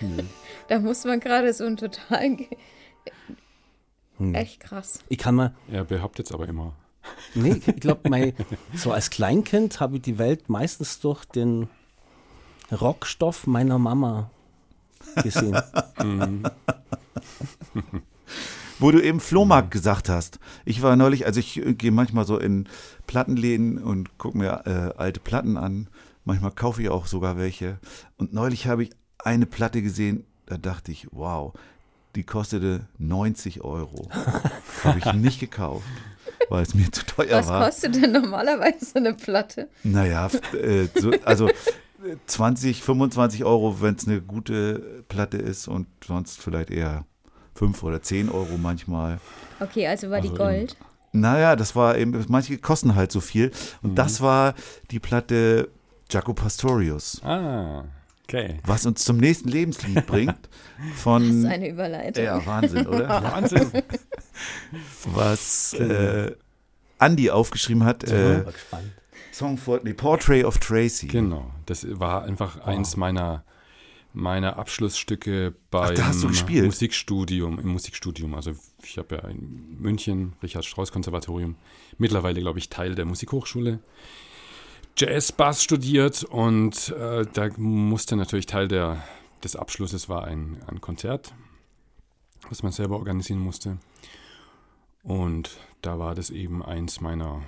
Da 0.68 0.79
muss 0.79 1.05
man 1.05 1.20
gerade 1.20 1.55
so 1.55 1.64
einen 1.64 1.77
totalen. 1.79 2.37
Ge 2.37 2.49
Echt 4.35 4.61
krass. 4.61 4.99
Ich 5.09 5.16
kann 5.16 5.35
mal, 5.35 5.55
Er 5.70 5.85
behauptet 5.85 6.27
es 6.27 6.33
aber 6.33 6.47
immer. 6.49 6.74
Nee, 7.35 7.62
ich 7.66 7.77
glaube, 7.81 8.35
so 8.74 8.93
als 8.93 9.09
Kleinkind 9.09 9.81
habe 9.81 9.97
ich 9.97 10.03
die 10.03 10.18
Welt 10.18 10.51
meistens 10.51 11.01
durch 11.01 11.24
den 11.24 11.70
Rockstoff 12.72 13.47
meiner 13.47 13.79
Mama 13.79 14.31
gesehen. 15.22 15.57
Wo 18.79 18.91
du 18.91 19.03
eben 19.03 19.20
Flohmarkt 19.20 19.70
gesagt 19.70 20.09
hast. 20.09 20.39
Ich 20.64 20.83
war 20.83 20.97
neulich, 20.97 21.27
also 21.27 21.41
ich 21.41 21.64
äh, 21.64 21.74
gehe 21.74 21.93
manchmal 21.93 22.27
so 22.27 22.39
in 22.39 22.68
Plattenläden 23.07 23.79
und 23.79 24.18
gucke 24.18 24.37
mir 24.37 24.62
äh, 24.66 24.99
alte 24.99 25.20
Platten 25.20 25.57
an. 25.57 25.89
Manchmal 26.24 26.51
kaufe 26.51 26.83
ich 26.83 26.89
auch 26.89 27.07
sogar 27.07 27.37
welche. 27.37 27.79
Und 28.18 28.33
neulich 28.35 28.66
habe 28.66 28.83
ich 28.83 28.91
eine 29.18 29.47
Platte 29.47 29.83
gesehen, 29.83 30.24
da 30.47 30.59
dachte 30.59 30.93
ich, 30.93 31.09
wow, 31.12 31.53
die 32.14 32.24
kostete 32.24 32.87
90 32.99 33.62
Euro. 33.62 34.09
habe 34.85 34.99
ich 34.99 35.12
nicht 35.14 35.41
gekauft, 35.41 35.87
weil 36.49 36.62
es 36.62 36.74
mir 36.74 36.91
zu 36.91 37.05
teuer 37.05 37.39
Was 37.39 37.49
war. 37.49 37.64
kostet 37.64 37.95
denn 37.97 38.12
normalerweise 38.12 38.85
so 38.85 38.95
eine 38.97 39.14
Platte? 39.14 39.68
Naja, 39.85 40.31
äh, 40.53 40.89
so, 40.95 41.12
also 41.24 41.49
20, 42.27 42.83
25 42.83 43.45
Euro, 43.45 43.81
wenn 43.81 43.95
es 43.95 44.07
eine 44.07 44.20
gute 44.20 45.05
Platte 45.09 45.39
ist 45.39 45.68
und 45.68 45.87
sonst 46.05 46.41
vielleicht 46.41 46.70
eher 46.70 47.05
5 47.57 47.82
oder 47.82 48.00
10 48.02 48.28
Euro 48.28 48.57
manchmal. 48.61 49.18
Okay, 49.61 49.86
also 49.86 50.11
war 50.11 50.20
die 50.20 50.28
Also 50.30 50.42
Gold. 50.42 50.76
Naja, 51.12 51.57
das 51.57 51.74
war 51.74 51.96
eben, 51.96 52.22
manche 52.28 52.59
kosten 52.59 52.94
halt 52.94 53.11
so 53.11 53.20
viel. 53.20 53.50
Und 53.82 53.92
Mhm. 53.92 53.94
das 53.96 54.20
war 54.20 54.54
die 54.90 54.98
Platte 55.00 55.70
Jaco 56.11 56.34
Pastorius, 56.34 57.20
Ah, 57.24 57.84
okay. 58.28 58.59
was 58.66 58.84
uns 58.86 59.02
zum 59.04 59.16
nächsten 59.16 59.48
Lebenslied 59.48 60.07
bringt. 60.07 60.36
Das 60.78 60.94
ist 60.94 61.00
Von. 61.02 61.46
eine 61.46 61.68
Überleitung. 61.70 62.22
Ja, 62.24 62.44
Wahnsinn, 62.44 62.86
oder? 62.86 63.09
Wahnsinn. 63.32 63.72
Was 65.04 65.72
äh, 65.74 66.32
Andy 66.98 67.30
aufgeschrieben 67.30 67.84
hat. 67.84 68.04
Ich 68.04 68.11
Äh, 68.12 68.14
bin 68.16 68.44
mal 68.44 68.52
gespannt. 68.52 68.92
Song 69.32 69.59
for 69.59 69.80
nee, 69.82 69.92
Portrait 69.92 70.44
of 70.44 70.59
Tracy. 70.59 71.09
Genau, 71.09 71.50
das 71.66 71.86
war 71.98 72.24
einfach 72.24 72.61
eins 72.61 72.96
meiner, 72.96 73.44
meiner 74.16 74.56
Abschlussstücke 74.56 75.54
beim 75.70 75.94
gespielt? 76.28 76.64
Musikstudium, 76.64 77.58
im 77.58 77.68
Musikstudium. 77.68 78.34
Also 78.34 78.52
ich 78.82 78.96
habe 78.98 79.16
ja 79.16 79.28
in 79.28 79.76
München, 79.78 80.32
Richard 80.42 80.64
Strauss 80.64 80.90
Konservatorium, 80.90 81.56
mittlerweile 81.98 82.40
glaube 82.40 82.58
ich 82.58 82.70
Teil 82.70 82.94
der 82.94 83.04
Musikhochschule, 83.04 83.80
Jazz 84.96 85.32
Bass 85.32 85.62
studiert 85.62 86.24
und 86.24 86.88
äh, 86.88 87.26
da 87.30 87.50
musste 87.58 88.16
natürlich 88.16 88.46
Teil 88.46 88.68
der, 88.68 89.04
des 89.44 89.54
Abschlusses 89.54 90.08
war 90.08 90.24
ein, 90.24 90.62
ein 90.66 90.80
Konzert, 90.80 91.34
was 92.48 92.62
man 92.62 92.72
selber 92.72 92.96
organisieren 92.96 93.40
musste. 93.40 93.76
Und 95.02 95.50
da 95.82 95.98
war 95.98 96.14
das 96.14 96.30
eben 96.30 96.64
eins 96.64 97.02
meiner 97.02 97.42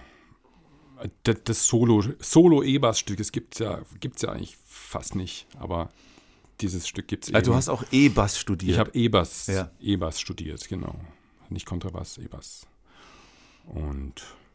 das, 1.23 1.37
das 1.45 1.67
Solo, 1.67 2.03
Solo 2.19 2.63
E-Bass-Stück, 2.63 3.21
es 3.21 3.33
gibt 3.33 3.59
ja, 3.61 3.81
gibt's 4.01 4.23
ja 4.23 4.31
eigentlich 4.31 4.59
fast 4.67 5.15
nicht, 5.15 5.47
aber 5.59 5.91
dieses 6.61 6.87
Stück 6.89 7.09
gibt 7.09 7.25
es 7.25 7.29
eben. 7.31 7.37
Also 7.37 7.53
du 7.53 7.57
hast 7.57 7.69
auch 7.69 7.85
E-Bass 7.91 8.39
studiert. 8.39 8.73
ich 8.73 8.79
habe 8.79 8.91
E-Bass, 8.93 9.47
Ja. 9.47 9.71
E-Bass 9.81 10.21
studiert, 10.21 10.69
genau. 10.69 10.95
Nicht 11.49 11.67
Kontrabass, 11.67 12.19
E-Bass. 12.19 12.67
Und 13.67 14.15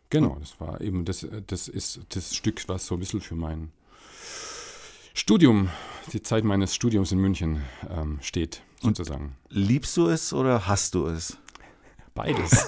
genau, 0.09 0.37
das 0.39 0.59
war 0.59 0.81
eben, 0.81 1.05
das, 1.05 1.25
das 1.47 1.67
ist 1.67 2.01
das 2.09 2.35
Stück, 2.35 2.63
was 2.67 2.85
so 2.87 2.95
ein 2.95 2.99
bisschen 2.99 3.21
für 3.21 3.35
mein 3.35 3.71
Studium, 5.13 5.69
die 6.11 6.21
Zeit 6.23 6.43
meines 6.43 6.73
Studiums 6.73 7.11
in 7.11 7.19
München 7.19 7.61
ähm, 7.89 8.19
steht, 8.21 8.63
sozusagen. 8.81 9.35
Liebst 9.49 9.95
du 9.97 10.07
es 10.07 10.33
oder 10.33 10.67
hast 10.67 10.95
du 10.95 11.05
es? 11.05 11.37
Beides. 12.15 12.67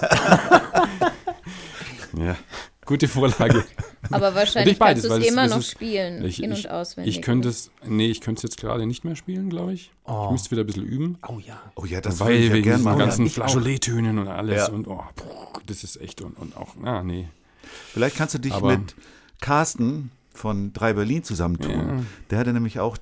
ja, 2.16 2.36
gute 2.84 3.08
Vorlage. 3.08 3.64
Aber 4.10 4.34
wahrscheinlich 4.34 4.78
beides, 4.78 5.02
kannst 5.02 5.04
du 5.04 5.10
weil 5.10 5.22
es 5.22 5.28
immer 5.32 5.44
es 5.44 5.50
noch 5.50 5.58
ist- 5.58 5.70
spielen, 5.70 6.24
Ich, 6.24 6.42
in- 6.42 6.52
und 6.52 6.70
auswendig. 6.70 7.16
ich 7.16 7.22
könnte 7.22 7.48
es, 7.48 7.70
nee, 7.84 8.06
ich 8.10 8.20
könnte 8.20 8.38
es 8.40 8.42
jetzt 8.44 8.56
gerade 8.60 8.86
nicht 8.86 9.04
mehr 9.04 9.16
spielen, 9.16 9.50
glaube 9.50 9.72
ich. 9.74 9.90
Oh. 10.04 10.24
Ich 10.26 10.32
müsste 10.32 10.50
wieder 10.50 10.62
ein 10.62 10.66
bisschen 10.66 10.84
üben. 10.86 11.18
Oh 11.28 11.38
ja. 11.38 11.60
Oh 11.74 11.84
ja, 11.84 12.00
das 12.00 12.20
würde 12.20 12.30
weil 12.32 12.40
ich 12.40 12.48
ja 12.48 12.52
wegen 12.54 12.62
gerne 12.64 12.76
diesen 12.78 12.84
machen. 12.84 12.98
ganzen. 12.98 13.28
Flageolet-Tönen 13.30 14.18
und 14.18 14.28
alles 14.28 14.68
Ja. 14.68 14.72
und 14.72 14.86
oh, 14.88 15.02
puh, 15.14 15.60
das 15.66 15.84
ist 15.84 16.00
echt 16.00 16.20
und, 16.22 16.36
und 16.38 16.56
auch, 16.56 16.74
ah, 16.84 17.02
nee. 17.02 17.28
Vielleicht 17.92 18.16
kannst 18.16 18.34
du 18.34 18.38
dich 18.38 18.52
Aber- 18.52 18.76
mit 18.78 18.94
Carsten 19.40 20.10
von 20.32 20.72
Drei 20.72 20.92
Berlin 20.92 21.24
zusammentun. 21.24 21.70
Ja. 21.72 22.02
Der 22.30 22.38
hatte 22.38 22.52
nämlich 22.52 22.78
auch 22.80 22.96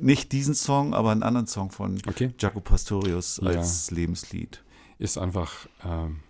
nicht 0.00 0.32
diesen 0.32 0.54
Song, 0.54 0.94
aber 0.94 1.10
einen 1.10 1.22
anderen 1.22 1.46
Song 1.46 1.70
von 1.70 2.00
Okay. 2.08 2.30
Jaco 2.38 2.60
Pastorius 2.60 3.40
Ja. 3.42 3.48
als 3.50 3.90
Lebenslied. 3.90 4.62
Ist 4.98 5.18
einfach 5.18 5.66
ähm, 5.84 6.20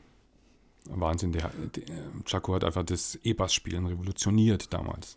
Wahnsinn. 0.95 1.33
Der, 1.33 1.51
der, 1.75 1.83
Jaco 2.27 2.55
hat 2.55 2.65
einfach 2.65 2.85
das 2.85 3.19
E-Bass-Spielen 3.23 3.87
revolutioniert 3.87 4.73
damals. 4.73 5.17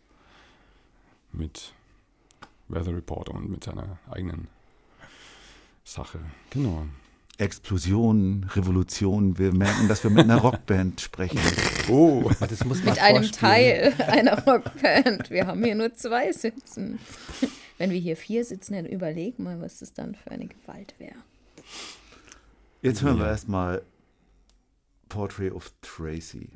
Mit 1.31 1.73
Weather 2.67 2.95
Report 2.95 3.29
und 3.29 3.49
mit 3.49 3.63
seiner 3.63 3.97
eigenen 4.09 4.47
Sache. 5.83 6.19
Genau. 6.51 6.85
Explosion, 7.37 8.45
Revolution. 8.55 9.37
Wir 9.39 9.53
merken, 9.53 9.87
dass 9.87 10.03
wir 10.03 10.11
mit 10.11 10.25
einer 10.25 10.37
Rockband 10.41 11.01
sprechen. 11.01 11.39
Oh. 11.89 12.29
Das 12.39 12.63
muss 12.63 12.83
man 12.83 12.93
Mit 12.93 13.01
einem 13.01 13.23
vorspielen. 13.23 13.51
Teil 13.51 13.93
einer 14.07 14.43
Rockband. 14.45 15.31
Wir 15.31 15.47
haben 15.47 15.63
hier 15.63 15.75
nur 15.75 15.93
zwei 15.95 16.31
sitzen. 16.31 16.99
Wenn 17.79 17.89
wir 17.89 17.99
hier 17.99 18.15
vier 18.15 18.45
sitzen, 18.45 18.73
dann 18.73 18.85
überleg 18.85 19.39
mal, 19.39 19.59
was 19.59 19.79
das 19.79 19.93
dann 19.93 20.13
für 20.15 20.29
eine 20.29 20.47
Gewalt 20.47 20.93
wäre. 20.99 21.15
Jetzt 22.83 23.01
hören 23.01 23.17
wir 23.17 23.27
erstmal 23.27 23.81
Portrait 25.13 25.51
of 25.53 25.71
Tracy. 25.83 26.49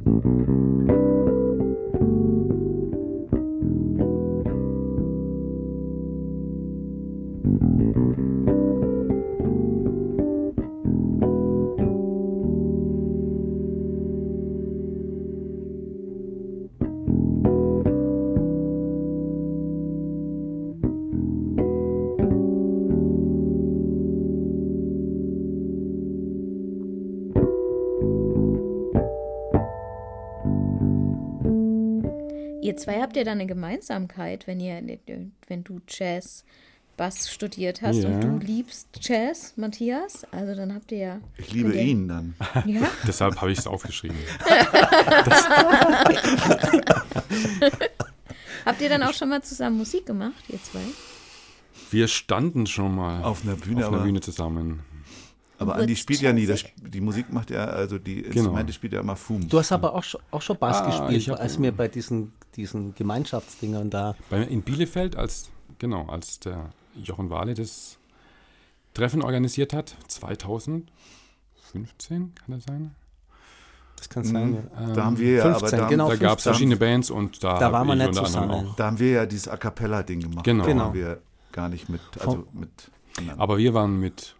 Habt 33.18 33.26
ja 33.26 33.32
dann 33.32 33.40
eine 33.40 33.48
Gemeinsamkeit, 33.48 34.46
wenn 34.48 34.60
ihr, 34.60 34.82
wenn 35.48 35.64
du 35.64 35.80
Jazz 35.88 36.44
Bass 36.98 37.32
studiert 37.32 37.82
hast 37.82 37.98
Ja. 37.98 38.10
und 38.10 38.22
du 38.22 38.38
liebst 38.46 38.88
Jazz, 39.02 39.54
Matthias. 39.56 40.26
Also 40.32 40.56
dann 40.56 40.74
habt 40.74 40.92
ihr 40.92 40.98
ja. 40.98 41.20
Ich 41.38 41.52
liebe 41.52 41.74
ihr- 41.74 41.82
ihn 41.82 42.08
dann. 42.08 42.36
Ja. 42.66 42.82
Deshalb 43.08 43.40
habe 43.42 43.52
ich 43.52 43.58
es 43.60 43.68
aufgeschrieben. 43.68 44.18
Habt 48.66 48.82
ihr 48.82 48.90
dann 48.90 49.04
auch 49.04 49.14
schon 49.14 49.30
mal 49.30 49.42
zusammen 49.44 49.78
Musik 49.78 50.06
gemacht, 50.06 50.44
ihr 50.50 50.62
zwei? 50.62 50.82
Wir 51.92 52.08
standen 52.08 52.66
schon 52.68 52.96
mal 52.96 53.24
Auf 53.24 53.44
einer 53.44 53.56
Bühne, 53.56 53.88
auf 53.88 53.94
einer 53.94 54.04
Bühne 54.04 54.20
zusammen. 54.20 54.82
Aber 55.60 55.76
Andi 55.76 55.96
spielt 55.96 56.22
ja 56.22 56.34
nie. 56.34 56.46
Das, 56.46 56.66
die 56.78 57.00
Musik 57.02 57.32
macht 57.32 57.50
ja, 57.50 57.64
also 57.66 57.98
die 57.98 58.22
Genau. 58.24 58.28
Instrumente 58.36 58.74
spielt 58.74 58.94
ja 58.94 59.00
immer 59.00 59.16
Fum. 59.16 59.48
Du 59.48 59.58
hast 59.58 59.72
aber 59.72 59.96
auch 59.96 60.04
schon, 60.04 60.22
auch 60.32 60.42
schon 60.42 60.58
Bass 60.58 60.78
Ah, 60.82 61.10
ich 61.10 61.26
gespielt, 61.26 61.40
als 61.40 61.60
wir 61.62 61.72
bei 61.72 61.88
diesen, 61.88 62.34
diesen 62.56 62.96
Gemeinschaftsdingern 62.96 63.90
da. 63.90 64.16
Bei, 64.30 64.42
in 64.44 64.62
Bielefeld, 64.64 65.16
als, 65.16 65.50
genau, 65.80 66.06
als 66.08 66.40
der 66.40 66.70
Jochen 66.96 67.30
Wahle 67.30 67.54
das 67.54 67.98
Treffen 68.94 69.22
organisiert 69.22 69.74
hat, 69.74 69.96
2015, 70.08 70.88
kann 71.74 72.32
das 72.48 72.64
sein? 72.64 72.96
Das 73.98 74.10
kann 74.10 74.24
sein. 74.24 74.54
ja. 74.76 74.94
Da 74.94 75.06
haben 75.06 75.18
wir 75.18 75.34
ja, 75.38 75.44
aber 75.46 75.60
15, 75.60 75.80
da, 75.80 75.88
genau. 75.88 76.10
da 76.10 76.16
gab 76.18 76.38
es 76.38 76.44
15. 76.44 76.52
verschiedene 76.54 76.78
Bands 76.78 77.10
und 77.10 77.44
da, 77.44 77.60
Da 77.60 77.72
waren 77.72 77.88
wir 77.88 77.96
ich 77.96 78.08
nicht 78.10 78.16
zusammen. 78.16 78.52
auch. 78.52 78.76
da 78.76 78.86
haben 78.88 79.00
wir 79.00 79.12
ja 79.12 79.26
dieses 79.26 79.48
A 79.48 79.58
Cappella-Ding 79.58 80.20
gemacht. 80.22 80.44
Genau. 80.46 80.64
Da 80.64 80.70
Genau. 80.70 80.84
haben 80.86 80.94
wir 80.94 81.22
gar 81.52 81.70
nicht 81.70 81.90
mit, 81.90 82.02
also 82.20 82.46
mit. 82.54 82.70
Aber 83.38 83.58
wir 83.58 83.74
waren 83.74 84.00
mit 84.00 84.36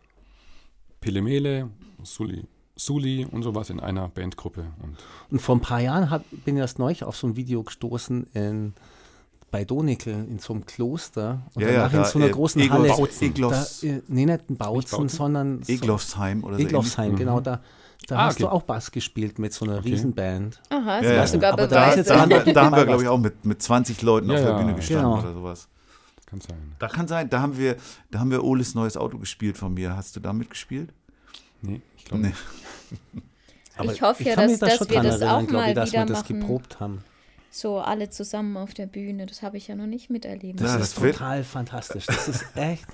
Pelemele, 1.02 1.70
Suli, 2.04 2.46
Suli 2.78 3.26
und 3.30 3.44
sowas 3.44 3.70
in 3.70 3.80
einer 3.80 4.08
Bandgruppe. 4.08 4.66
Und 4.82 4.96
Und 5.30 5.42
vor 5.42 5.56
ein 5.56 5.62
paar 5.62 5.80
Jahren 5.82 6.10
hab, 6.10 6.24
bin 6.46 6.56
ich 6.56 6.62
erst 6.62 6.80
neulich 6.80 7.04
auf 7.04 7.18
so 7.18 7.28
ein 7.28 7.36
Video 7.36 7.64
gestoßen 7.64 8.28
in, 8.34 8.74
bei 9.52 9.66
Donikel 9.66 10.14
in 10.14 10.40
so 10.40 10.54
einem 10.54 10.66
Kloster. 10.66 11.42
Und 11.56 11.62
Ja, 11.64 11.70
ja, 11.70 11.74
danach 11.80 11.94
in 11.94 12.00
da, 12.00 12.06
so 12.06 12.20
einer 12.20 12.28
äh, 12.28 12.32
großen 12.32 12.62
Eglof- 12.62 12.70
Halle. 12.72 12.88
Bautzen. 12.90 13.28
Eglofs- 13.28 13.82
Da, 13.82 13.88
äh, 13.88 14.02
nee, 14.08 14.26
nicht 14.26 14.50
ein 14.50 14.58
Bautzen, 14.58 14.98
Bautzen? 15.00 15.10
sondern 15.18 15.64
so- 15.64 15.74
Eglofsheim 15.74 16.44
oder 16.44 16.56
so. 16.58 16.62
Eglofsheim, 16.62 17.06
ähnlich. 17.06 17.20
genau. 17.20 17.40
Da, 17.40 17.62
da 18.08 18.16
Ah, 18.16 18.26
hast 18.28 18.40
du 18.40 18.46
okay. 18.46 18.54
auch 18.56 18.62
Bass 18.64 18.92
gespielt 18.92 19.40
mit 19.40 19.54
so 19.54 19.66
einer 19.66 19.80
Okay. 19.80 19.90
Riesenband. 19.90 20.62
Aha, 20.70 21.02
Ja, 21.02 21.14
ja. 21.14 21.28
sogar 21.28 21.54
Aber 21.54 21.68
da 21.68 21.94
Da, 21.96 22.20
haben 22.22 22.30
wir, 22.30 22.38
andere 22.38 22.54
da 22.54 22.66
haben 22.66 22.76
wir, 22.76 22.86
glaube 22.86 23.04
ich, 23.04 23.10
auch 23.10 23.18
mit, 23.18 23.44
mit 23.46 23.62
20 23.62 24.02
Leuten 24.02 24.30
auf 24.30 24.38
Ja, 24.38 24.44
der 24.44 24.52
ja. 24.52 24.58
Bühne 24.60 24.76
gestanden 24.76 25.06
Genau. 25.10 25.20
oder 25.20 25.34
sowas. 25.34 25.68
kann 26.28 26.42
sein. 26.42 26.76
Da 26.78 26.88
kann 26.90 27.08
sein, 27.08 27.30
da 27.30 27.42
haben 27.42 27.58
wir, 27.58 27.78
da 28.12 28.20
haben 28.20 28.30
wir 28.32 28.44
Oles 28.44 28.76
neues 28.76 28.98
Auto 28.98 29.18
gespielt 29.18 29.58
von 29.58 29.74
mir. 29.74 29.96
Hast 29.96 30.14
du 30.16 30.20
da 30.20 30.34
mitgespielt? 30.34 30.90
Nee, 31.62 31.82
ich 31.96 32.04
glaube 32.06 32.22
Nee. 32.22 32.28
nicht. 32.30 32.40
Aber 33.78 33.92
Ich 33.94 34.02
hoffe 34.02 34.24
ja, 34.24 34.36
dass- 34.36 34.60
da 34.60 34.66
dass 34.68 34.78
schon 34.78 34.90
wir 34.90 35.02
das 35.04 35.22
erinnern, 35.22 35.30
auch 35.46 35.48
glaub 35.48 35.62
ich, 35.62 35.68
mal 35.68 35.74
dass 35.76 35.92
wir 35.94 36.02
wieder 36.02 36.14
das 36.14 36.24
machen. 36.24 36.40
geprobt 36.40 36.80
haben. 36.80 37.04
So 37.52 37.78
alle 37.80 38.10
zusammen 38.10 38.58
auf 38.58 38.74
der 38.74 38.86
Bühne. 38.88 39.26
Das 39.26 39.42
habe 39.42 39.58
ich 39.58 39.68
ja 39.68 39.76
noch 39.76 39.86
nicht 39.88 40.10
miterlebt. 40.10 40.60
Das 40.62 40.72
ist 40.74 40.80
das 40.96 41.02
wird- 41.02 41.16
total 41.18 41.44
fantastisch. 41.44 42.06
Das 42.06 42.28
ist 42.28 42.46
echt. 42.56 42.86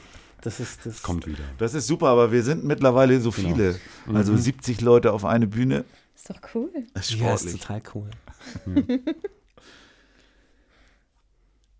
Das 0.41 0.59
ist 0.59 0.85
das. 0.85 1.01
Kommt 1.01 1.25
wieder. 1.25 1.43
Das 1.57 1.73
ist 1.73 1.87
super, 1.87 2.07
aber 2.09 2.31
wir 2.33 2.43
sind 2.43 2.63
mittlerweile 2.65 3.19
so 3.21 3.31
Genau. 3.31 3.49
viele. 3.55 3.79
Also 4.13 4.35
70 4.35 4.81
Leute 4.81 5.13
auf 5.13 5.23
eine 5.23 5.47
Bühne. 5.47 5.85
Ist 6.15 6.29
doch 6.29 6.39
cool. 6.53 6.69
Das 6.93 7.09
ist 7.09 7.17
Ja, 7.19 7.33
ist 7.33 7.49
total 7.51 7.81
cool. 7.95 8.09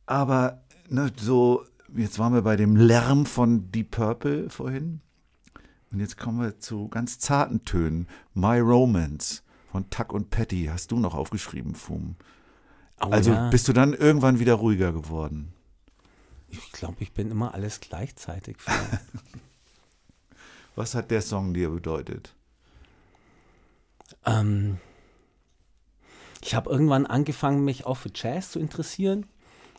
Aber 0.06 0.62
ne, 0.90 1.12
so, 1.18 1.64
jetzt 1.96 2.20
waren 2.20 2.34
wir 2.34 2.42
bei 2.42 2.56
dem 2.56 2.76
Lärm 2.76 3.26
von 3.26 3.72
Deep 3.72 3.92
Purple 3.92 4.50
vorhin. 4.50 5.02
Und 5.94 6.00
jetzt 6.00 6.18
kommen 6.18 6.42
wir 6.42 6.60
zu 6.60 6.88
ganz 6.90 7.20
zarten 7.20 7.64
Tönen. 7.66 8.08
My 8.34 8.60
Romance 8.60 9.44
von 9.72 9.90
Tuck 9.92 10.12
und 10.12 10.32
Patty 10.32 10.66
hast 10.72 10.92
du 10.92 11.00
noch 11.00 11.14
aufgeschrieben, 11.14 11.76
Fum. 11.76 12.16
Oh, 13.00 13.10
Also 13.12 13.32
ja. 13.32 13.50
bist 13.50 13.68
du 13.68 13.74
dann 13.74 13.94
irgendwann 13.94 14.40
wieder 14.40 14.56
ruhiger 14.56 14.92
geworden? 14.92 15.54
Ich 16.50 16.72
glaube, 16.72 16.98
ich 17.00 17.14
bin 17.14 17.32
immer 17.32 17.54
alles 17.54 17.80
gleichzeitig. 17.80 18.58
Was 20.76 20.96
hat 20.96 21.12
der 21.12 21.22
Song 21.22 21.54
dir 21.54 21.70
bedeutet? 21.70 22.36
ähm, 24.26 24.78
ich 26.42 26.56
habe 26.56 26.70
irgendwann 26.70 27.06
angefangen, 27.06 27.64
mich 27.64 27.86
auch 27.86 27.98
für 27.98 28.12
Jazz 28.14 28.52
zu 28.52 28.60
interessieren. 28.60 29.26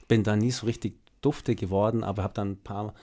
Bin 0.09 0.23
da 0.23 0.37
nie 0.37 0.51
so 0.51 0.67
richtig 0.67 0.99
dufte 1.21 1.55
geworden, 1.55 2.05
aber 2.05 2.23
habe 2.23 2.35
dann 2.35 2.53
ein 2.53 2.63
paar 2.63 2.95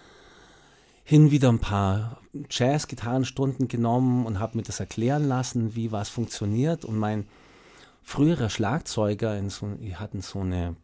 hin 1.03 1.31
wieder 1.31 1.49
ein 1.49 1.59
paar 1.59 2.21
Jazz-Gitarrenstunden 2.49 3.67
genommen 3.67 4.25
und 4.25 4.39
habe 4.39 4.57
mir 4.57 4.63
das 4.63 4.79
erklären 4.79 5.27
lassen, 5.27 5.75
wie 5.75 5.91
was 5.91 6.09
funktioniert. 6.09 6.85
Und 6.85 6.97
mein 6.97 7.27
früherer 8.03 8.49
Schlagzeuger, 8.49 9.37
in 9.37 9.49
so, 9.49 9.67
die 9.67 9.95
hatten 9.95 10.21
so 10.21 10.39
eine 10.39 10.75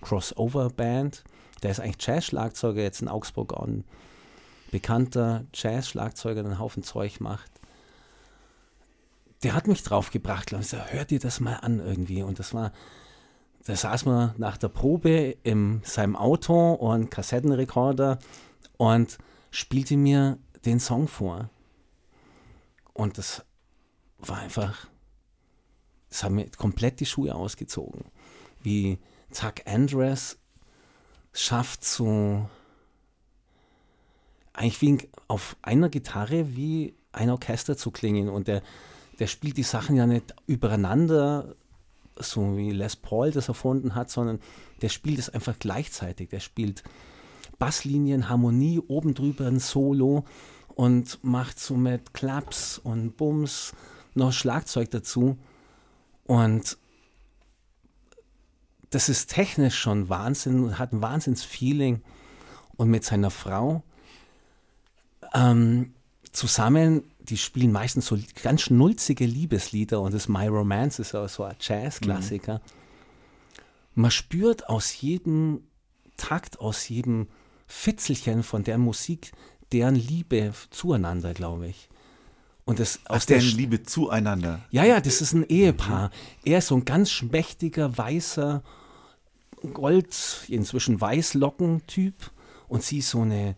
Crossover-Band, 0.00 1.24
der 1.62 1.70
ist 1.70 1.80
eigentlich 1.80 2.06
Jazz-Schlagzeuger, 2.06 2.82
jetzt 2.82 3.02
in 3.02 3.08
Augsburg 3.08 3.54
auch 3.54 3.66
ein 3.66 3.84
bekannter 4.70 5.44
Jazz-Schlagzeuger, 5.54 6.42
der 6.42 6.52
einen 6.52 6.58
Haufen 6.58 6.82
Zeug 6.82 7.20
macht. 7.20 7.50
Der 9.42 9.54
hat 9.54 9.68
mich 9.68 9.82
draufgebracht, 9.82 10.46
glaube 10.46 10.64
ich, 10.64 10.70
so, 10.70 10.78
hör 10.78 11.04
dir 11.04 11.20
das 11.20 11.38
mal 11.38 11.56
an 11.56 11.78
irgendwie. 11.78 12.22
Und 12.22 12.38
das 12.38 12.54
war, 12.54 12.72
da 13.66 13.76
saß 13.76 14.04
man 14.06 14.34
nach 14.36 14.56
der 14.56 14.68
Probe 14.68 15.36
in 15.42 15.80
seinem 15.84 16.16
Auto 16.16 16.72
und 16.72 17.10
Kassettenrekorder 17.10 18.18
und 18.76 19.18
spielte 19.54 19.96
mir 19.96 20.38
den 20.64 20.80
Song 20.80 21.06
vor. 21.06 21.48
Und 22.92 23.18
das 23.18 23.44
war 24.18 24.38
einfach, 24.38 24.88
das 26.08 26.24
hat 26.24 26.32
mir 26.32 26.50
komplett 26.50 27.00
die 27.00 27.06
Schuhe 27.06 27.34
ausgezogen. 27.34 28.04
Wie 28.62 28.98
Zack 29.30 29.62
Andres 29.66 30.38
schafft 31.32 31.84
so 31.84 32.48
eigentlich 34.52 34.80
wie 34.80 35.08
auf 35.28 35.56
einer 35.62 35.88
Gitarre 35.88 36.56
wie 36.56 36.94
ein 37.12 37.30
Orchester 37.30 37.76
zu 37.76 37.90
klingen 37.90 38.28
und 38.28 38.48
der, 38.48 38.62
der 39.18 39.26
spielt 39.26 39.56
die 39.56 39.64
Sachen 39.64 39.96
ja 39.96 40.06
nicht 40.06 40.34
übereinander, 40.46 41.56
so 42.16 42.56
wie 42.56 42.70
Les 42.70 42.96
Paul 42.96 43.32
das 43.32 43.48
erfunden 43.48 43.94
hat, 43.94 44.10
sondern 44.10 44.40
der 44.82 44.88
spielt 44.88 45.18
es 45.18 45.28
einfach 45.28 45.58
gleichzeitig. 45.58 46.30
Der 46.30 46.40
spielt 46.40 46.84
Basslinien, 47.58 48.28
Harmonie, 48.28 48.80
oben 48.80 49.14
drüber 49.14 49.46
ein 49.46 49.58
Solo 49.58 50.24
und 50.74 51.22
macht 51.22 51.58
so 51.58 51.76
mit 51.76 52.14
Claps 52.14 52.78
und 52.78 53.16
Bums 53.16 53.72
noch 54.14 54.32
Schlagzeug 54.32 54.90
dazu. 54.90 55.38
Und 56.24 56.78
das 58.90 59.08
ist 59.08 59.30
technisch 59.30 59.78
schon 59.78 60.08
Wahnsinn, 60.08 60.78
hat 60.78 60.92
ein 60.92 61.02
Wahnsinnsfeeling. 61.02 62.02
Und 62.76 62.90
mit 62.90 63.04
seiner 63.04 63.30
Frau 63.30 63.84
ähm, 65.32 65.94
zusammen, 66.32 67.04
die 67.20 67.36
spielen 67.36 67.72
meistens 67.72 68.06
so 68.06 68.18
ganz 68.42 68.62
schnulzige 68.62 69.26
Liebeslieder 69.26 70.00
und 70.00 70.12
das 70.12 70.28
My 70.28 70.48
Romance 70.48 71.00
ist 71.00 71.14
auch 71.14 71.28
so 71.28 71.44
ein 71.44 71.56
Jazz-Klassiker. 71.60 72.60
Man 73.94 74.10
spürt 74.10 74.68
aus 74.68 75.00
jedem 75.00 75.62
Takt, 76.16 76.60
aus 76.60 76.88
jedem 76.88 77.28
Fitzelchen 77.66 78.42
von 78.42 78.64
der 78.64 78.78
Musik 78.78 79.32
deren 79.72 79.94
Liebe 79.94 80.52
zueinander, 80.70 81.34
glaube 81.34 81.68
ich. 81.68 81.88
Und 82.64 82.78
das 82.78 83.00
Aus 83.06 83.16
aus 83.16 83.26
der 83.26 83.38
deren 83.38 83.50
Sch- 83.50 83.56
Liebe 83.56 83.82
zueinander. 83.82 84.60
ja, 84.70 84.84
ja, 84.84 85.00
das 85.00 85.20
ist 85.20 85.32
ein 85.34 85.44
Ehepaar. 85.48 86.10
Er 86.44 86.58
ist 86.58 86.68
so 86.68 86.76
ein 86.76 86.84
ganz 86.84 87.10
schmächtiger, 87.10 87.96
weißer, 87.98 88.62
Gold, 89.72 90.14
inzwischen 90.48 91.00
Weißlocken-Typ. 91.00 92.30
Und 92.68 92.82
sie 92.82 92.98
ist 92.98 93.10
so 93.10 93.20
eine 93.22 93.56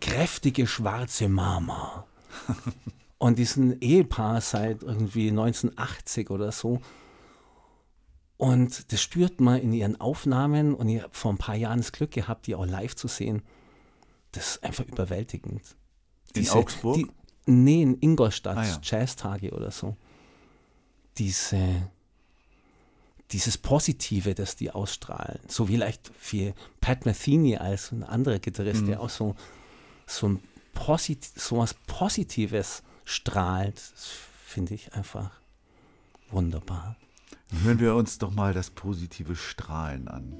kräftige, 0.00 0.66
schwarze 0.66 1.28
Mama. 1.28 2.06
Und 3.18 3.38
die 3.38 3.44
sind 3.44 3.70
ein 3.72 3.80
Ehepaar 3.80 4.40
seit 4.40 4.82
irgendwie 4.82 5.28
1980 5.30 6.30
oder 6.30 6.50
so. 6.52 6.80
Und 8.42 8.90
das 8.92 9.00
spürt 9.00 9.40
man 9.40 9.60
in 9.60 9.72
ihren 9.72 10.00
Aufnahmen. 10.00 10.74
Und 10.74 10.88
ich 10.88 11.00
habe 11.00 11.14
vor 11.14 11.32
ein 11.32 11.38
paar 11.38 11.54
Jahren 11.54 11.78
das 11.78 11.92
Glück 11.92 12.10
gehabt, 12.10 12.48
die 12.48 12.56
auch 12.56 12.66
live 12.66 12.96
zu 12.96 13.06
sehen. 13.06 13.42
Das 14.32 14.56
ist 14.56 14.64
einfach 14.64 14.84
überwältigend. 14.84 15.62
In 16.34 16.48
Augsburg? 16.48 16.96
Die, 16.96 17.06
nee, 17.46 17.82
in 17.82 17.96
Ingolstadt, 18.00 18.56
Ah, 18.56 18.64
ja. 18.64 18.80
Jazztage 18.82 19.52
oder 19.52 19.70
so. 19.70 19.96
Diese, 21.18 21.88
dieses 23.30 23.58
Positive, 23.58 24.34
das 24.34 24.56
die 24.56 24.72
ausstrahlen. 24.72 25.38
So 25.46 25.68
wie 25.68 25.74
vielleicht 25.74 26.10
für 26.18 26.52
Pat 26.80 27.06
Metheny 27.06 27.58
als 27.58 27.92
ein 27.92 28.02
anderer 28.02 28.40
Gitarrist, 28.40 28.82
Mhm. 28.82 28.86
der 28.86 29.00
auch 29.02 29.10
so, 29.10 29.36
so, 30.04 30.28
ein 30.30 30.42
Posit 30.74 31.22
so 31.22 31.58
was 31.58 31.74
Positives 31.86 32.82
strahlt. 33.04 33.76
Das 33.76 34.08
finde 34.46 34.74
ich 34.74 34.94
einfach 34.94 35.30
wunderbar. 36.32 36.96
Hören 37.60 37.78
wir 37.78 37.94
uns 37.94 38.18
doch 38.18 38.34
mal 38.34 38.54
das 38.54 38.70
positive 38.70 39.36
Strahlen 39.36 40.08
an. 40.08 40.32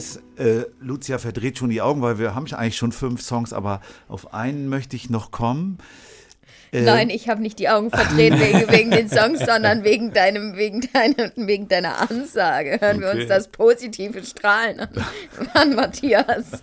Weiß, 0.00 0.22
äh, 0.38 0.64
Lucia 0.80 1.18
verdreht 1.18 1.58
schon 1.58 1.68
die 1.70 1.82
Augen, 1.82 2.00
weil 2.00 2.18
wir 2.18 2.34
haben 2.34 2.46
eigentlich 2.52 2.76
schon 2.76 2.92
fünf 2.92 3.20
Songs, 3.20 3.52
aber 3.52 3.80
auf 4.08 4.32
einen 4.32 4.68
möchte 4.68 4.96
ich 4.96 5.10
noch 5.10 5.30
kommen. 5.30 5.78
Äh, 6.72 6.82
Nein, 6.82 7.10
ich 7.10 7.28
habe 7.28 7.42
nicht 7.42 7.58
die 7.58 7.68
Augen 7.68 7.90
verdreht 7.90 8.32
wegen, 8.40 8.70
wegen 8.72 8.90
den 8.90 9.08
Songs, 9.08 9.40
sondern 9.44 9.84
wegen 9.84 10.12
deinem, 10.12 10.56
wegen 10.56 10.80
deinem, 10.92 11.32
wegen 11.46 11.68
deiner 11.68 12.10
Ansage. 12.10 12.78
Hören 12.80 13.00
wir 13.00 13.08
Okay. 13.08 13.20
uns 13.20 13.28
das 13.28 13.48
positive 13.48 14.24
Strahlen 14.24 14.80
an, 15.52 15.74
Matthias. 15.74 16.62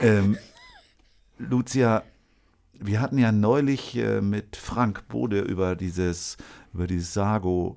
Ähm, 0.00 0.38
Lucia, 1.38 2.02
wir 2.78 3.00
hatten 3.00 3.18
ja 3.18 3.32
neulich 3.32 3.96
äh, 3.96 4.20
mit 4.20 4.56
Frank 4.56 5.08
Bode 5.08 5.40
über 5.40 5.74
dieses, 5.74 6.36
über 6.72 6.86
die 6.86 7.00
Sago 7.00 7.76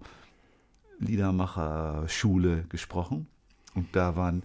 Liedermacher-Schule 0.99 2.65
gesprochen. 2.69 3.27
Und 3.79 3.95
da 3.95 4.15
waren, 4.15 4.43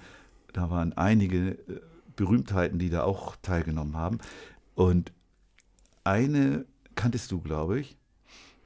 da 0.52 0.70
waren 0.70 0.92
einige 0.94 1.50
äh, 1.50 1.80
Berühmtheiten, 2.16 2.78
die 2.78 2.90
da 2.90 3.02
auch 3.02 3.36
teilgenommen 3.42 3.96
haben. 3.96 4.18
Und 4.74 5.12
eine 6.04 6.64
kanntest 6.94 7.32
du, 7.32 7.40
glaube 7.40 7.80
ich. 7.80 7.96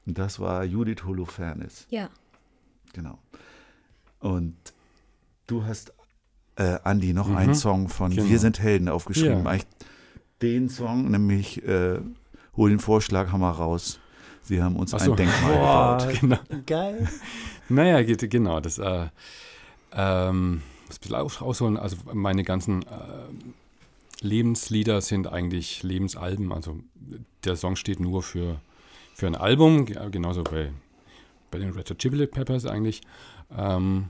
Und 0.07 0.19
das 0.19 0.41
war 0.41 0.65
Judith 0.65 1.05
Holofernes. 1.05 1.87
Ja. 1.91 2.11
Genau. 2.93 3.19
Und 4.21 4.57
du 5.47 5.65
hast, 5.65 5.93
äh, 6.57 6.79
Andi, 6.85 7.13
noch 7.13 7.31
einen 7.31 7.55
Song 7.55 7.89
von 7.89 8.11
genau. 8.11 8.29
Wir 8.29 8.39
sind 8.39 8.61
Helden 8.61 8.89
aufgeschrieben. 8.89 9.45
Ja. 9.45 9.51
Eigentlich 9.51 9.67
den 10.43 10.69
Song, 10.69 11.11
nämlich 11.11 11.63
äh, 11.67 12.01
Hol 12.57 12.71
den 12.71 12.79
Vorschlaghammer 12.81 13.51
raus. 13.51 14.01
Sie 14.43 14.63
haben 14.63 14.77
uns 14.77 14.91
so. 14.91 14.99
ein 14.99 15.17
Denkmal 15.17 15.53
gebaut. 15.53 16.21
Genau. 16.21 16.39
Geil. 16.67 17.09
Naja, 17.69 18.03
geht, 18.03 18.29
genau. 18.31 18.61
Das, 18.61 18.79
äh, 18.79 19.09
ähm, 19.93 20.55
ein 20.57 20.89
bisschen 20.89 21.15
aus- 21.15 21.41
ausholen. 21.43 21.77
Also 21.77 21.97
meine 22.13 22.45
ganzen 22.45 22.83
äh, 22.83 22.87
Lebenslieder 24.21 25.01
sind 25.01 25.27
eigentlich 25.29 25.83
Lebensalben. 25.83 26.53
Also 26.53 26.81
der 27.45 27.57
Song 27.57 27.77
steht 27.77 28.01
nur 28.01 28.23
für, 28.23 28.61
für 29.15 29.27
ein 29.27 29.37
Album, 29.37 29.87
ge- 29.87 30.11
genauso 30.11 30.43
bei, 30.45 30.73
bei 31.51 31.59
den 31.59 31.71
Red 31.71 31.91
Hot 31.91 31.99
Chili 31.99 32.27
Peppers 32.27 32.67
eigentlich. 32.67 33.01
Ähm, 33.57 34.09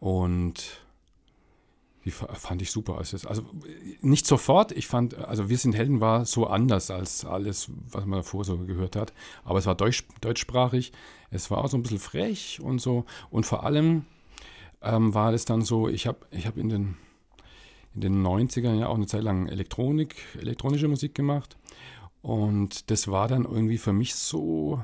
und 0.00 0.80
die 2.04 2.10
fa- 2.10 2.32
fand 2.34 2.62
ich 2.62 2.70
super. 2.70 2.98
Also, 2.98 3.26
also 3.28 3.42
nicht 4.00 4.26
sofort, 4.26 4.72
ich 4.72 4.86
fand, 4.86 5.14
also 5.16 5.48
Wir 5.48 5.58
sind 5.58 5.74
Helden 5.74 6.00
war 6.00 6.24
so 6.26 6.46
anders 6.46 6.90
als 6.90 7.24
alles, 7.24 7.70
was 7.90 8.04
man 8.06 8.20
davor 8.20 8.44
so 8.44 8.58
gehört 8.58 8.96
hat. 8.96 9.12
Aber 9.44 9.58
es 9.58 9.66
war 9.66 9.74
deutsch, 9.74 10.04
deutschsprachig, 10.20 10.92
es 11.30 11.50
war 11.50 11.58
auch 11.58 11.68
so 11.68 11.76
ein 11.76 11.82
bisschen 11.82 11.98
frech 11.98 12.60
und 12.62 12.80
so. 12.80 13.04
Und 13.30 13.46
vor 13.46 13.64
allem 13.64 14.04
ähm, 14.82 15.14
war 15.14 15.32
das 15.32 15.44
dann 15.44 15.62
so, 15.62 15.88
ich 15.88 16.06
habe 16.06 16.18
ich 16.30 16.46
hab 16.46 16.56
in 16.56 16.68
den, 16.68 16.96
in 17.94 18.00
den 18.00 18.26
90ern 18.26 18.78
ja 18.78 18.88
auch 18.88 18.96
eine 18.96 19.06
Zeit 19.06 19.22
lang 19.22 19.48
Elektronik, 19.48 20.16
elektronische 20.38 20.88
Musik 20.88 21.14
gemacht. 21.14 21.56
Und 22.22 22.90
das 22.90 23.08
war 23.08 23.28
dann 23.28 23.44
irgendwie 23.44 23.78
für 23.78 23.92
mich 23.92 24.14
so 24.14 24.82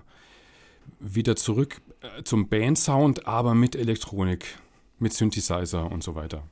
wieder 1.01 1.37
zurück 1.37 1.81
äh, 2.01 2.23
zum 2.23 2.49
Bandsound, 2.49 3.27
aber 3.27 3.55
mit 3.55 3.77
Elektronik, 3.77 4.59
mit 4.99 5.13
Synthesizer 5.13 5.91
und 5.91 6.03
so 6.03 6.15
weiter. 6.15 6.45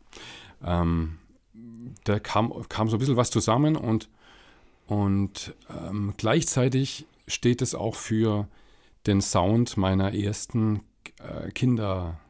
Ähm, 0.64 1.18
da 2.05 2.18
kam, 2.18 2.53
kam 2.68 2.88
so 2.88 2.97
ein 2.97 2.99
bisschen 2.99 3.16
was 3.16 3.30
zusammen 3.30 3.76
und, 3.76 4.09
und 4.86 5.55
ähm, 5.70 6.14
gleichzeitig 6.16 7.07
steht 7.26 7.62
es 7.62 7.74
auch 7.74 7.95
für 7.95 8.49
den 9.07 9.20
Sound 9.20 9.76
meiner 9.76 10.14
ersten 10.14 10.80
äh, 11.20 11.51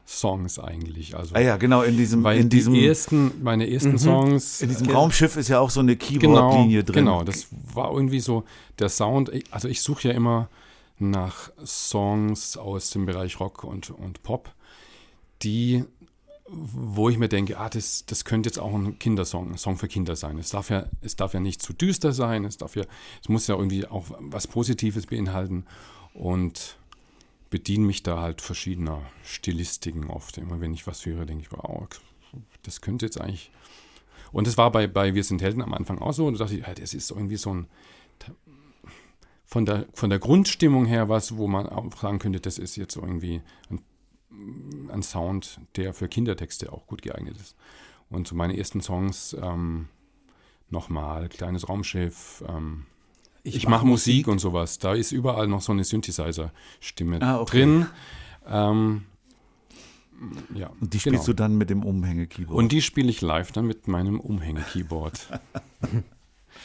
Kindersongs 0.05 0.59
eigentlich. 0.59 1.15
Also, 1.15 1.35
Ah 1.35 1.39
ja, 1.39 1.57
genau, 1.57 1.81
in 1.81 1.97
diesem, 1.97 2.23
weil 2.23 2.39
in 2.39 2.49
diesem, 2.49 2.73
die 2.73 2.85
ersten, 2.85 3.31
meine 3.41 3.69
ersten 3.69 3.97
Songs. 3.97 4.61
in 4.61 4.69
diesem 4.69 4.89
äh, 4.89 4.93
Raumschiff 4.93 5.35
ist 5.37 5.49
ja 5.49 5.59
auch 5.59 5.69
so 5.69 5.79
eine 5.79 5.95
genau, 5.95 6.19
Keyboard-Linie 6.19 6.83
drin. 6.83 6.95
Genau, 6.95 7.23
das 7.23 7.47
war 7.73 7.91
irgendwie 7.91 8.19
so 8.19 8.43
der 8.79 8.89
Sound. 8.89 9.31
Also 9.51 9.67
ich 9.67 9.81
suche 9.81 10.09
ja 10.09 10.13
immer 10.13 10.49
nach 10.99 11.51
Songs 11.65 12.57
aus 12.57 12.91
dem 12.91 13.05
Bereich 13.05 13.39
Rock 13.39 13.63
und, 13.63 13.89
und 13.89 14.23
Pop, 14.23 14.53
die, 15.41 15.83
wo 16.47 17.09
ich 17.09 17.17
mir 17.17 17.29
denke, 17.29 17.57
ah, 17.57 17.69
das, 17.69 18.05
das 18.05 18.25
könnte 18.25 18.49
jetzt 18.49 18.59
auch 18.59 18.73
ein 18.73 18.99
Kindersong, 18.99 19.51
ein 19.51 19.57
Song 19.57 19.77
für 19.77 19.87
Kinder 19.87 20.15
sein. 20.15 20.37
Es 20.37 20.49
darf 20.49 20.69
ja, 20.69 20.85
es 21.01 21.15
darf 21.15 21.33
ja 21.33 21.39
nicht 21.39 21.61
zu 21.61 21.73
düster 21.73 22.11
sein, 22.11 22.45
es 22.45 22.57
darf 22.57 22.75
ja, 22.75 22.83
es 23.21 23.29
muss 23.29 23.47
ja 23.47 23.55
irgendwie 23.55 23.87
auch 23.87 24.05
was 24.19 24.47
Positives 24.47 25.07
beinhalten 25.07 25.65
und 26.13 26.77
bediene 27.53 27.85
mich 27.85 28.01
da 28.01 28.19
halt 28.19 28.41
verschiedener 28.41 29.03
Stilistiken 29.23 30.09
oft. 30.09 30.39
Immer 30.39 30.59
wenn 30.59 30.73
ich 30.73 30.87
was 30.87 31.05
höre, 31.05 31.27
denke 31.27 31.43
ich, 31.43 31.51
wow, 31.51 31.87
das 32.63 32.81
könnte 32.81 33.05
jetzt 33.05 33.21
eigentlich 33.21 33.51
und 34.31 34.47
das 34.47 34.57
war 34.57 34.71
bei, 34.71 34.87
bei 34.87 35.13
Wir 35.13 35.23
sind 35.23 35.43
Helden 35.43 35.61
am 35.61 35.75
Anfang 35.75 35.99
auch 35.99 36.11
so. 36.11 36.25
Und 36.25 36.33
da 36.33 36.45
dachte 36.45 36.57
ich, 36.57 36.63
das 36.63 36.95
ist 36.95 37.11
irgendwie 37.11 37.35
so 37.35 37.53
ein, 37.53 37.67
von 39.45 39.67
der, 39.67 39.85
von 39.93 40.09
der 40.09 40.17
Grundstimmung 40.17 40.87
her 40.87 41.07
was, 41.07 41.37
wo 41.37 41.47
man 41.47 41.69
auch 41.69 41.95
sagen 41.95 42.17
könnte, 42.17 42.39
das 42.39 42.57
ist 42.57 42.75
jetzt 42.75 42.95
irgendwie 42.95 43.43
ein, 43.69 44.89
ein 44.89 45.03
Sound, 45.03 45.59
der 45.75 45.93
für 45.93 46.07
Kindertexte 46.07 46.73
auch 46.73 46.87
gut 46.87 47.03
geeignet 47.03 47.37
ist. 47.37 47.55
Und 48.09 48.27
so 48.27 48.33
meine 48.33 48.57
ersten 48.57 48.81
Songs, 48.81 49.37
ähm, 49.39 49.87
nochmal, 50.71 51.29
kleines 51.29 51.69
Raumschiff, 51.69 52.43
ähm, 52.47 52.87
ich, 53.43 53.67
mache 53.67 53.85
Musik 53.85 54.27
und 54.27 54.39
sowas. 54.39 54.79
Da 54.79 54.93
ist 54.93 55.11
überall 55.11 55.47
noch 55.47 55.61
so 55.61 55.71
eine 55.71 55.83
Synthesizer-Stimme 55.83 57.21
Ah, 57.21 57.39
okay. 57.41 57.59
drin. 57.59 57.85
Ähm, 58.47 59.03
ja, 60.53 60.67
Und 60.79 60.93
die 60.93 60.97
genau. 60.99 61.15
spielst 61.17 61.27
du 61.27 61.33
dann 61.33 61.55
mit 61.57 61.69
dem 61.69 61.83
Umhänge-Keyboard. 61.83 62.57
Und 62.57 62.71
die 62.71 62.81
spiele 62.81 63.09
ich 63.09 63.21
live 63.21 63.51
dann 63.51 63.65
mit 63.67 63.87
meinem 63.87 64.19
Umhänge-Keyboard. 64.19 65.27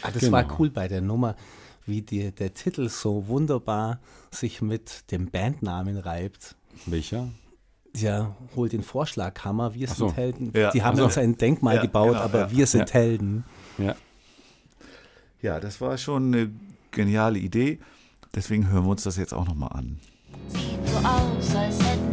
Ah, 0.03 0.11
das 0.13 0.21
Genau. 0.21 0.33
war 0.35 0.61
cool 0.61 0.71
bei 0.71 0.87
der 0.87 1.01
Nummer, 1.01 1.35
wie 1.87 2.03
die, 2.03 2.31
der 2.31 2.53
Titel 2.55 2.89
so 2.89 3.27
wunderbar 3.27 3.99
sich 4.31 4.61
mit 4.61 5.11
dem 5.11 5.31
Bandnamen 5.31 5.97
reibt. 5.97 6.55
Welcher? 6.87 7.31
Ja, 7.97 8.37
hol 8.55 8.69
den 8.69 8.83
Vorschlaghammer, 8.83 9.75
wir 9.75 9.89
Ach 9.91 9.95
sind 9.97 10.11
so. 10.11 10.15
Helden. 10.15 10.53
Ja. 10.55 10.71
Die 10.71 10.83
haben 10.85 10.95
Ach 10.95 10.99
so. 10.99 11.05
uns 11.07 11.19
ein 11.19 11.37
Denkmal 11.37 11.77
Ja, 11.77 11.83
gebaut, 11.83 12.09
genau, 12.11 12.21
aber 12.21 12.39
ja. 12.41 12.51
wir 12.53 12.67
sind 12.67 12.89
Ja. 12.91 12.95
Helden. 12.95 13.45
Ja. 13.79 13.97
Ja, 15.43 15.61
das 15.61 15.81
war 15.81 15.97
schon 15.99 16.35
eine 16.35 16.51
geniale 16.91 17.39
Idee. 17.39 17.79
Deswegen 18.35 18.71
hören 18.71 18.85
wir 18.85 18.91
uns 18.91 19.05
das 19.05 19.17
jetzt 19.17 19.33
auch 19.33 19.47
nochmal 19.47 19.71
an. 19.73 19.99
Sieht 20.49 20.87
so 20.87 20.97
aus, 20.99 21.57
als 21.57 21.83
hätten 21.83 22.08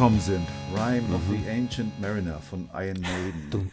gekommen 0.00 0.20
sind. 0.20 0.46
Rhyme 0.74 1.14
of 1.14 1.20
the 1.28 1.50
Ancient 1.50 2.00
Mariner 2.00 2.40
von 2.48 2.70
Iron 2.72 3.02
Maiden. 3.02 3.70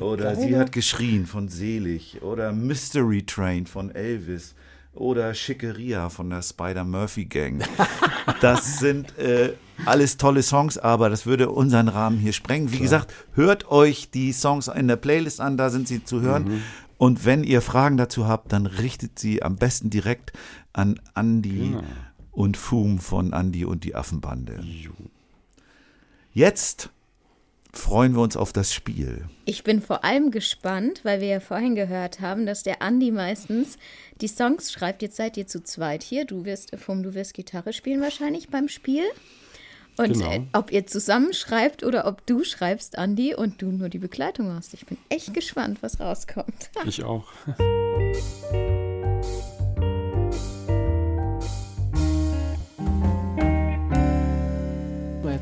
Oder 0.00 0.34
Sie 0.34 0.56
hat 0.56 0.72
geschrien 0.72 1.24
von 1.24 1.46
Selig. 1.46 2.20
Oder 2.20 2.52
Mystery 2.52 3.22
Train 3.22 3.66
von 3.66 3.94
Elvis. 3.94 4.56
Oder 4.92 5.32
Schickeria 5.34 6.08
von 6.08 6.30
der 6.30 6.42
Spider-Murphy 6.42 7.26
Gang. 7.26 7.62
Das 8.40 8.80
sind 8.80 9.16
äh, 9.18 9.52
alles 9.86 10.16
tolle 10.16 10.42
Songs, 10.42 10.78
aber 10.78 11.08
das 11.10 11.26
würde 11.26 11.48
unseren 11.50 11.86
Rahmen 11.86 12.18
hier 12.18 12.32
sprengen. 12.32 12.72
Wie 12.72 12.78
gesagt, 12.80 13.12
hört 13.34 13.70
euch 13.70 14.10
die 14.10 14.32
Songs 14.32 14.66
in 14.66 14.88
der 14.88 14.96
Playlist 14.96 15.40
an, 15.40 15.56
da 15.56 15.70
sind 15.70 15.86
sie 15.86 16.02
zu 16.02 16.22
hören. 16.22 16.62
Und 16.98 17.24
wenn 17.24 17.44
ihr 17.44 17.60
Fragen 17.60 17.96
dazu 17.96 18.26
habt, 18.26 18.52
dann 18.52 18.66
richtet 18.66 19.20
sie 19.20 19.44
am 19.44 19.56
besten 19.56 19.90
direkt 19.90 20.32
an 20.72 21.00
Andy 21.14 21.68
Genau. 21.70 21.82
und 22.32 22.56
Fum 22.56 22.98
von 22.98 23.32
Andy 23.32 23.64
und 23.64 23.84
die 23.84 23.94
Affenbande. 23.94 24.64
Jetzt 26.34 26.90
freuen 27.72 28.14
wir 28.14 28.22
uns 28.22 28.36
auf 28.36 28.52
das 28.52 28.72
Spiel. 28.72 29.26
Ich 29.44 29.64
bin 29.64 29.80
vor 29.82 30.04
allem 30.04 30.30
gespannt, 30.30 31.00
weil 31.04 31.20
wir 31.20 31.28
ja 31.28 31.40
vorhin 31.40 31.74
gehört 31.74 32.20
haben, 32.20 32.46
dass 32.46 32.62
der 32.62 32.80
Andi 32.82 33.10
meistens 33.10 33.76
die 34.20 34.28
Songs 34.28 34.72
schreibt. 34.72 35.02
Jetzt 35.02 35.16
seid 35.16 35.36
ihr 35.36 35.46
zu 35.46 35.62
zweit 35.62 36.02
hier. 36.02 36.24
Du 36.24 36.44
wirst, 36.44 36.74
Fum, 36.76 37.02
du 37.02 37.14
wirst 37.14 37.34
Gitarre 37.34 37.72
spielen 37.72 38.00
wahrscheinlich 38.00 38.48
beim 38.48 38.68
Spiel. 38.68 39.04
Und 39.98 40.14
Genau. 40.14 40.30
äh, 40.32 40.40
ob 40.54 40.72
ihr 40.72 40.86
zusammen 40.86 41.34
schreibt 41.34 41.84
oder 41.84 42.06
ob 42.06 42.24
du 42.26 42.44
schreibst, 42.44 42.96
Andi, 42.96 43.34
und 43.34 43.60
du 43.60 43.66
nur 43.66 43.90
die 43.90 43.98
Begleitung 43.98 44.50
hast. 44.54 44.72
Ich 44.72 44.86
bin 44.86 44.96
echt 45.10 45.34
gespannt, 45.34 45.82
was 45.82 46.00
rauskommt. 46.00 46.70
Ich 46.86 47.04
auch. 47.04 47.26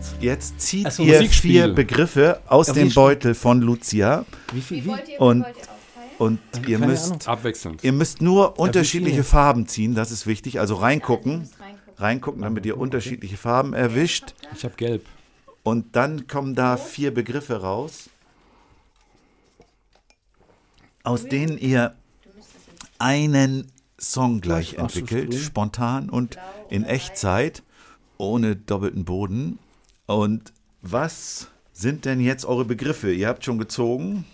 Jetzt, 0.00 0.14
Jetzt 0.22 0.60
zieht 0.60 0.86
Also 0.86 1.02
ihr 1.02 1.28
vier 1.28 1.68
Begriffe 1.68 2.40
aus 2.46 2.68
Ja, 2.68 2.72
dem 2.74 2.92
Beutel 2.94 3.34
von 3.34 3.60
Lucia 3.60 4.24
wie 4.52 4.60
viel? 4.62 4.84
Wie? 4.84 5.18
und, 5.18 5.44
und 6.18 6.38
ihr 6.66 6.78
keine 6.78 6.92
müsst, 6.92 7.06
Ahnung. 7.12 7.26
Abwechselnd. 7.26 7.84
ihr 7.84 7.92
müsst 7.92 8.22
nur 8.22 8.58
unterschiedliche 8.58 9.16
viele? 9.16 9.24
Farben 9.24 9.66
ziehen, 9.66 9.94
das 9.94 10.10
ist 10.10 10.26
wichtig. 10.26 10.58
Also 10.58 10.76
reingucken, 10.76 11.48
reingucken, 11.98 12.40
damit 12.42 12.64
ihr 12.64 12.78
unterschiedliche 12.78 13.36
Farben 13.36 13.74
erwischt. 13.74 14.34
Ich 14.54 14.64
habe 14.64 14.74
gelb. 14.76 15.04
Und 15.62 15.94
dann 15.96 16.26
kommen 16.26 16.54
da 16.54 16.78
vier 16.78 17.12
Begriffe 17.12 17.60
raus, 17.60 18.08
aus 21.02 21.24
denen 21.26 21.58
ihr 21.58 21.94
einen 22.98 23.70
Song 24.00 24.40
gleich 24.40 24.74
entwickelt, 24.74 25.34
spontan 25.34 26.08
und 26.08 26.38
in 26.70 26.84
Echtzeit, 26.84 27.62
ohne 28.16 28.56
doppelten 28.56 29.04
Boden. 29.04 29.58
Und 30.10 30.52
was 30.82 31.46
sind 31.72 32.04
denn 32.04 32.20
jetzt 32.20 32.44
eure 32.44 32.64
Begriffe? 32.64 33.12
Ihr 33.12 33.28
habt 33.28 33.44
schon 33.44 33.58
gezogen. 33.58 34.24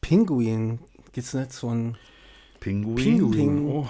Pinguin. 0.00 0.80
Gibt 1.12 1.26
es 1.26 1.34
nicht 1.34 1.52
so 1.52 1.68
ein 1.68 1.96
Pinguin. 2.58 3.30
Ping, 3.30 3.68
Oh. 3.68 3.86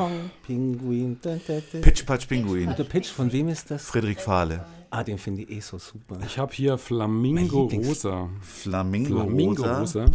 Pinguin? 0.46 1.18
Da, 1.22 1.36
da, 1.46 1.54
da. 1.72 1.78
Pitch 1.78 2.04
Patch 2.04 2.26
Pinguin. 2.26 2.74
Der 2.76 2.84
Pitch, 2.84 3.08
von 3.08 3.32
wem 3.32 3.48
ist 3.48 3.70
das? 3.70 3.86
Friedrich 3.86 4.18
Fahle. 4.18 4.66
Ah, 4.90 5.02
den 5.02 5.16
finde 5.16 5.42
ich 5.42 5.50
eh 5.50 5.60
so 5.60 5.78
super. 5.78 6.18
Ich 6.26 6.36
habe 6.38 6.52
hier 6.52 6.76
Flamingo 6.76 7.62
Rosa. 7.64 8.28
Flamingo, 8.42 9.22
Flamingo 9.22 9.62
Rosa. 9.62 10.06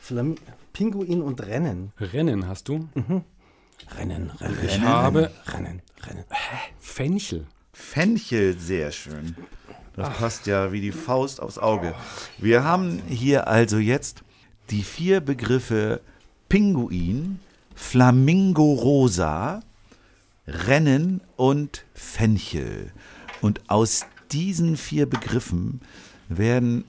Flam 0.00 0.36
Pinguin 0.72 1.20
und 1.20 1.44
Rennen. 1.46 1.92
Rennen 1.98 2.48
hast 2.48 2.68
du? 2.68 2.88
Rennen, 3.98 4.30
Rennen. 4.30 4.58
Ich 4.64 4.72
Rennen, 4.72 4.88
habe 4.88 5.30
Rennen, 5.46 5.82
Rennen. 6.02 6.24
Fenchel. 6.78 7.46
Fenchel, 7.74 8.56
sehr 8.58 8.92
schön. 8.92 9.36
Das 9.96 10.16
passt 10.16 10.46
ja 10.46 10.72
wie 10.72 10.80
die 10.80 10.92
Faust 10.92 11.40
aufs 11.40 11.58
Auge. 11.58 11.94
Wir 12.38 12.64
haben 12.64 13.02
hier 13.08 13.48
also 13.48 13.78
jetzt 13.78 14.22
die 14.70 14.82
vier 14.82 15.20
Begriffe 15.20 16.00
Pinguin, 16.48 17.40
Flamingo 17.74 18.72
Rosa, 18.72 19.60
Rennen 20.46 21.20
und 21.36 21.84
Fenchel. 21.94 22.92
Und 23.40 23.68
aus 23.68 24.06
diesen 24.32 24.76
vier 24.76 25.06
Begriffen 25.06 25.80
werden 26.28 26.84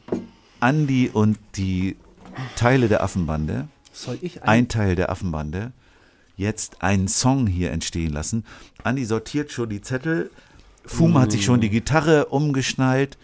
Andi 0.59 1.09
und 1.11 1.37
die 1.55 1.97
Teile 2.55 2.87
der 2.87 3.03
Affenbande 3.03 3.67
ein, 4.07 4.41
ein 4.41 4.67
Teil 4.67 4.95
der 4.95 5.09
Affenbande 5.09 5.71
jetzt 6.37 6.81
einen 6.81 7.07
Song 7.07 7.47
hier 7.47 7.71
entstehen 7.71 8.13
lassen. 8.13 8.45
Andi 8.83 9.05
sortiert 9.05 9.51
schon 9.51 9.69
die 9.69 9.81
Zettel. 9.81 10.31
Fum 10.85 11.17
hat 11.17 11.31
sich 11.31 11.45
schon 11.45 11.61
die 11.61 11.69
Gitarre 11.69 12.27
umgeschnallt. 12.27 13.17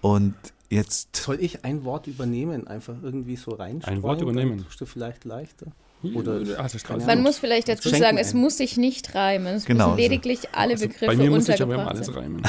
Und 0.00 0.34
jetzt, 0.68 1.16
soll 1.16 1.38
ich 1.40 1.64
ein 1.64 1.84
Wort 1.84 2.06
übernehmen? 2.06 2.66
Einfach 2.66 2.96
irgendwie 3.02 3.36
so 3.36 3.52
rein. 3.52 3.82
Ein 3.84 4.02
Wort 4.02 4.20
übernehmen? 4.20 4.58
Dann 4.58 4.66
tust 4.66 4.80
du 4.80 4.86
vielleicht 4.86 5.24
leichter. 5.24 5.66
Oder 6.02 6.58
also 6.58 6.78
Man 7.06 7.22
muss 7.22 7.38
vielleicht 7.38 7.68
dazu 7.68 7.90
Schenken 7.90 8.04
sagen, 8.04 8.18
es 8.18 8.32
muss 8.32 8.56
sich 8.56 8.78
nicht 8.78 9.14
reimen. 9.14 9.56
Es 9.56 9.66
Genau, 9.66 9.88
müssen 9.88 9.98
lediglich 9.98 10.48
alle 10.52 10.72
Also 10.72 10.86
Begriffe 10.86 11.06
bei 11.06 11.16
mir 11.16 11.30
muss 11.30 11.48
ich 11.48 11.60
aber 11.60 11.74
immer 11.74 11.88
alles 11.88 12.14
reimen. 12.14 12.40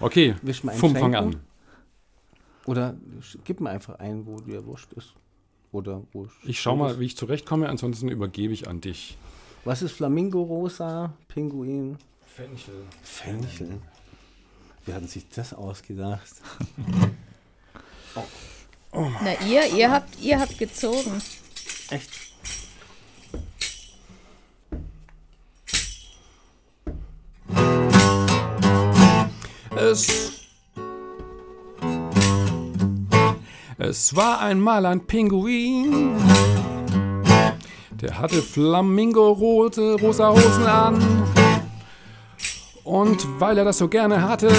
okay, 0.00 0.34
vom 0.76 0.94
Fang 0.94 1.14
an. 1.14 1.36
Oder 2.66 2.96
gib 3.44 3.60
mir 3.60 3.70
einfach 3.70 3.98
ein, 3.98 4.26
wo 4.26 4.40
dir 4.40 4.66
wurscht 4.66 4.92
ist. 4.92 5.14
Oder 5.72 6.02
wo 6.12 6.28
Ich 6.44 6.60
schau 6.60 6.76
mal, 6.76 7.00
wie 7.00 7.06
ich 7.06 7.16
zurechtkomme, 7.16 7.68
ansonsten 7.68 8.08
übergebe 8.08 8.52
ich 8.52 8.68
an 8.68 8.82
dich. 8.82 9.16
Was 9.64 9.82
ist 9.82 9.92
Flamingo 9.92 10.42
rosa, 10.42 11.12
Pinguin? 11.28 11.98
Fenchel. 12.24 12.86
Fenchel. 13.02 13.82
Wie 14.86 14.94
hatten 14.94 15.06
sich 15.06 15.28
das 15.28 15.52
ausgedacht? 15.52 16.30
Na, 18.92 19.34
ihr, 19.46 19.66
ihr 19.74 19.90
habt, 19.90 20.18
ihr 20.20 20.40
habt 20.40 20.58
gezogen. 20.58 21.20
Echt? 21.90 22.10
Es. 29.76 30.32
Es 33.78 34.16
war 34.16 34.40
einmal 34.40 34.86
ein 34.86 35.06
Pinguin. 35.06 36.16
Der 38.00 38.18
hatte 38.18 38.40
flamingo-rote 38.40 40.00
rosa 40.00 40.30
Hosen 40.30 40.66
an. 40.66 41.24
Und 42.82 43.26
weil 43.38 43.58
er 43.58 43.64
das 43.66 43.76
so 43.76 43.88
gerne 43.88 44.22
hatte. 44.26 44.50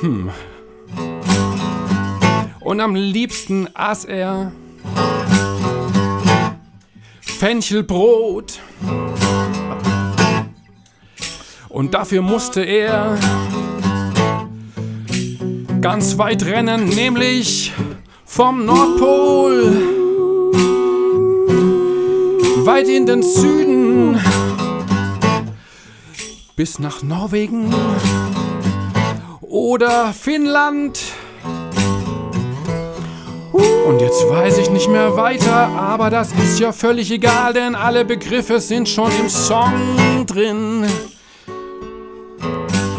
Hm. 0.00 0.30
Und 2.58 2.80
am 2.80 2.96
liebsten 2.96 3.68
aß 3.72 4.06
er 4.06 4.50
Fenchelbrot. 7.20 8.58
Und 11.68 11.94
dafür 11.94 12.22
musste 12.22 12.62
er 12.62 13.16
ganz 15.80 16.18
weit 16.18 16.44
rennen, 16.44 16.88
nämlich 16.88 17.72
vom 18.24 18.64
Nordpol 18.64 19.93
weit 22.66 22.88
in 22.88 23.04
den 23.04 23.22
Süden 23.22 24.18
bis 26.56 26.78
nach 26.78 27.02
Norwegen 27.02 27.74
oder 29.40 30.14
Finnland. 30.14 30.98
Und 33.52 34.00
jetzt 34.00 34.28
weiß 34.28 34.58
ich 34.58 34.70
nicht 34.70 34.88
mehr 34.88 35.16
weiter, 35.16 35.68
aber 35.68 36.08
das 36.10 36.32
ist 36.32 36.58
ja 36.58 36.72
völlig 36.72 37.10
egal, 37.10 37.52
denn 37.52 37.74
alle 37.74 38.04
Begriffe 38.04 38.60
sind 38.60 38.88
schon 38.88 39.12
im 39.20 39.28
Song 39.28 40.24
drin. 40.26 40.86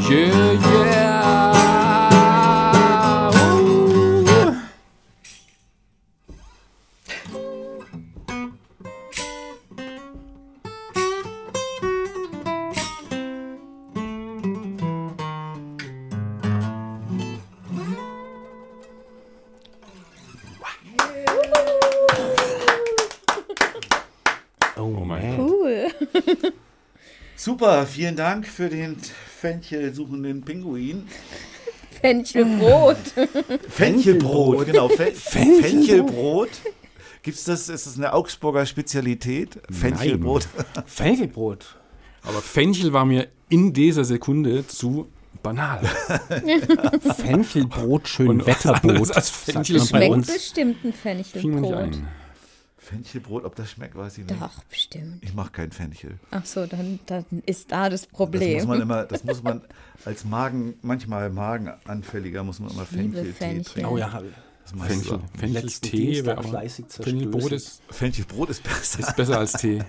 Yeah, 0.08 0.54
yeah. 0.86 1.55
Super, 27.46 27.86
vielen 27.86 28.16
Dank 28.16 28.48
für 28.48 28.70
den 28.70 28.98
Fenchelsuchenden 29.40 30.42
Pinguin. 30.42 31.08
Fenchelbrot. 32.02 32.98
Fenchelbrot, 33.70 34.66
genau. 34.66 34.90
Fe 34.90 35.12
Fenchelbrot. 35.14 36.50
Gibt's 37.22 37.44
das? 37.44 37.70
Ist 37.70 37.86
das 37.86 37.98
eine 37.98 38.14
Augsburger 38.14 38.66
Spezialität? 38.66 39.60
Fenchelbrot. 39.70 40.48
Fenchelbrot. 40.88 41.76
Aber 42.24 42.42
Fenchel 42.42 42.94
war 42.94 43.06
mir 43.06 43.28
in 43.50 43.74
dieser 43.74 44.06
Sekunde 44.06 44.66
zu 44.66 45.08
banal. 45.44 45.86
Fenchelbrot, 47.16 48.08
schön 48.08 48.44
Wetterbrot. 48.44 49.16
als 49.16 49.54
man 49.54 49.64
bei 49.64 49.80
Schmeckt 49.80 50.10
uns. 50.12 50.34
bestimmt 50.34 50.84
ein 50.84 50.94
Fenchelbrot. 50.94 52.00
Fenchelbrot, 52.86 53.44
ob 53.46 53.56
das 53.56 53.72
schmeckt, 53.72 53.96
weiß 53.96 54.20
ich 54.20 54.26
nicht. 54.28 54.40
Doch, 54.42 54.64
bestimmt. 54.66 55.18
Ich 55.22 55.34
mache 55.34 55.52
kein 55.52 55.72
Fenchel. 55.72 56.20
Ach 56.32 56.46
so, 56.46 56.66
dann, 56.68 57.00
dann 57.08 57.26
ist 57.46 57.72
da 57.72 57.90
das 57.90 58.02
Das 58.04 58.10
Problem. 58.12 58.54
muss 58.58 58.68
man 58.68 58.82
immer, 58.82 59.04
das 59.06 59.24
muss 59.24 59.42
man 59.42 59.62
als 60.06 60.24
Magen, 60.24 60.76
manchmal 60.84 61.30
Magenanfälliger, 61.32 62.44
muss 62.44 62.60
man 62.60 62.70
immer 62.72 62.86
Fencheltee 62.86 63.34
Fenchel. 63.34 63.64
trinken. 63.64 63.90
Oh 63.92 63.98
ja. 63.98 64.22
Das 64.64 64.76
meinst 64.76 64.94
Fenchel, 64.96 65.20
du? 65.34 65.40
Fencheltee 65.40 66.24
fleißig 66.24 66.86
Fenchelbrot 66.90 67.52
ist, 67.52 67.82
Fenchelbrot 67.90 68.50
ist 68.50 68.64
besser. 68.64 69.00
ist 69.00 69.16
besser 69.16 69.40
als 69.40 69.54
Tee. 69.54 69.84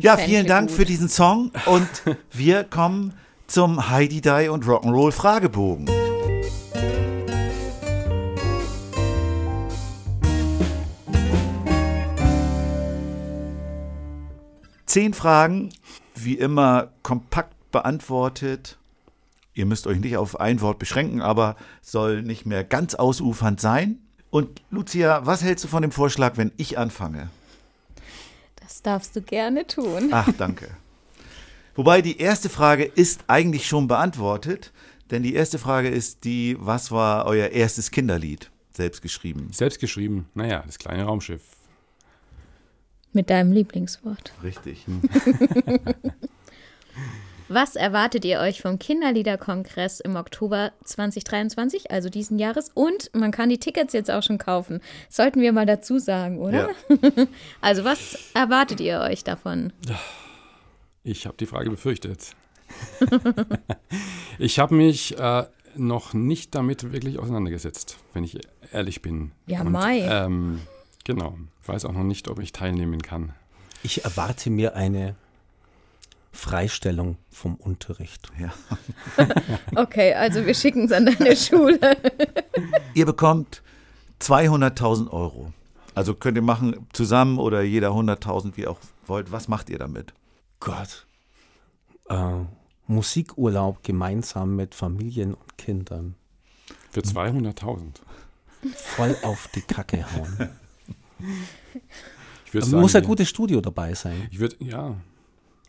Ja, 0.00 0.16
Fenchel 0.16 0.18
vielen 0.34 0.46
Dank 0.46 0.68
gut. 0.68 0.76
für 0.78 0.84
diesen 0.84 1.08
Song 1.08 1.52
und 1.66 1.88
wir 2.32 2.64
kommen 2.64 3.12
zum 3.46 3.90
Heidi 3.90 4.20
Die 4.20 4.48
und 4.48 4.64
Rock'n'Roll 4.64 5.12
Fragebogen. 5.12 6.01
Zehn 14.92 15.14
Fragen, 15.14 15.70
wie 16.14 16.34
immer 16.34 16.92
kompakt 17.02 17.54
beantwortet. 17.70 18.76
Ihr 19.54 19.64
müsst 19.64 19.86
euch 19.86 19.98
nicht 19.98 20.18
auf 20.18 20.38
ein 20.38 20.60
Wort 20.60 20.78
beschränken, 20.78 21.22
aber 21.22 21.56
soll 21.80 22.20
nicht 22.20 22.44
mehr 22.44 22.62
ganz 22.62 22.94
ausufernd 22.94 23.58
sein. 23.58 24.00
Und 24.28 24.60
Lucia, 24.68 25.24
was 25.24 25.42
hältst 25.42 25.64
du 25.64 25.68
von 25.68 25.80
dem 25.80 25.92
Vorschlag, 25.92 26.36
wenn 26.36 26.52
ich 26.58 26.76
anfange? 26.76 27.30
Das 28.56 28.82
darfst 28.82 29.16
du 29.16 29.22
gerne 29.22 29.66
tun. 29.66 30.10
Ach, 30.10 30.28
danke. 30.36 30.68
Wobei 31.74 32.02
die 32.02 32.18
erste 32.18 32.50
Frage 32.50 32.84
ist 32.84 33.24
eigentlich 33.28 33.66
schon 33.66 33.88
beantwortet, 33.88 34.74
denn 35.10 35.22
die 35.22 35.32
erste 35.32 35.58
Frage 35.58 35.88
ist 35.88 36.24
die, 36.24 36.58
was 36.60 36.90
war 36.90 37.24
euer 37.24 37.48
erstes 37.48 37.92
Kinderlied? 37.92 38.50
Selbst 38.72 39.00
geschrieben. 39.00 39.48
Selbst 39.52 39.80
geschrieben. 39.80 40.28
Naja, 40.34 40.62
das 40.66 40.78
kleine 40.78 41.04
Raumschiff. 41.04 41.61
Mit 43.12 43.30
deinem 43.30 43.52
Lieblingswort. 43.52 44.32
Richtig. 44.42 44.86
Was 47.48 47.76
erwartet 47.76 48.24
ihr 48.24 48.40
euch 48.40 48.62
vom 48.62 48.78
Kinderliederkongress 48.78 50.00
im 50.00 50.16
Oktober 50.16 50.72
2023, 50.84 51.90
also 51.90 52.08
diesen 52.08 52.38
Jahres? 52.38 52.70
Und 52.72 53.10
man 53.12 53.30
kann 53.30 53.50
die 53.50 53.58
Tickets 53.58 53.92
jetzt 53.92 54.10
auch 54.10 54.22
schon 54.22 54.38
kaufen. 54.38 54.80
Sollten 55.10 55.42
wir 55.42 55.52
mal 55.52 55.66
dazu 55.66 55.98
sagen, 55.98 56.38
oder? 56.38 56.70
Ja. 56.88 57.26
Also 57.60 57.84
was 57.84 58.30
erwartet 58.32 58.80
ihr 58.80 59.00
euch 59.00 59.22
davon? 59.24 59.74
Ich 61.04 61.26
habe 61.26 61.36
die 61.38 61.46
Frage 61.46 61.68
befürchtet. 61.68 62.34
ich 64.38 64.58
habe 64.58 64.74
mich 64.74 65.18
äh, 65.18 65.44
noch 65.76 66.14
nicht 66.14 66.54
damit 66.54 66.90
wirklich 66.90 67.18
auseinandergesetzt, 67.18 67.98
wenn 68.14 68.24
ich 68.24 68.38
ehrlich 68.72 69.02
bin. 69.02 69.32
Ja, 69.46 69.62
Mai. 69.62 70.00
Ähm, 70.00 70.60
genau. 71.04 71.36
Ich 71.62 71.68
weiß 71.68 71.84
auch 71.84 71.92
noch 71.92 72.02
nicht, 72.02 72.28
ob 72.28 72.38
ich 72.38 72.52
teilnehmen 72.52 73.02
kann. 73.02 73.32
Ich 73.82 74.04
erwarte 74.04 74.50
mir 74.50 74.76
eine 74.76 75.16
Freistellung 76.32 77.18
vom 77.30 77.56
Unterricht. 77.56 78.30
Ja. 78.38 78.52
Okay, 79.74 80.14
also 80.14 80.44
wir 80.46 80.54
schicken 80.54 80.84
es 80.84 80.92
an 80.92 81.06
deine 81.06 81.36
Schule. 81.36 81.78
Ihr 82.94 83.06
bekommt 83.06 83.62
200.000 84.20 85.10
Euro. 85.10 85.52
Also 85.94 86.14
könnt 86.14 86.36
ihr 86.36 86.42
machen 86.42 86.86
zusammen 86.92 87.38
oder 87.38 87.62
jeder 87.62 87.90
100.000, 87.90 88.56
wie 88.56 88.62
ihr 88.62 88.70
auch 88.70 88.78
wollt. 89.06 89.32
Was 89.32 89.48
macht 89.48 89.68
ihr 89.68 89.78
damit? 89.78 90.14
Gott. 90.60 91.06
Äh, 92.08 92.44
Musikurlaub 92.86 93.82
gemeinsam 93.82 94.56
mit 94.56 94.74
Familien 94.74 95.34
und 95.34 95.58
Kindern. 95.58 96.14
Für 96.90 97.00
200.000. 97.00 98.00
Voll 98.74 99.16
auf 99.22 99.48
die 99.54 99.62
Kacke 99.62 100.04
hauen. 100.14 100.50
Ich 102.52 102.64
sagen, 102.64 102.80
muss 102.82 102.94
ein 102.94 103.04
gutes 103.04 103.28
Studio 103.28 103.60
dabei 103.60 103.94
sein. 103.94 104.28
Ich 104.30 104.38
würde, 104.38 104.56
ja. 104.60 104.96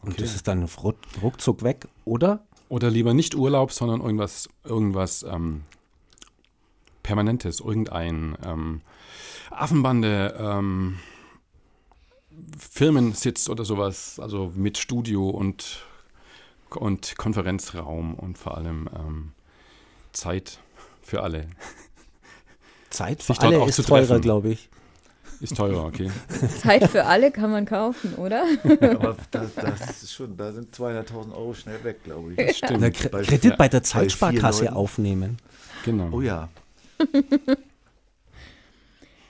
Und 0.01 0.13
Okay. 0.13 0.21
das 0.21 0.35
ist 0.35 0.47
dann 0.47 0.63
ruck, 0.63 0.97
ruckzuck 1.21 1.63
weg, 1.63 1.87
oder? 2.03 2.45
Oder 2.67 2.89
lieber 2.89 3.13
nicht 3.13 3.35
Urlaub, 3.35 3.71
sondern 3.71 4.01
irgendwas, 4.01 4.49
irgendwas 4.65 5.23
ähm, 5.23 5.63
Permanentes, 7.03 7.59
irgendein 7.61 8.37
ähm, 8.43 8.81
Affenbande, 9.51 10.35
ähm, 10.37 10.99
Firmensitz 12.57 13.47
oder 13.47 13.63
sowas, 13.63 14.19
also 14.19 14.51
mit 14.55 14.77
Studio 14.77 15.29
und, 15.29 15.85
und 16.71 17.15
Konferenzraum 17.17 18.15
und 18.15 18.37
vor 18.37 18.57
allem 18.57 18.89
ähm, 18.95 19.31
Zeit 20.11 20.59
für 21.01 21.21
alle. 21.21 21.47
Zeit 22.89 23.21
für 23.23 23.33
Sich 23.33 23.41
alle 23.41 23.65
ist 23.65 23.87
teurer, 23.87 24.19
glaube 24.19 24.49
ich. 24.49 24.69
Ist 25.43 25.57
teurer, 25.57 25.85
okay. 25.85 26.09
Zeit 26.61 26.89
für 26.89 27.03
alle 27.05 27.29
kann 27.31 27.51
man 27.51 27.65
kaufen, 27.65 28.15
oder? 28.15 28.45
Aber 28.63 29.17
das, 29.29 29.53
das 29.55 30.03
ist 30.03 30.13
schon, 30.13 30.37
da 30.37 30.51
sind 30.53 30.73
200.000 30.73 31.33
Euro 31.35 31.53
schnell 31.53 31.83
weg, 31.83 32.03
glaube 32.03 32.33
ich. 32.33 32.57
Stimmt. 32.57 32.79
Na, 32.79 32.87
Kre- 32.87 33.09
Bei- 33.09 33.23
Kredit 33.23 33.57
bei 33.57 33.67
der 33.67 33.79
bei 33.79 33.83
Zeitsparkasse 33.83 34.63
Leuten. 34.65 34.75
aufnehmen. 34.77 35.37
Genau. 35.83 36.09
Oh 36.13 36.21
ja. 36.21 36.47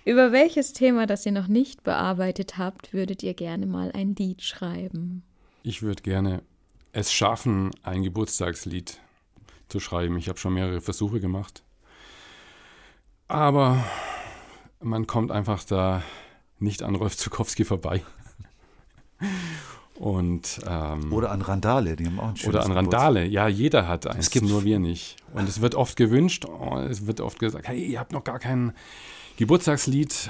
Über 0.06 0.32
welches 0.32 0.74
Thema, 0.74 1.06
das 1.08 1.26
ihr 1.26 1.32
noch 1.32 1.48
nicht 1.48 1.84
bearbeitet 1.84 2.58
habt, 2.58 2.94
würdet 2.94 3.24
ihr 3.24 3.34
gerne 3.34 3.66
mal 3.66 3.92
ein 3.94 4.16
Lied 4.16 4.42
schreiben? 4.44 5.24
Ich 5.64 5.82
würde 5.82 6.04
gerne 6.04 6.42
es 6.92 7.12
schaffen, 7.14 7.72
ein 7.84 8.04
Geburtstagslied 8.04 9.00
zu 9.70 9.80
schreiben. 9.80 10.18
Ich 10.18 10.28
habe 10.30 10.38
schon 10.38 10.54
mehrere 10.54 10.82
Versuche 10.82 11.20
gemacht. 11.22 11.64
Aber 13.30 13.84
man 14.84 15.08
kommt 15.08 15.32
einfach 15.32 15.64
da 15.64 16.04
nicht 16.60 16.84
an 16.84 16.96
Rolf 16.96 17.18
Zukowski 17.18 17.66
vorbei. 17.66 18.02
Und 19.96 20.60
ähm, 20.68 21.14
Oder 21.14 21.32
an 21.32 21.42
Randale, 21.42 21.96
die 21.96 22.08
haben 22.08 22.20
auch 22.20 22.30
ein 22.30 22.36
schönes 22.36 22.56
Oder 22.56 22.66
an 22.66 22.72
Randale. 22.72 23.26
Ja, 23.26 23.48
jeder 23.48 23.88
hat 23.88 24.08
eins, 24.08 24.32
gibt- 24.32 24.48
nur 24.48 24.64
wir 24.64 24.80
nicht. 24.80 25.18
Und 25.34 25.48
es 25.48 25.62
wird 25.62 25.76
oft 25.76 25.96
gewünscht, 25.96 26.46
oh, 26.46 26.78
es 26.80 27.06
wird 27.06 27.22
oft 27.22 27.40
gesagt, 27.40 27.68
hey, 27.68 27.86
ihr 27.86 28.00
habt 28.00 28.12
noch 28.12 28.24
gar 28.24 28.40
kein 28.40 28.74
Geburtstagslied. 29.38 30.30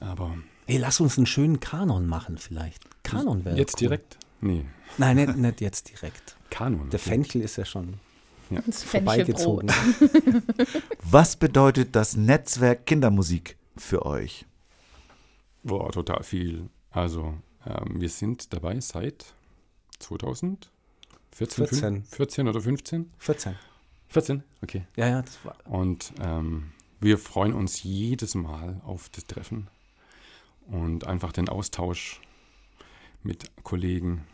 Aber 0.00 0.36
Hey, 0.66 0.78
lass 0.78 1.00
uns 1.00 1.16
einen 1.16 1.26
schönen 1.26 1.58
Kanon 1.58 2.06
machen 2.06 2.38
vielleicht. 2.38 2.82
Kanon 3.02 3.44
wäre 3.44 3.56
jetzt 3.58 3.74
cool. 3.76 3.88
direkt? 3.88 4.16
Nee, 4.40 4.64
Nein, 4.98 5.16
nicht, 5.16 5.36
nicht 5.36 5.60
jetzt 5.60 5.90
direkt. 5.90 6.36
Kanon. 6.50 6.88
Der 6.90 6.98
Fenchel 7.00 7.42
ist 7.42 7.56
ja 7.56 7.64
schon 7.64 7.94
Das 8.50 8.82
vorbeigezogen. 8.82 9.70
Was 11.02 11.36
bedeutet 11.36 11.94
das 11.94 12.16
Netzwerk 12.16 12.86
Kindermusik 12.86 13.56
für 13.76 14.04
euch? 14.04 14.46
Boah, 15.62 15.90
total 15.92 16.22
viel. 16.22 16.68
Also, 16.90 17.34
ähm, 17.66 18.00
wir 18.00 18.08
sind 18.08 18.52
dabei 18.52 18.80
seit 18.80 19.34
2014, 19.98 20.68
14. 21.32 22.04
14 22.04 22.48
oder 22.48 22.60
15? 22.60 23.10
14. 23.18 23.56
14, 24.08 24.42
okay. 24.62 24.84
Ja, 24.96 25.08
ja, 25.08 25.22
das 25.22 25.38
war. 25.44 25.56
Und 25.64 26.12
ähm, 26.20 26.72
wir 27.00 27.16
freuen 27.16 27.52
uns 27.54 27.82
jedes 27.82 28.34
Mal 28.34 28.80
auf 28.84 29.08
das 29.10 29.26
Treffen 29.26 29.68
und 30.66 31.06
einfach 31.06 31.32
den 31.32 31.48
Austausch 31.48 32.20
mit 33.22 33.50
Kollegen. 33.62 34.26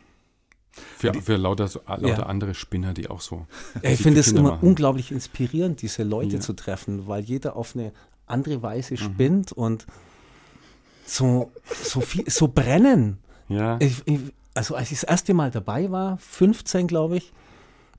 Für, 0.97 1.13
für 1.13 1.35
lauter, 1.35 1.67
so, 1.67 1.79
lauter 1.87 2.07
Ja. 2.07 2.23
andere 2.23 2.53
Spinner, 2.53 2.93
die 2.93 3.09
auch 3.09 3.21
so. 3.21 3.45
Ich 3.81 4.01
finde 4.01 4.19
es 4.19 4.27
immer 4.31 4.51
machen. 4.51 4.67
unglaublich 4.67 5.11
inspirierend, 5.11 5.81
diese 5.81 6.03
Leute 6.03 6.35
Ja. 6.35 6.39
zu 6.41 6.53
treffen, 6.53 7.07
weil 7.07 7.23
jeder 7.23 7.55
auf 7.55 7.75
eine 7.75 7.91
andere 8.25 8.61
Weise 8.61 8.93
Mhm. 8.95 8.97
spinnt 8.97 9.51
und 9.51 9.85
so, 11.05 11.51
so, 11.83 12.01
viel, 12.01 12.29
so 12.29 12.47
brennen. 12.47 13.19
Ja, 13.49 13.77
Ich, 13.79 14.01
ich, 14.05 14.19
also 14.53 14.75
als 14.75 14.91
ich 14.91 14.99
das 14.99 15.09
erste 15.09 15.33
Mal 15.33 15.51
dabei 15.51 15.89
war, 15.91 16.17
15 16.17 16.87
glaube 16.87 17.17
ich, 17.17 17.31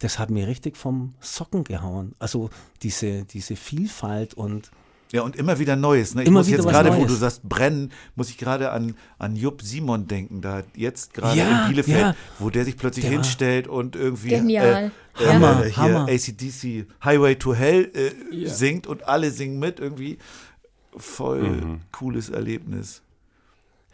das 0.00 0.18
hat 0.18 0.30
mir 0.30 0.46
richtig 0.46 0.76
vom 0.76 1.14
Socken 1.20 1.64
gehauen. 1.64 2.14
Also 2.18 2.50
diese, 2.82 3.24
diese 3.24 3.56
Vielfalt 3.56 4.34
und 4.34 4.70
Ja, 5.10 5.22
und 5.22 5.36
immer 5.36 5.58
wieder 5.58 5.74
Neues. 5.74 6.14
Ne? 6.14 6.22
Ich 6.22 6.28
Immer 6.28 6.40
muss 6.40 6.50
jetzt 6.50 6.66
gerade, 6.68 6.94
wo 6.94 7.04
du 7.06 7.14
sagst, 7.14 7.42
brennen, 7.42 7.92
muss 8.14 8.28
ich 8.28 8.36
gerade 8.36 8.70
an, 8.72 8.94
an 9.18 9.36
Jupp 9.36 9.62
Simon 9.62 10.06
denken. 10.06 10.42
Da 10.42 10.62
jetzt 10.74 11.14
gerade 11.14 11.38
Ja, 11.38 11.62
in 11.64 11.70
Bielefeld, 11.70 11.98
ja. 11.98 12.16
wo 12.38 12.50
der 12.50 12.64
sich 12.66 12.76
plötzlich 12.76 13.06
Der 13.06 13.12
hinstellt 13.12 13.68
und 13.68 13.96
irgendwie 13.96 14.28
Genial. 14.28 14.90
Äh, 15.18 15.24
Ja. 15.24 15.32
Hammer, 15.32 15.64
äh, 15.64 15.70
hier 15.70 15.76
Hammer. 15.76 16.08
ACDC 16.08 16.86
Highway 17.02 17.36
to 17.36 17.54
Hell 17.54 17.90
äh, 17.94 18.34
Ja. 18.36 18.50
singt 18.50 18.86
und 18.86 19.08
alle 19.08 19.30
singen 19.30 19.58
mit. 19.58 19.80
Irgendwie 19.80 20.18
voll 20.96 21.42
Mhm. 21.42 21.80
cooles 21.90 22.28
Erlebnis. 22.28 23.00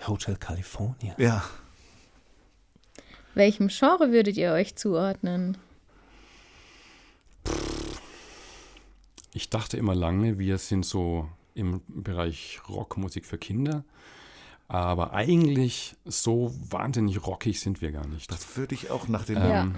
Hotel 0.08 0.36
California. 0.36 1.14
Ja. 1.16 1.44
Welchem 3.34 3.68
Genre 3.68 4.10
würdet 4.12 4.36
ihr 4.36 4.52
euch 4.52 4.74
zuordnen? 4.76 5.56
Ich 9.34 9.50
dachte 9.50 9.76
immer 9.76 9.94
lange, 9.94 10.38
wir 10.38 10.56
sind 10.58 10.86
so 10.86 11.28
im 11.54 11.82
Bereich 11.88 12.60
Rockmusik 12.68 13.26
für 13.26 13.36
Kinder. 13.36 13.84
Aber 14.66 15.12
eigentlich 15.12 15.94
so 16.06 16.54
wahnsinnig 16.70 17.26
rockig 17.26 17.60
sind 17.60 17.82
wir 17.82 17.92
gar 17.92 18.06
nicht. 18.06 18.30
Das 18.32 18.56
würde 18.56 18.74
ich 18.74 18.90
auch 18.90 19.08
nach 19.08 19.26
dem 19.26 19.36
Ja. 19.36 19.70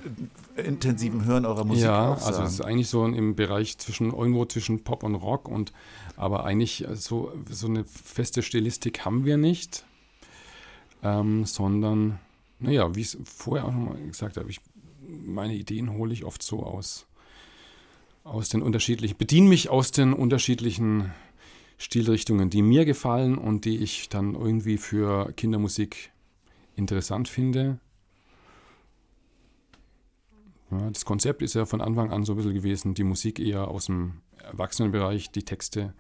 intensiven 0.56 1.24
Hören 1.24 1.44
eurer 1.44 1.64
Musik 1.64 1.84
ja, 1.84 2.12
auch 2.12 2.16
also 2.18 2.32
sagen. 2.32 2.46
es 2.46 2.52
ist 2.52 2.60
eigentlich 2.60 2.88
so 2.88 3.04
im 3.04 3.34
Bereich 3.34 3.78
zwischen 3.78 4.12
irgendwo 4.12 4.44
zwischen 4.44 4.84
Pop 4.84 5.02
und 5.02 5.16
Rock 5.16 5.48
und 5.48 5.72
aber 6.16 6.44
eigentlich 6.44 6.86
so, 6.94 7.32
so 7.50 7.66
eine 7.66 7.84
feste 7.84 8.42
Stilistik 8.42 9.04
haben 9.04 9.24
wir 9.24 9.36
nicht, 9.36 9.84
ähm, 11.02 11.44
sondern 11.46 12.20
naja, 12.60 12.94
wie 12.94 13.00
ich 13.00 13.14
es 13.14 13.18
vorher 13.24 13.66
auch 13.66 13.72
nochmal 13.72 14.00
gesagt 14.06 14.36
habe, 14.36 14.48
ich, 14.48 14.60
meine 15.08 15.54
Ideen 15.54 15.90
hole 15.94 16.12
ich 16.12 16.24
oft 16.24 16.42
so 16.44 16.62
aus, 16.62 17.06
aus 18.26 18.48
den 18.48 18.62
unterschiedlichen, 18.62 19.16
bediene 19.16 19.48
mich 19.48 19.70
aus 19.70 19.92
den 19.92 20.12
unterschiedlichen 20.12 21.12
Stilrichtungen, 21.78 22.50
die 22.50 22.62
mir 22.62 22.84
gefallen 22.84 23.38
und 23.38 23.64
die 23.64 23.78
ich 23.78 24.08
dann 24.08 24.34
irgendwie 24.34 24.78
für 24.78 25.32
Kindermusik 25.32 26.10
interessant 26.74 27.28
finde. 27.28 27.78
Ja, 30.70 30.90
das 30.90 31.04
Konzept 31.04 31.42
ist 31.42 31.54
ja 31.54 31.64
von 31.64 31.80
Anfang 31.80 32.10
an 32.10 32.24
so 32.24 32.32
ein 32.32 32.36
bisschen 32.36 32.54
gewesen, 32.54 32.94
die 32.94 33.04
Musik 33.04 33.38
eher 33.38 33.68
aus 33.68 33.86
dem 33.86 34.14
Erwachsenenbereich, 34.42 35.30
die 35.30 35.44
Texte 35.44 35.94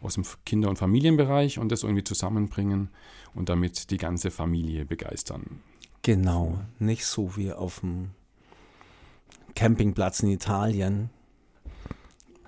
aus 0.00 0.14
dem 0.14 0.24
Kinder- 0.46 0.68
und 0.68 0.78
Familienbereich 0.78 1.58
und 1.58 1.72
das 1.72 1.82
irgendwie 1.82 2.04
zusammenbringen 2.04 2.90
und 3.34 3.48
damit 3.48 3.90
die 3.90 3.96
ganze 3.96 4.30
Familie 4.30 4.84
begeistern. 4.84 5.60
Genau, 6.02 6.60
nicht 6.78 7.06
so 7.06 7.36
wie 7.36 7.52
auf 7.52 7.80
dem 7.80 8.10
Campingplatz 9.54 10.20
in 10.20 10.30
Italien, 10.30 11.10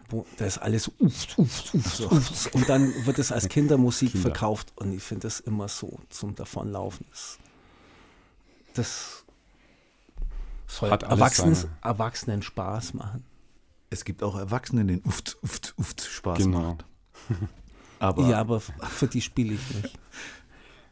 wo 0.09 0.27
das 0.37 0.59
alles 0.59 0.91
uft, 0.99 1.39
uft, 1.39 1.75
uft, 1.75 2.01
uft, 2.01 2.55
und 2.55 2.69
dann 2.69 2.93
wird 3.07 3.19
es 3.19 3.33
als 3.33 3.49
Kindermusik 3.49 4.13
Kinder. 4.13 4.29
verkauft 4.31 4.73
und 4.77 4.93
ich 4.93 5.03
finde 5.03 5.23
das 5.29 5.41
immer 5.41 5.69
so 5.69 5.99
zum 6.11 6.35
Davonlaufen. 6.35 7.07
Das, 7.11 7.39
das 8.75 9.25
soll 10.67 10.91
Hat 10.91 11.05
alles 11.05 11.19
Erwachsenen, 11.21 11.55
seine- 11.55 11.77
Erwachsenen 11.83 12.43
Spaß 12.43 12.95
machen. 12.95 13.25
Es 13.91 14.05
gibt 14.05 14.23
auch 14.23 14.37
Erwachsenen, 14.37 14.89
denen 14.89 15.03
uft, 15.05 15.37
uft, 15.43 15.75
uft 15.77 16.03
Spaß 16.03 16.39
Genau. 16.39 16.61
macht. 16.75 16.85
Aber, 18.01 18.27
ja, 18.29 18.39
aber 18.41 18.61
für 18.61 19.07
die 19.07 19.23
spiele 19.23 19.55
ich 19.55 19.75
nicht. 19.83 19.99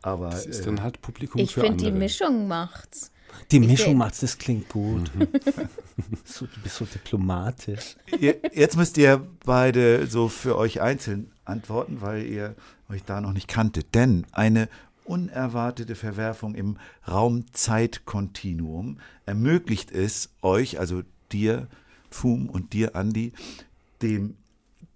aber 0.00 0.30
Das 0.30 0.46
ist 0.46 0.60
äh, 0.60 0.64
dann 0.64 0.82
halt 0.82 1.02
Publikum 1.02 1.40
Ich 1.42 1.52
für 1.52 1.60
finde, 1.60 1.84
die. 1.84 1.90
Mischung 1.92 2.46
macht's. 2.48 3.10
Die 3.50 3.60
Mischung 3.60 3.96
macht 3.96 4.22
das 4.22 4.38
klingt 4.38 4.68
gut. 4.68 5.10
so, 6.24 6.46
du 6.46 6.60
bist 6.62 6.76
so 6.76 6.84
diplomatisch. 6.84 7.96
ihr, 8.18 8.36
jetzt 8.52 8.76
müsst 8.76 8.96
ihr 8.98 9.26
beide 9.44 10.06
so 10.06 10.28
für 10.28 10.56
euch 10.56 10.80
einzeln 10.80 11.30
antworten, 11.44 12.00
weil 12.00 12.24
ihr 12.24 12.54
euch 12.88 13.04
da 13.04 13.20
noch 13.20 13.32
nicht 13.32 13.48
kanntet. 13.48 13.94
Denn 13.94 14.26
eine 14.32 14.68
unerwartete 15.04 15.94
Verwerfung 15.94 16.54
im 16.54 16.78
Raum-Zeit-Kontinuum 17.08 18.98
ermöglicht 19.26 19.90
es 19.90 20.30
euch, 20.42 20.78
also 20.78 21.02
dir, 21.32 21.68
Fum 22.10 22.48
und 22.50 22.72
dir, 22.72 22.94
Andi, 22.94 23.32
dem 24.02 24.36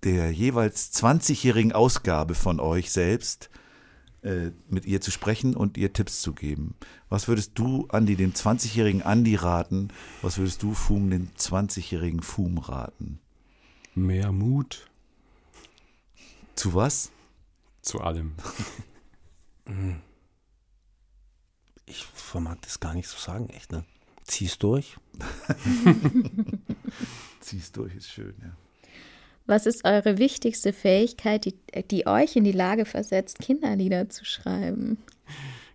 der 0.04 0.30
jeweils 0.30 0.92
20-jährigen 0.92 1.72
Ausgabe 1.72 2.34
von 2.34 2.60
euch 2.60 2.92
selbst 2.92 3.50
äh, 4.22 4.50
mit 4.68 4.86
ihr 4.86 5.00
zu 5.00 5.10
sprechen 5.10 5.54
und 5.54 5.76
ihr 5.76 5.92
Tipps 5.92 6.20
zu 6.20 6.32
geben. 6.32 6.74
Was 7.08 7.28
würdest 7.28 7.52
du, 7.54 7.86
Andi, 7.88 8.16
dem 8.16 8.32
20-jährigen 8.32 9.02
Andi 9.02 9.36
raten? 9.36 9.88
Was 10.22 10.38
würdest 10.38 10.62
du, 10.62 10.74
Fum, 10.74 11.10
dem 11.10 11.28
20-jährigen 11.38 12.22
Fum 12.22 12.58
raten? 12.58 13.20
Mehr 13.94 14.32
Mut 14.32 14.88
Zu 16.54 16.74
was? 16.74 17.12
zu 17.82 18.00
allem. 18.00 18.34
Ich 21.88 22.04
vermag 22.04 22.56
das 22.62 22.80
gar 22.80 22.94
nicht 22.94 23.08
zu 23.08 23.18
sagen, 23.18 23.48
echt. 23.50 23.70
Ne? 23.70 23.84
Zieh's 24.24 24.58
durch. 24.58 24.96
Zieh's 27.40 27.70
durch, 27.70 27.94
ist 27.94 28.08
schön, 28.08 28.34
ja. 28.42 28.56
Was 29.46 29.66
ist 29.66 29.84
eure 29.84 30.18
wichtigste 30.18 30.72
Fähigkeit, 30.72 31.44
die, 31.44 31.54
die 31.90 32.06
euch 32.06 32.34
in 32.36 32.44
die 32.44 32.52
Lage 32.52 32.84
versetzt, 32.84 33.38
Kinderlieder 33.38 34.08
zu 34.08 34.24
schreiben? 34.24 34.98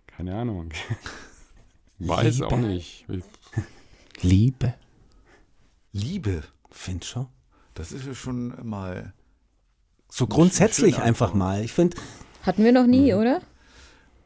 Keine 0.06 0.34
Ahnung. 0.36 0.70
Weiß 1.98 2.34
Liebe. 2.34 2.46
auch 2.48 2.56
nicht. 2.58 3.06
Liebe. 4.20 4.74
Liebe, 5.92 6.42
Find 6.70 7.04
schon. 7.04 7.26
das 7.74 7.92
ist 7.92 8.06
ja 8.06 8.14
schon 8.14 8.54
mal. 8.66 9.12
So 10.10 10.26
grundsätzlich 10.26 10.98
einfach 10.98 11.32
mal. 11.34 11.64
Ich 11.64 11.72
finde, 11.72 11.96
Hatten 12.42 12.64
wir 12.64 12.72
noch 12.72 12.86
nie, 12.86 13.14
oder? 13.14 13.40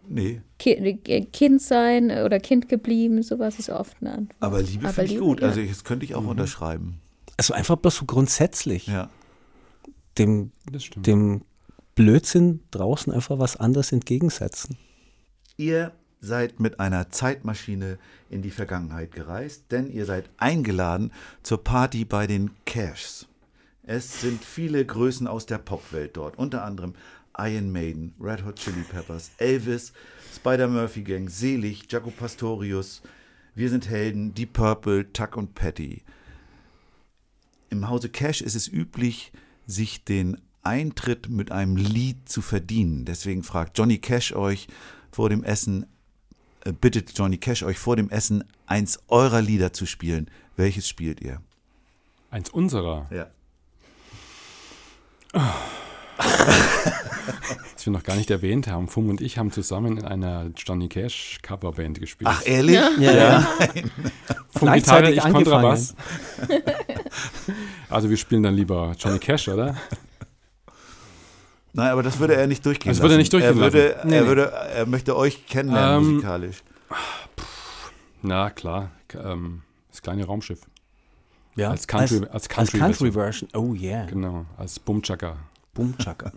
Nee, 0.08 0.40
Ki 0.58 0.70
äh, 0.72 1.24
Kind 1.26 1.60
sein 1.60 2.10
oder 2.24 2.38
Kind 2.40 2.68
geblieben, 2.68 3.22
sowas 3.22 3.58
ist 3.58 3.70
oft 3.70 3.96
eine 4.00 4.12
Antwort. 4.12 4.36
aber 4.40 4.62
Liebe 4.62 4.88
finde 4.88 5.12
ich 5.12 5.18
gut. 5.18 5.40
ja. 5.40 5.48
Also, 5.48 5.62
das 5.62 5.82
könnte 5.84 6.04
ich 6.04 6.14
auch 6.14 6.24
unterschreiben. 6.26 7.00
also 7.36 7.54
einfach 7.54 7.76
bloß 7.76 7.96
so 7.96 8.04
grundsätzlich. 8.04 8.86
Ja. 8.86 9.10
Dem, 10.18 10.52
dem 10.96 11.42
Blödsinn 11.94 12.60
draußen 12.70 13.12
einfach 13.12 13.38
was 13.38 13.56
anderes 13.56 13.92
entgegensetzen. 13.92 14.76
Ihr 15.56 15.92
seid 16.20 16.60
mit 16.60 16.80
einer 16.80 17.10
Zeitmaschine 17.10 17.98
in 18.30 18.42
die 18.42 18.50
Vergangenheit 18.50 19.12
gereist, 19.12 19.64
denn 19.70 19.90
ihr 19.90 20.04
seid 20.04 20.28
eingeladen 20.36 21.12
zur 21.42 21.62
Party 21.62 22.04
bei 22.04 22.26
den 22.26 22.50
Cashs. 22.64 23.26
Es 23.82 24.20
sind 24.20 24.44
viele 24.44 24.84
Größen 24.84 25.26
aus 25.26 25.46
der 25.46 25.58
Popwelt 25.58 26.16
dort, 26.16 26.38
unter 26.38 26.64
anderem 26.64 26.94
Iron 27.38 27.70
Maiden, 27.70 28.14
Red 28.20 28.44
Hot 28.44 28.56
Chili 28.56 28.82
Peppers, 28.82 29.30
Elvis, 29.38 29.92
Spider-Murphy 30.34 31.02
Gang, 31.02 31.28
Selig, 31.30 31.90
Jaco 31.90 32.10
Pastorius, 32.10 33.02
Wir 33.54 33.70
sind 33.70 33.88
Helden, 33.88 34.34
Deep 34.34 34.52
Purple, 34.52 35.12
Tuck 35.12 35.36
und 35.36 35.54
Patty. 35.54 36.02
Im 37.70 37.88
Hause 37.88 38.08
Cash 38.08 38.42
ist 38.42 38.54
es 38.54 38.68
üblich, 38.68 39.32
sich 39.66 40.04
den 40.04 40.40
Eintritt 40.62 41.28
mit 41.28 41.52
einem 41.52 41.76
Lied 41.76 42.28
zu 42.28 42.42
verdienen. 42.42 43.04
Deswegen 43.04 43.42
fragt 43.42 43.78
Johnny 43.78 43.98
Cash 43.98 44.32
euch 44.34 44.66
vor 45.12 45.28
dem 45.28 45.44
Essen, 45.44 45.86
äh, 46.64 46.72
bittet 46.72 47.16
Johnny 47.16 47.38
Cash 47.38 47.62
euch 47.62 47.78
vor 47.78 47.96
dem 47.96 48.10
Essen 48.10 48.44
eins 48.66 48.98
eurer 49.08 49.42
Lieder 49.42 49.72
zu 49.72 49.86
spielen. 49.86 50.30
Welches 50.56 50.88
spielt 50.88 51.20
ihr? 51.20 51.40
Eins 52.30 52.50
unserer, 52.50 53.06
Ja. 53.10 53.26
das 57.74 57.86
wir 57.86 57.92
noch 57.92 58.02
gar 58.02 58.16
nicht 58.16 58.30
erwähnt 58.30 58.66
haben. 58.68 58.88
Fum 58.88 59.08
und 59.08 59.20
ich 59.20 59.38
haben 59.38 59.52
zusammen 59.52 59.98
in 59.98 60.04
einer 60.04 60.50
Johnny 60.56 60.88
Cash 60.88 61.38
Coverband 61.42 62.00
gespielt. 62.00 62.28
Ach, 62.32 62.42
ehrlich? 62.44 62.80
Ja, 62.98 63.40
Fum 63.40 64.72
Gitarre, 64.72 65.12
gleichzeitig 65.12 65.16
ich 65.18 65.22
Kontrabass. 65.32 65.94
also 67.90 68.10
wir 68.10 68.16
spielen 68.16 68.42
dann 68.42 68.54
lieber 68.54 68.94
Johnny 68.98 69.18
Cash, 69.18 69.48
oder? 69.48 69.76
Nein, 71.72 71.90
aber 71.90 72.02
das 72.02 72.18
würde 72.18 72.34
er 72.36 72.46
nicht 72.46 72.64
durchgehen 72.64 72.90
Das 72.90 73.00
würde 73.02 73.14
er 73.14 73.18
lassen. 73.18 73.18
nicht 73.20 73.32
durchgehen 73.34 73.56
er 73.58 73.60
würde, 73.62 73.88
lassen. 73.96 74.12
er 74.12 74.26
würde, 74.26 74.52
er 74.52 74.86
möchte 74.86 75.14
euch 75.16 75.46
kennenlernen 75.46 76.04
Ähm, 76.06 76.14
musikalisch. 76.14 76.56
Na 78.22 78.48
klar, 78.50 78.90
ähm, 79.14 79.62
das 79.90 80.00
kleine 80.00 80.24
Raumschiff. 80.24 80.60
Ja, 81.54 81.70
Als 81.70 81.86
Country- 81.86 82.22
als 82.24 82.32
als 82.32 82.48
Country- 82.48 82.78
Country 82.78 83.12
Version. 83.12 83.48
Oh 83.54 83.74
yeah. 83.74 84.04
Genau, 84.06 84.46
als 84.58 84.78
Bumchaka. 84.78 85.36
Boom 85.76 85.96
Chaka. 85.98 86.32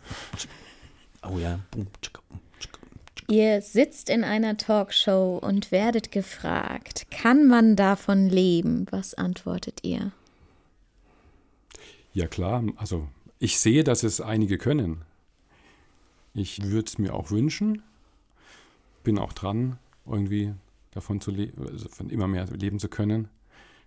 Oh 1.23 1.37
ja, 1.39 1.59
Boom 1.71 1.87
Chaka. 2.01 2.21
Ihr 3.29 3.61
sitzt 3.61 4.09
in 4.09 4.23
einer 4.23 4.57
Talkshow 4.57 5.37
und 5.41 5.71
werdet 5.71 6.11
gefragt, 6.11 7.07
kann 7.09 7.47
man 7.47 7.75
davon 7.75 8.27
leben? 8.27 8.85
Was 8.89 9.13
antwortet 9.13 9.79
ihr? 9.83 10.11
Ja 12.11 12.27
klar, 12.27 12.63
also 12.75 13.07
ich 13.37 13.59
sehe, 13.59 13.83
dass 13.83 14.03
es 14.03 14.19
einige 14.19 14.57
können. 14.57 15.03
Ich 16.33 16.63
würde 16.63 16.87
es 16.87 16.97
mir 16.97 17.13
auch 17.13 17.31
wünschen. 17.31 17.81
Bin 19.03 19.17
auch 19.17 19.31
dran, 19.31 19.77
irgendwie 20.05 20.53
davon 20.91 21.21
zu 21.21 21.31
leben, 21.31 21.65
also 21.65 21.87
von 21.87 22.09
immer 22.09 22.27
mehr 22.27 22.45
leben 22.47 22.79
zu 22.79 22.89
können. 22.89 23.29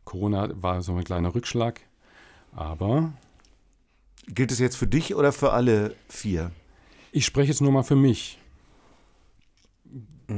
Corona 0.05 0.50
war 0.55 0.82
so 0.82 0.94
ein 0.94 1.05
kleiner 1.05 1.34
Rückschlag, 1.34 1.80
aber 2.53 3.12
Gilt 4.28 4.52
es 4.52 4.58
jetzt 4.58 4.76
für 4.76 4.86
dich 4.86 5.14
oder 5.14 5.32
für 5.32 5.52
alle 5.52 5.94
vier? 6.08 6.50
ich 7.14 7.26
spreche 7.26 7.48
jetzt 7.48 7.60
nur 7.60 7.72
mal 7.72 7.82
für 7.82 7.96
mich. 7.96 8.38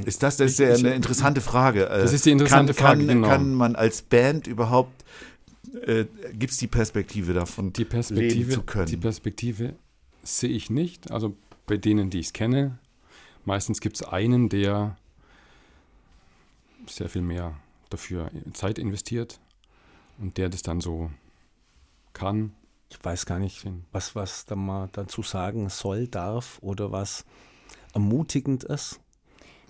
Ist 0.04 0.24
das, 0.24 0.38
das 0.38 0.52
ist 0.52 0.58
ja 0.58 0.74
eine 0.74 0.94
interessante 0.94 1.40
Frage. 1.40 1.86
Äh, 1.88 2.00
Das 2.02 2.12
ist 2.12 2.26
die 2.26 2.32
interessante 2.32 2.74
kann, 2.74 2.84
Frage, 2.84 3.06
kann, 3.06 3.14
genau. 3.16 3.28
Kann 3.28 3.54
man 3.54 3.76
als 3.76 4.02
Band 4.02 4.48
überhaupt, 4.48 5.04
äh, 5.86 6.06
gibt 6.32 6.52
es 6.52 6.58
die 6.58 6.66
Perspektive 6.66 7.32
davon, 7.32 7.72
Die 7.72 7.84
Perspektive, 7.84 8.50
zu 8.52 8.62
können? 8.62 8.86
die 8.86 8.96
Perspektive 8.96 9.74
sehe 10.24 10.50
ich 10.50 10.68
nicht. 10.68 11.12
Also 11.12 11.36
bei 11.66 11.76
denen, 11.76 12.10
die 12.10 12.18
ich 12.18 12.26
es 12.26 12.32
kenne, 12.32 12.78
meistens 13.44 13.80
gibt 13.80 13.96
es 13.96 14.02
einen, 14.02 14.48
der 14.48 14.96
sehr 16.88 17.08
viel 17.08 17.22
mehr 17.22 17.54
dafür 17.90 18.30
Zeit 18.52 18.80
investiert 18.80 19.38
und 20.18 20.38
der 20.38 20.48
das 20.48 20.62
dann 20.62 20.80
so 20.80 21.10
kann. 22.14 22.52
Ich 22.96 23.04
weiß 23.04 23.26
gar 23.26 23.38
nicht, 23.38 23.66
was, 23.92 24.14
was 24.14 24.44
da 24.44 24.54
mal 24.56 24.88
dazu 24.92 25.22
sagen 25.22 25.68
soll, 25.68 26.06
darf 26.06 26.58
oder 26.62 26.92
was 26.92 27.24
ermutigend 27.92 28.64
ist. 28.64 29.00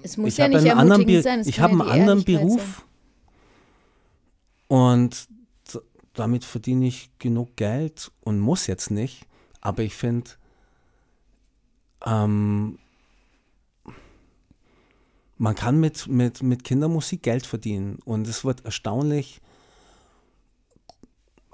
Es 0.03 0.17
muss 0.17 0.29
ich 0.33 0.39
ja 0.39 0.45
habe 0.45 0.55
nicht 0.55 0.71
einen 0.71 0.79
anderen, 0.81 1.01
ermutigend 1.01 1.19
Be 1.19 1.23
sein. 1.23 1.41
es 1.41 1.47
ich 1.47 1.61
habe 1.61 1.75
ja 1.75 1.81
einen 1.81 1.91
anderen 1.91 2.25
Beruf 2.25 2.87
und 4.69 5.29
d- 5.73 5.81
damit 6.13 6.45
verdiene 6.45 6.87
ich 6.87 7.11
genug 7.19 7.57
Geld 7.57 8.13
und 8.21 8.41
muss 8.41 8.67
jetzt 8.67 8.91
nicht. 8.91 9.27
Aber 9.63 9.83
ich 9.83 9.95
finde, 9.95 10.31
ähm, 12.05 12.79
man 15.39 15.55
kann 15.55 15.81
mit, 15.81 16.07
mit, 16.07 16.43
mit 16.43 16.65
Kindermusik 16.65 17.23
Geld 17.23 17.47
verdienen 17.47 17.99
und 18.05 18.29
es 18.29 18.45
wird 18.45 18.65
erstaunlich. 18.65 19.41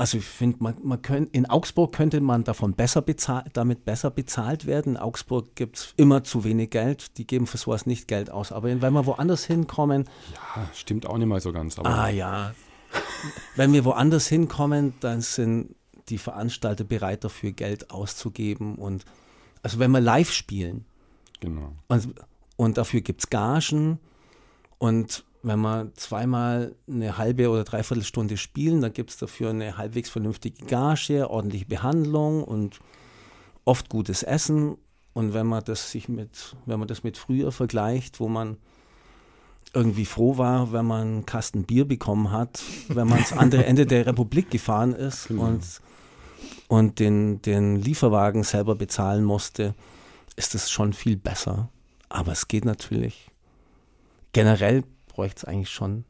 Also 0.00 0.16
ich 0.16 0.24
finde, 0.24 0.56
man, 0.60 0.76
man 0.82 1.02
könnt, 1.02 1.34
in 1.34 1.44
Augsburg 1.44 1.94
könnte 1.94 2.22
man 2.22 2.42
davon 2.42 2.72
besser 2.72 3.02
bezahlt, 3.02 3.48
damit 3.52 3.84
besser 3.84 4.10
bezahlt 4.10 4.64
werden. 4.64 4.94
In 4.94 4.96
Augsburg 4.96 5.54
gibt 5.56 5.76
es 5.76 5.92
immer 5.98 6.24
zu 6.24 6.42
wenig 6.42 6.70
Geld, 6.70 7.18
die 7.18 7.26
geben 7.26 7.46
für 7.46 7.58
sowas 7.58 7.84
nicht 7.84 8.08
Geld 8.08 8.30
aus. 8.30 8.50
Aber 8.50 8.68
wenn 8.68 8.92
wir 8.94 9.04
woanders 9.04 9.44
hinkommen, 9.44 10.08
Ja, 10.32 10.70
stimmt 10.72 11.04
auch 11.04 11.18
nicht 11.18 11.26
mal 11.26 11.38
so 11.38 11.52
ganz. 11.52 11.78
Ah 11.80 12.08
ja, 12.08 12.54
wenn 13.56 13.74
wir 13.74 13.84
woanders 13.84 14.26
hinkommen, 14.26 14.94
dann 15.00 15.20
sind 15.20 15.74
die 16.08 16.16
Veranstalter 16.16 16.84
bereit 16.84 17.22
dafür 17.22 17.52
Geld 17.52 17.90
auszugeben. 17.90 18.76
Und 18.76 19.04
also 19.62 19.80
wenn 19.80 19.90
wir 19.90 20.00
live 20.00 20.32
spielen, 20.32 20.86
genau. 21.40 21.74
und, 21.88 22.14
und 22.56 22.78
dafür 22.78 23.02
gibt 23.02 23.20
es 23.20 23.28
Gagen. 23.28 23.98
Und 24.78 25.24
wenn 25.42 25.60
wir 25.60 25.90
zweimal 25.94 26.74
eine 26.88 27.16
halbe 27.16 27.48
oder 27.48 27.64
dreiviertel 27.64 28.04
Stunde 28.04 28.36
spielen, 28.36 28.80
dann 28.80 28.92
gibt 28.92 29.10
es 29.10 29.16
dafür 29.16 29.50
eine 29.50 29.78
halbwegs 29.78 30.10
vernünftige 30.10 30.66
Gage, 30.66 31.30
ordentliche 31.30 31.66
Behandlung 31.66 32.44
und 32.44 32.80
oft 33.64 33.88
gutes 33.88 34.22
Essen. 34.22 34.76
Und 35.12 35.34
wenn 35.34 35.46
man 35.46 35.64
das 35.64 35.90
sich 35.90 36.08
mit, 36.08 36.56
wenn 36.66 36.78
man 36.78 36.88
das 36.88 37.02
mit 37.02 37.16
früher 37.16 37.52
vergleicht, 37.52 38.20
wo 38.20 38.28
man 38.28 38.58
irgendwie 39.72 40.04
froh 40.04 40.36
war, 40.36 40.72
wenn 40.72 40.84
man 40.84 41.00
einen 41.00 41.26
Kasten 41.26 41.64
Bier 41.64 41.86
bekommen 41.86 42.30
hat, 42.32 42.62
wenn 42.88 43.08
man 43.08 43.18
ans 43.18 43.32
andere 43.32 43.64
Ende 43.64 43.86
der 43.86 44.06
Republik 44.06 44.50
gefahren 44.50 44.92
ist 44.92 45.30
und, 45.30 45.62
und 46.68 46.98
den, 46.98 47.40
den 47.42 47.76
Lieferwagen 47.76 48.42
selber 48.42 48.74
bezahlen 48.74 49.24
musste, 49.24 49.74
ist 50.36 50.54
es 50.54 50.70
schon 50.70 50.92
viel 50.92 51.16
besser. 51.16 51.68
Aber 52.08 52.32
es 52.32 52.48
geht 52.48 52.64
natürlich. 52.64 53.30
Generell 54.32 54.84
bräuchte 55.20 55.40
es 55.40 55.44
eigentlich 55.44 55.68
schon 55.68 56.06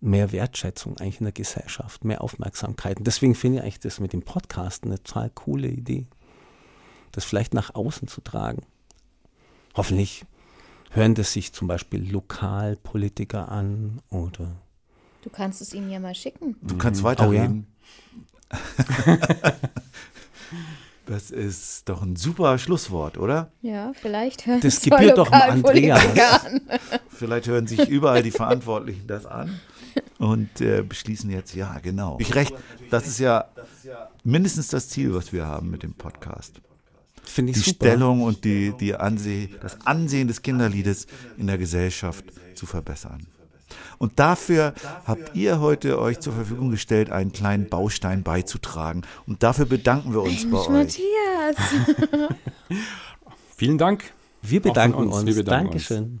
mehr 0.00 0.30
Wertschätzung 0.30 0.96
eigentlich 0.98 1.18
in 1.18 1.24
der 1.24 1.32
Gesellschaft, 1.32 2.04
mehr 2.04 2.22
Aufmerksamkeit. 2.22 2.98
Und 2.98 3.08
deswegen 3.08 3.34
finde 3.34 3.58
ich 3.58 3.64
eigentlich 3.64 3.80
das 3.80 3.98
mit 3.98 4.12
dem 4.12 4.22
Podcast 4.22 4.84
eine 4.84 5.02
total 5.02 5.30
coole 5.30 5.66
Idee, 5.66 6.06
das 7.10 7.24
vielleicht 7.24 7.54
nach 7.54 7.74
außen 7.74 8.06
zu 8.06 8.20
tragen. 8.20 8.62
Hoffentlich 9.74 10.24
hören 10.92 11.16
das 11.16 11.32
sich 11.32 11.52
zum 11.52 11.66
Beispiel 11.66 12.08
Lokalpolitiker 12.08 13.48
an 13.48 14.00
oder 14.10 14.54
Du 15.22 15.30
kannst 15.30 15.60
es 15.60 15.74
ihnen 15.74 15.90
ja 15.90 15.98
mal 15.98 16.14
schicken. 16.14 16.54
Du 16.62 16.78
kannst 16.78 17.02
Oh 17.02 17.32
ja. 17.32 17.52
Das 21.06 21.30
ist 21.30 21.88
doch 21.88 22.02
ein 22.02 22.14
super 22.16 22.58
Schlusswort, 22.58 23.18
oder? 23.18 23.50
Ja, 23.60 23.92
vielleicht 24.00 24.46
hören 24.46 24.60
Das 24.60 24.80
gebührt 24.82 25.18
doch 25.18 25.28
dem 25.28 25.62
Lokalpolitiker 25.62 26.44
an. 26.44 26.60
Vielleicht 27.08 27.46
hören 27.46 27.66
sich 27.66 27.88
überall 27.88 28.22
die 28.22 28.30
Verantwortlichen 28.30 29.06
das 29.06 29.26
an 29.26 29.60
und 30.18 30.60
äh, 30.60 30.82
beschließen 30.82 31.30
jetzt, 31.30 31.54
ja, 31.54 31.78
genau. 31.80 32.16
Ich 32.20 32.34
recht, 32.34 32.54
das 32.90 33.06
ist 33.06 33.18
ja 33.18 33.46
mindestens 34.24 34.68
das 34.68 34.88
Ziel, 34.88 35.14
was 35.14 35.32
wir 35.32 35.46
haben 35.46 35.70
mit 35.70 35.82
dem 35.82 35.94
Podcast. 35.94 36.60
finde 37.24 37.50
ich 37.52 37.58
Die 37.62 37.70
super. 37.70 37.86
Stellung 37.86 38.22
und 38.22 38.44
die, 38.44 38.72
die 38.78 38.94
Anseh, 38.94 39.50
das 39.60 39.84
Ansehen 39.86 40.28
des 40.28 40.42
Kinderliedes 40.42 41.06
in 41.36 41.46
der 41.48 41.58
Gesellschaft 41.58 42.24
zu 42.54 42.66
verbessern. 42.66 43.26
Und 43.98 44.18
dafür 44.18 44.74
habt 45.04 45.34
ihr 45.34 45.60
heute 45.60 45.98
euch 46.00 46.20
zur 46.20 46.32
Verfügung 46.32 46.70
gestellt, 46.70 47.10
einen 47.10 47.32
kleinen 47.32 47.68
Baustein 47.68 48.22
beizutragen. 48.22 49.02
Und 49.26 49.42
dafür 49.42 49.66
bedanken 49.66 50.12
wir 50.12 50.22
uns 50.22 50.50
bei 50.50 50.58
euch. 50.58 50.68
Matthias, 50.68 51.56
Vielen 53.56 53.78
Dank. 53.78 54.04
Wir 54.42 54.60
bedanken 54.60 54.98
uns, 54.98 55.16
uns. 55.18 55.26
wir 55.26 55.34
bedanken 55.36 55.74
uns. 55.74 55.88
Dankeschön. 55.88 56.20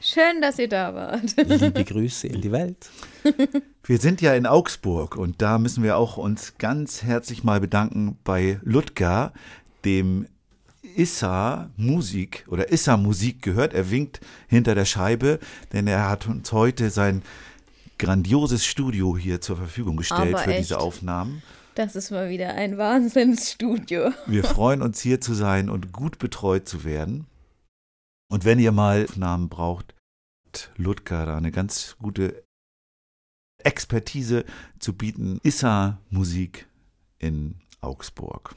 schön, 0.00 0.42
dass 0.42 0.58
ihr 0.58 0.68
da 0.68 0.94
wart. 0.94 1.36
Liebe 1.36 1.84
Grüße 1.84 2.26
in 2.26 2.40
die 2.40 2.50
Welt. 2.50 2.90
Wir 3.84 3.98
sind 3.98 4.20
ja 4.20 4.34
in 4.34 4.46
Augsburg 4.46 5.16
und 5.16 5.40
da 5.42 5.58
müssen 5.58 5.82
wir 5.82 5.96
auch 5.96 6.16
uns 6.16 6.58
ganz 6.58 7.02
herzlich 7.02 7.44
mal 7.44 7.60
bedanken 7.60 8.18
bei 8.24 8.60
Ludger, 8.62 9.32
dem 9.84 10.26
Issa 10.96 11.70
Musik 11.76 12.44
oder 12.48 12.72
Issa 12.72 12.96
Musik 12.96 13.42
gehört. 13.42 13.74
Er 13.74 13.90
winkt 13.90 14.20
hinter 14.48 14.74
der 14.74 14.84
Scheibe, 14.84 15.38
denn 15.72 15.86
er 15.86 16.08
hat 16.08 16.26
uns 16.26 16.52
heute 16.52 16.90
sein 16.90 17.22
grandioses 17.98 18.64
Studio 18.64 19.16
hier 19.16 19.40
zur 19.40 19.56
Verfügung 19.56 19.96
gestellt 19.96 20.34
Aber 20.34 20.38
für 20.38 20.50
echt. 20.50 20.60
diese 20.60 20.78
Aufnahmen. 20.78 21.42
Das 21.74 21.96
ist 21.96 22.10
mal 22.10 22.30
wieder 22.30 22.54
ein 22.54 22.78
Wahnsinnsstudio. 22.78 24.12
Wir 24.26 24.44
freuen 24.44 24.82
uns 24.82 25.00
hier 25.00 25.20
zu 25.20 25.34
sein 25.34 25.70
und 25.70 25.92
gut 25.92 26.18
betreut 26.18 26.68
zu 26.68 26.84
werden. 26.84 27.26
Und 28.30 28.44
wenn 28.44 28.58
ihr 28.58 28.72
mal 28.72 29.06
Namen 29.16 29.48
braucht, 29.48 29.94
hat 30.46 30.70
Ludger 30.76 31.26
da 31.26 31.36
eine 31.36 31.52
ganz 31.52 31.96
gute 32.00 32.42
Expertise 33.62 34.44
zu 34.78 34.94
bieten. 34.94 35.40
Issa 35.42 35.98
Musik 36.10 36.66
in 37.18 37.56
Augsburg. 37.80 38.54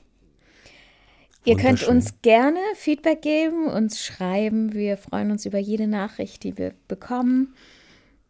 Ihr 1.46 1.58
könnt 1.58 1.84
uns 1.84 2.22
gerne 2.22 2.60
Feedback 2.76 3.22
geben, 3.22 3.68
uns 3.68 4.04
schreiben. 4.04 4.74
Wir 4.74 4.98
freuen 4.98 5.32
uns 5.32 5.46
über 5.46 5.60
jede 5.60 5.88
Nachricht, 5.88 6.44
die 6.44 6.58
wir 6.58 6.74
bekommen. 6.88 7.54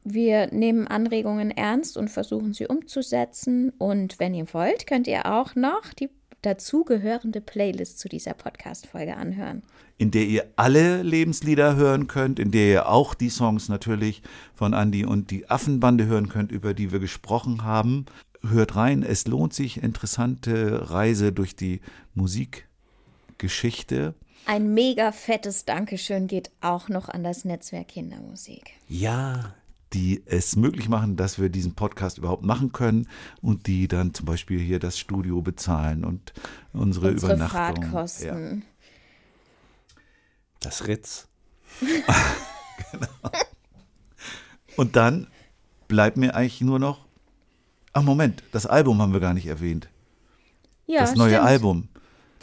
Wir 0.03 0.47
nehmen 0.51 0.87
Anregungen 0.87 1.51
ernst 1.51 1.95
und 1.95 2.09
versuchen 2.09 2.53
sie 2.53 2.67
umzusetzen. 2.67 3.71
Und 3.77 4.19
wenn 4.19 4.33
ihr 4.33 4.51
wollt, 4.53 4.87
könnt 4.87 5.07
ihr 5.07 5.27
auch 5.27 5.55
noch 5.55 5.93
die 5.93 6.09
dazugehörende 6.41 7.39
Playlist 7.39 7.99
zu 7.99 8.09
dieser 8.09 8.33
Podcast-Folge 8.33 9.15
anhören. 9.15 9.63
in 9.97 10.11
der 10.11 10.23
ihr 10.23 10.45
alle 10.55 11.03
Lebenslieder 11.03 11.75
hören 11.75 12.07
könnt, 12.07 12.39
in 12.39 12.51
der 12.51 12.67
ihr 12.67 12.89
auch 12.89 13.13
die 13.13 13.29
Songs 13.29 13.69
natürlich 13.69 14.21
von 14.53 14.73
Andy 14.73 15.05
und 15.05 15.31
die 15.31 15.49
Affenbande 15.49 16.05
hören 16.07 16.29
könnt, 16.29 16.51
über 16.51 16.73
die 16.73 16.91
wir 16.91 16.99
gesprochen 16.99 17.63
haben. 17.63 18.07
Hört 18.41 18.75
rein, 18.75 19.03
es 19.03 19.27
lohnt 19.27 19.53
sich, 19.53 19.81
interessante 19.81 20.89
Reise 20.91 21.31
durch 21.31 21.55
die 21.55 21.79
Musikgeschichte. 23.33 24.13
Ein 24.45 24.73
mega 24.73 25.11
fettes 25.11 25.65
Dankeschön 25.65 26.27
geht 26.27 26.51
auch 26.61 26.87
noch 26.89 27.09
an 27.09 27.23
das 27.23 27.45
Netzwerk 27.45 27.87
Kindermusik. 27.89 28.71
Ja, 28.87 29.55
die 29.93 30.21
es 30.25 30.55
möglich 30.55 30.87
machen, 30.89 31.15
dass 31.15 31.39
wir 31.39 31.49
diesen 31.49 31.73
Podcast 31.73 32.19
überhaupt 32.19 32.43
machen 32.43 32.71
können 32.71 33.07
und 33.41 33.65
die 33.67 33.87
dann 33.87 34.13
zum 34.13 34.27
Beispiel 34.27 34.59
hier 34.59 34.79
das 34.79 34.99
Studio 34.99 35.41
bezahlen 35.41 36.03
und 36.03 36.33
unsere, 36.73 37.11
Unsere 37.11 37.33
Übernachtung. 37.33 37.57
Ja. 37.57 37.81
Fahrtkosten. 37.81 38.65
das 40.59 40.87
Ritz. 40.87 41.27
Und 44.75 44.95
dann 44.95 45.27
bleibt 45.87 46.17
mir 46.17 46.33
eigentlich 46.33 46.61
nur 46.61 46.79
noch. 46.79 47.05
Ach 47.93 48.01
Moment, 48.01 48.43
das 48.51 48.65
Album 48.65 48.99
haben 49.01 49.13
wir 49.13 49.19
gar 49.19 49.35
nicht 49.35 49.45
erwähnt. 49.45 49.87
Ja, 50.87 51.01
das 51.01 51.13
neue 51.15 51.33
stimmt. 51.33 51.45
Album. 51.45 51.89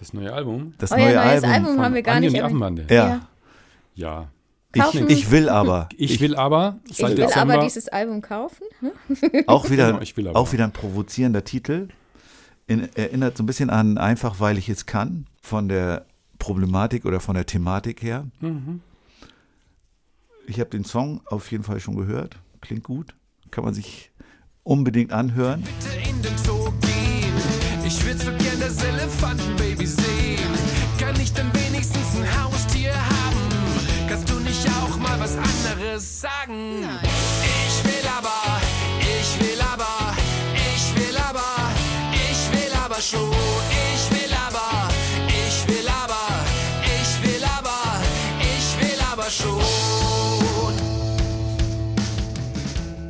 Das 0.00 0.12
neue 0.14 0.32
Album? 0.32 0.74
Das 0.78 0.90
Euer 0.92 0.98
neue 0.98 1.14
neues 1.14 1.44
Album. 1.44 1.50
Album 1.68 1.80
haben 1.84 1.94
wir 1.94 2.02
gar 2.02 2.14
Andi 2.16 2.30
nicht. 2.30 2.42
Affenbande. 2.42 2.86
ja, 2.90 3.20
Ja. 3.94 4.28
ich, 4.74 4.94
ich 5.08 5.30
will 5.30 5.48
aber. 5.48 5.88
Ich, 5.96 6.20
will 6.20 6.34
aber 6.36 6.78
Ich 6.88 6.98
will 7.00 7.14
Dezember. 7.14 7.54
aber 7.54 7.62
dieses 7.64 7.88
Album 7.88 8.22
kaufen. 8.22 8.64
auch 9.46 9.68
wieder, 9.70 9.88
Genau, 9.88 10.00
ich 10.00 10.16
will 10.16 10.26
aber. 10.28 10.38
auch 10.38 10.52
wieder 10.52 10.64
ein 10.64 10.72
provozierender 10.72 11.44
Titel. 11.44 11.88
In, 12.66 12.88
erinnert 12.94 13.36
so 13.36 13.42
ein 13.42 13.46
bisschen 13.46 13.68
an 13.68 13.98
einfach, 13.98 14.40
weil 14.40 14.56
ich 14.56 14.68
es 14.68 14.86
kann, 14.86 15.26
von 15.42 15.68
der 15.68 16.06
Problematik 16.38 17.04
oder 17.04 17.20
von 17.20 17.34
der 17.34 17.44
Thematik 17.44 18.02
her. 18.02 18.26
Mhm. 18.40 18.80
Ich 20.46 20.58
habe 20.60 20.70
den 20.70 20.84
Song 20.84 21.20
auf 21.26 21.50
jeden 21.52 21.62
Fall 21.64 21.78
schon 21.80 21.96
gehört. 21.96 22.36
Klingt 22.62 22.84
gut. 22.84 23.14
Kann 23.50 23.64
man 23.64 23.74
sich 23.74 24.10
unbedingt 24.62 25.12
anhören. 25.12 25.62
in 26.08 26.22
den 26.22 26.38
Zoo 26.38 26.70
gehen. 26.80 27.34
Ich 27.84 28.04
würd 28.06 28.18
so 28.20 28.30
gern 28.30 28.60
das 28.60 28.82
Elefantenbaby. 28.82 29.69
Ich 31.22 31.32
denn 31.34 31.52
wenigstens 31.52 32.16
ein 32.16 32.42
Haustier 32.42 32.94
haben? 32.94 33.36
Kannst 34.08 34.30
du 34.30 34.40
nicht 34.40 34.66
auch 34.68 34.96
mal 34.96 35.20
was 35.20 35.36
anderes 35.36 36.20
sagen? 36.22 36.84
Ich 37.02 37.84
will 37.84 38.08
aber, 38.16 38.60
ich 39.00 39.40
will 39.40 39.60
aber, 39.60 40.16
ich 40.54 40.94
will 40.96 41.16
aber, 41.18 41.70
ich 42.14 42.52
will 42.52 42.72
aber 42.84 43.00
schon. 43.00 43.30
Ich 43.94 44.10
will 44.10 44.32
aber, 44.34 44.88
ich 45.28 45.68
will 45.68 45.88
aber, 45.88 46.44
ich 46.86 47.22
will 47.22 47.44
aber, 47.44 48.00
ich 48.40 48.80
will 48.80 48.98
aber 49.12 49.30
schon. 49.30 49.60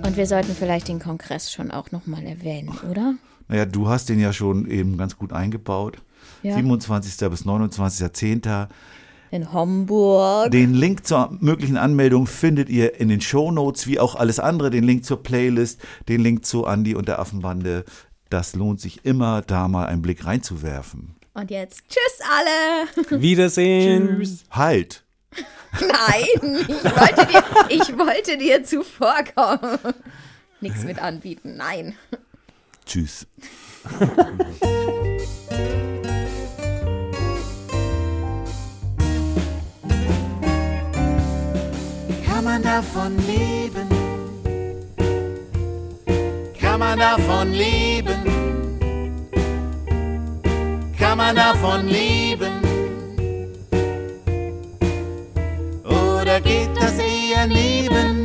Und 0.04 0.16
wir 0.16 0.26
sollten 0.26 0.56
vielleicht 0.56 0.88
den 0.88 0.98
Kongress 0.98 1.52
schon 1.52 1.70
auch 1.70 1.92
nochmal 1.92 2.24
erwähnen, 2.24 2.76
oder? 2.90 3.14
Naja, 3.46 3.66
du 3.66 3.88
hast 3.88 4.08
den 4.08 4.18
ja 4.18 4.32
schon 4.32 4.68
eben 4.68 4.98
ganz 4.98 5.16
gut 5.16 5.32
eingebaut. 5.32 5.98
Ja. 6.42 6.54
27. 6.54 7.28
bis 7.30 7.44
29.10. 7.44 8.68
In 9.30 9.52
Homburg. 9.52 10.50
Den 10.50 10.74
Link 10.74 11.06
zur 11.06 11.36
möglichen 11.40 11.76
Anmeldung 11.76 12.26
findet 12.26 12.68
ihr 12.68 12.98
in 12.98 13.08
den 13.08 13.20
Shownotes, 13.20 13.86
wie 13.86 14.00
auch 14.00 14.16
alles 14.16 14.40
andere. 14.40 14.70
Den 14.70 14.84
Link 14.84 15.04
zur 15.04 15.22
Playlist, 15.22 15.80
den 16.08 16.20
Link 16.20 16.44
zu 16.44 16.66
Andy 16.66 16.96
und 16.96 17.06
der 17.06 17.20
Affenbande. 17.20 17.84
Das 18.28 18.56
lohnt 18.56 18.80
sich 18.80 19.04
immer, 19.04 19.42
da 19.42 19.68
mal 19.68 19.86
einen 19.86 20.02
Blick 20.02 20.24
reinzuwerfen. 20.24 21.14
Und 21.34 21.50
jetzt 21.50 21.82
tschüss 21.88 22.20
alle. 22.28 23.18
Wiedersehen. 23.22 24.28
Halt! 24.50 25.04
Nein, 25.80 26.58
ich 26.66 26.84
wollte 26.84 27.26
dir, 27.26 27.44
ich 27.68 27.98
wollte 27.98 28.36
dir 28.36 28.64
zuvorkommen. 28.64 29.78
Nichts 30.60 30.82
mit 30.82 31.00
anbieten, 31.00 31.56
nein. 31.56 31.94
Tschüss. 32.84 33.28
man 42.50 42.62
davon 42.62 43.16
leben? 43.28 43.88
Kann 46.60 46.80
man 46.80 46.98
davon 46.98 47.52
leben? 47.52 48.22
Kann 50.98 51.18
man 51.18 51.36
davon 51.36 51.86
leben? 51.86 52.54
Oder 55.84 56.40
geht 56.40 56.70
das 56.76 56.98
eher 56.98 57.46
neben? 57.46 58.19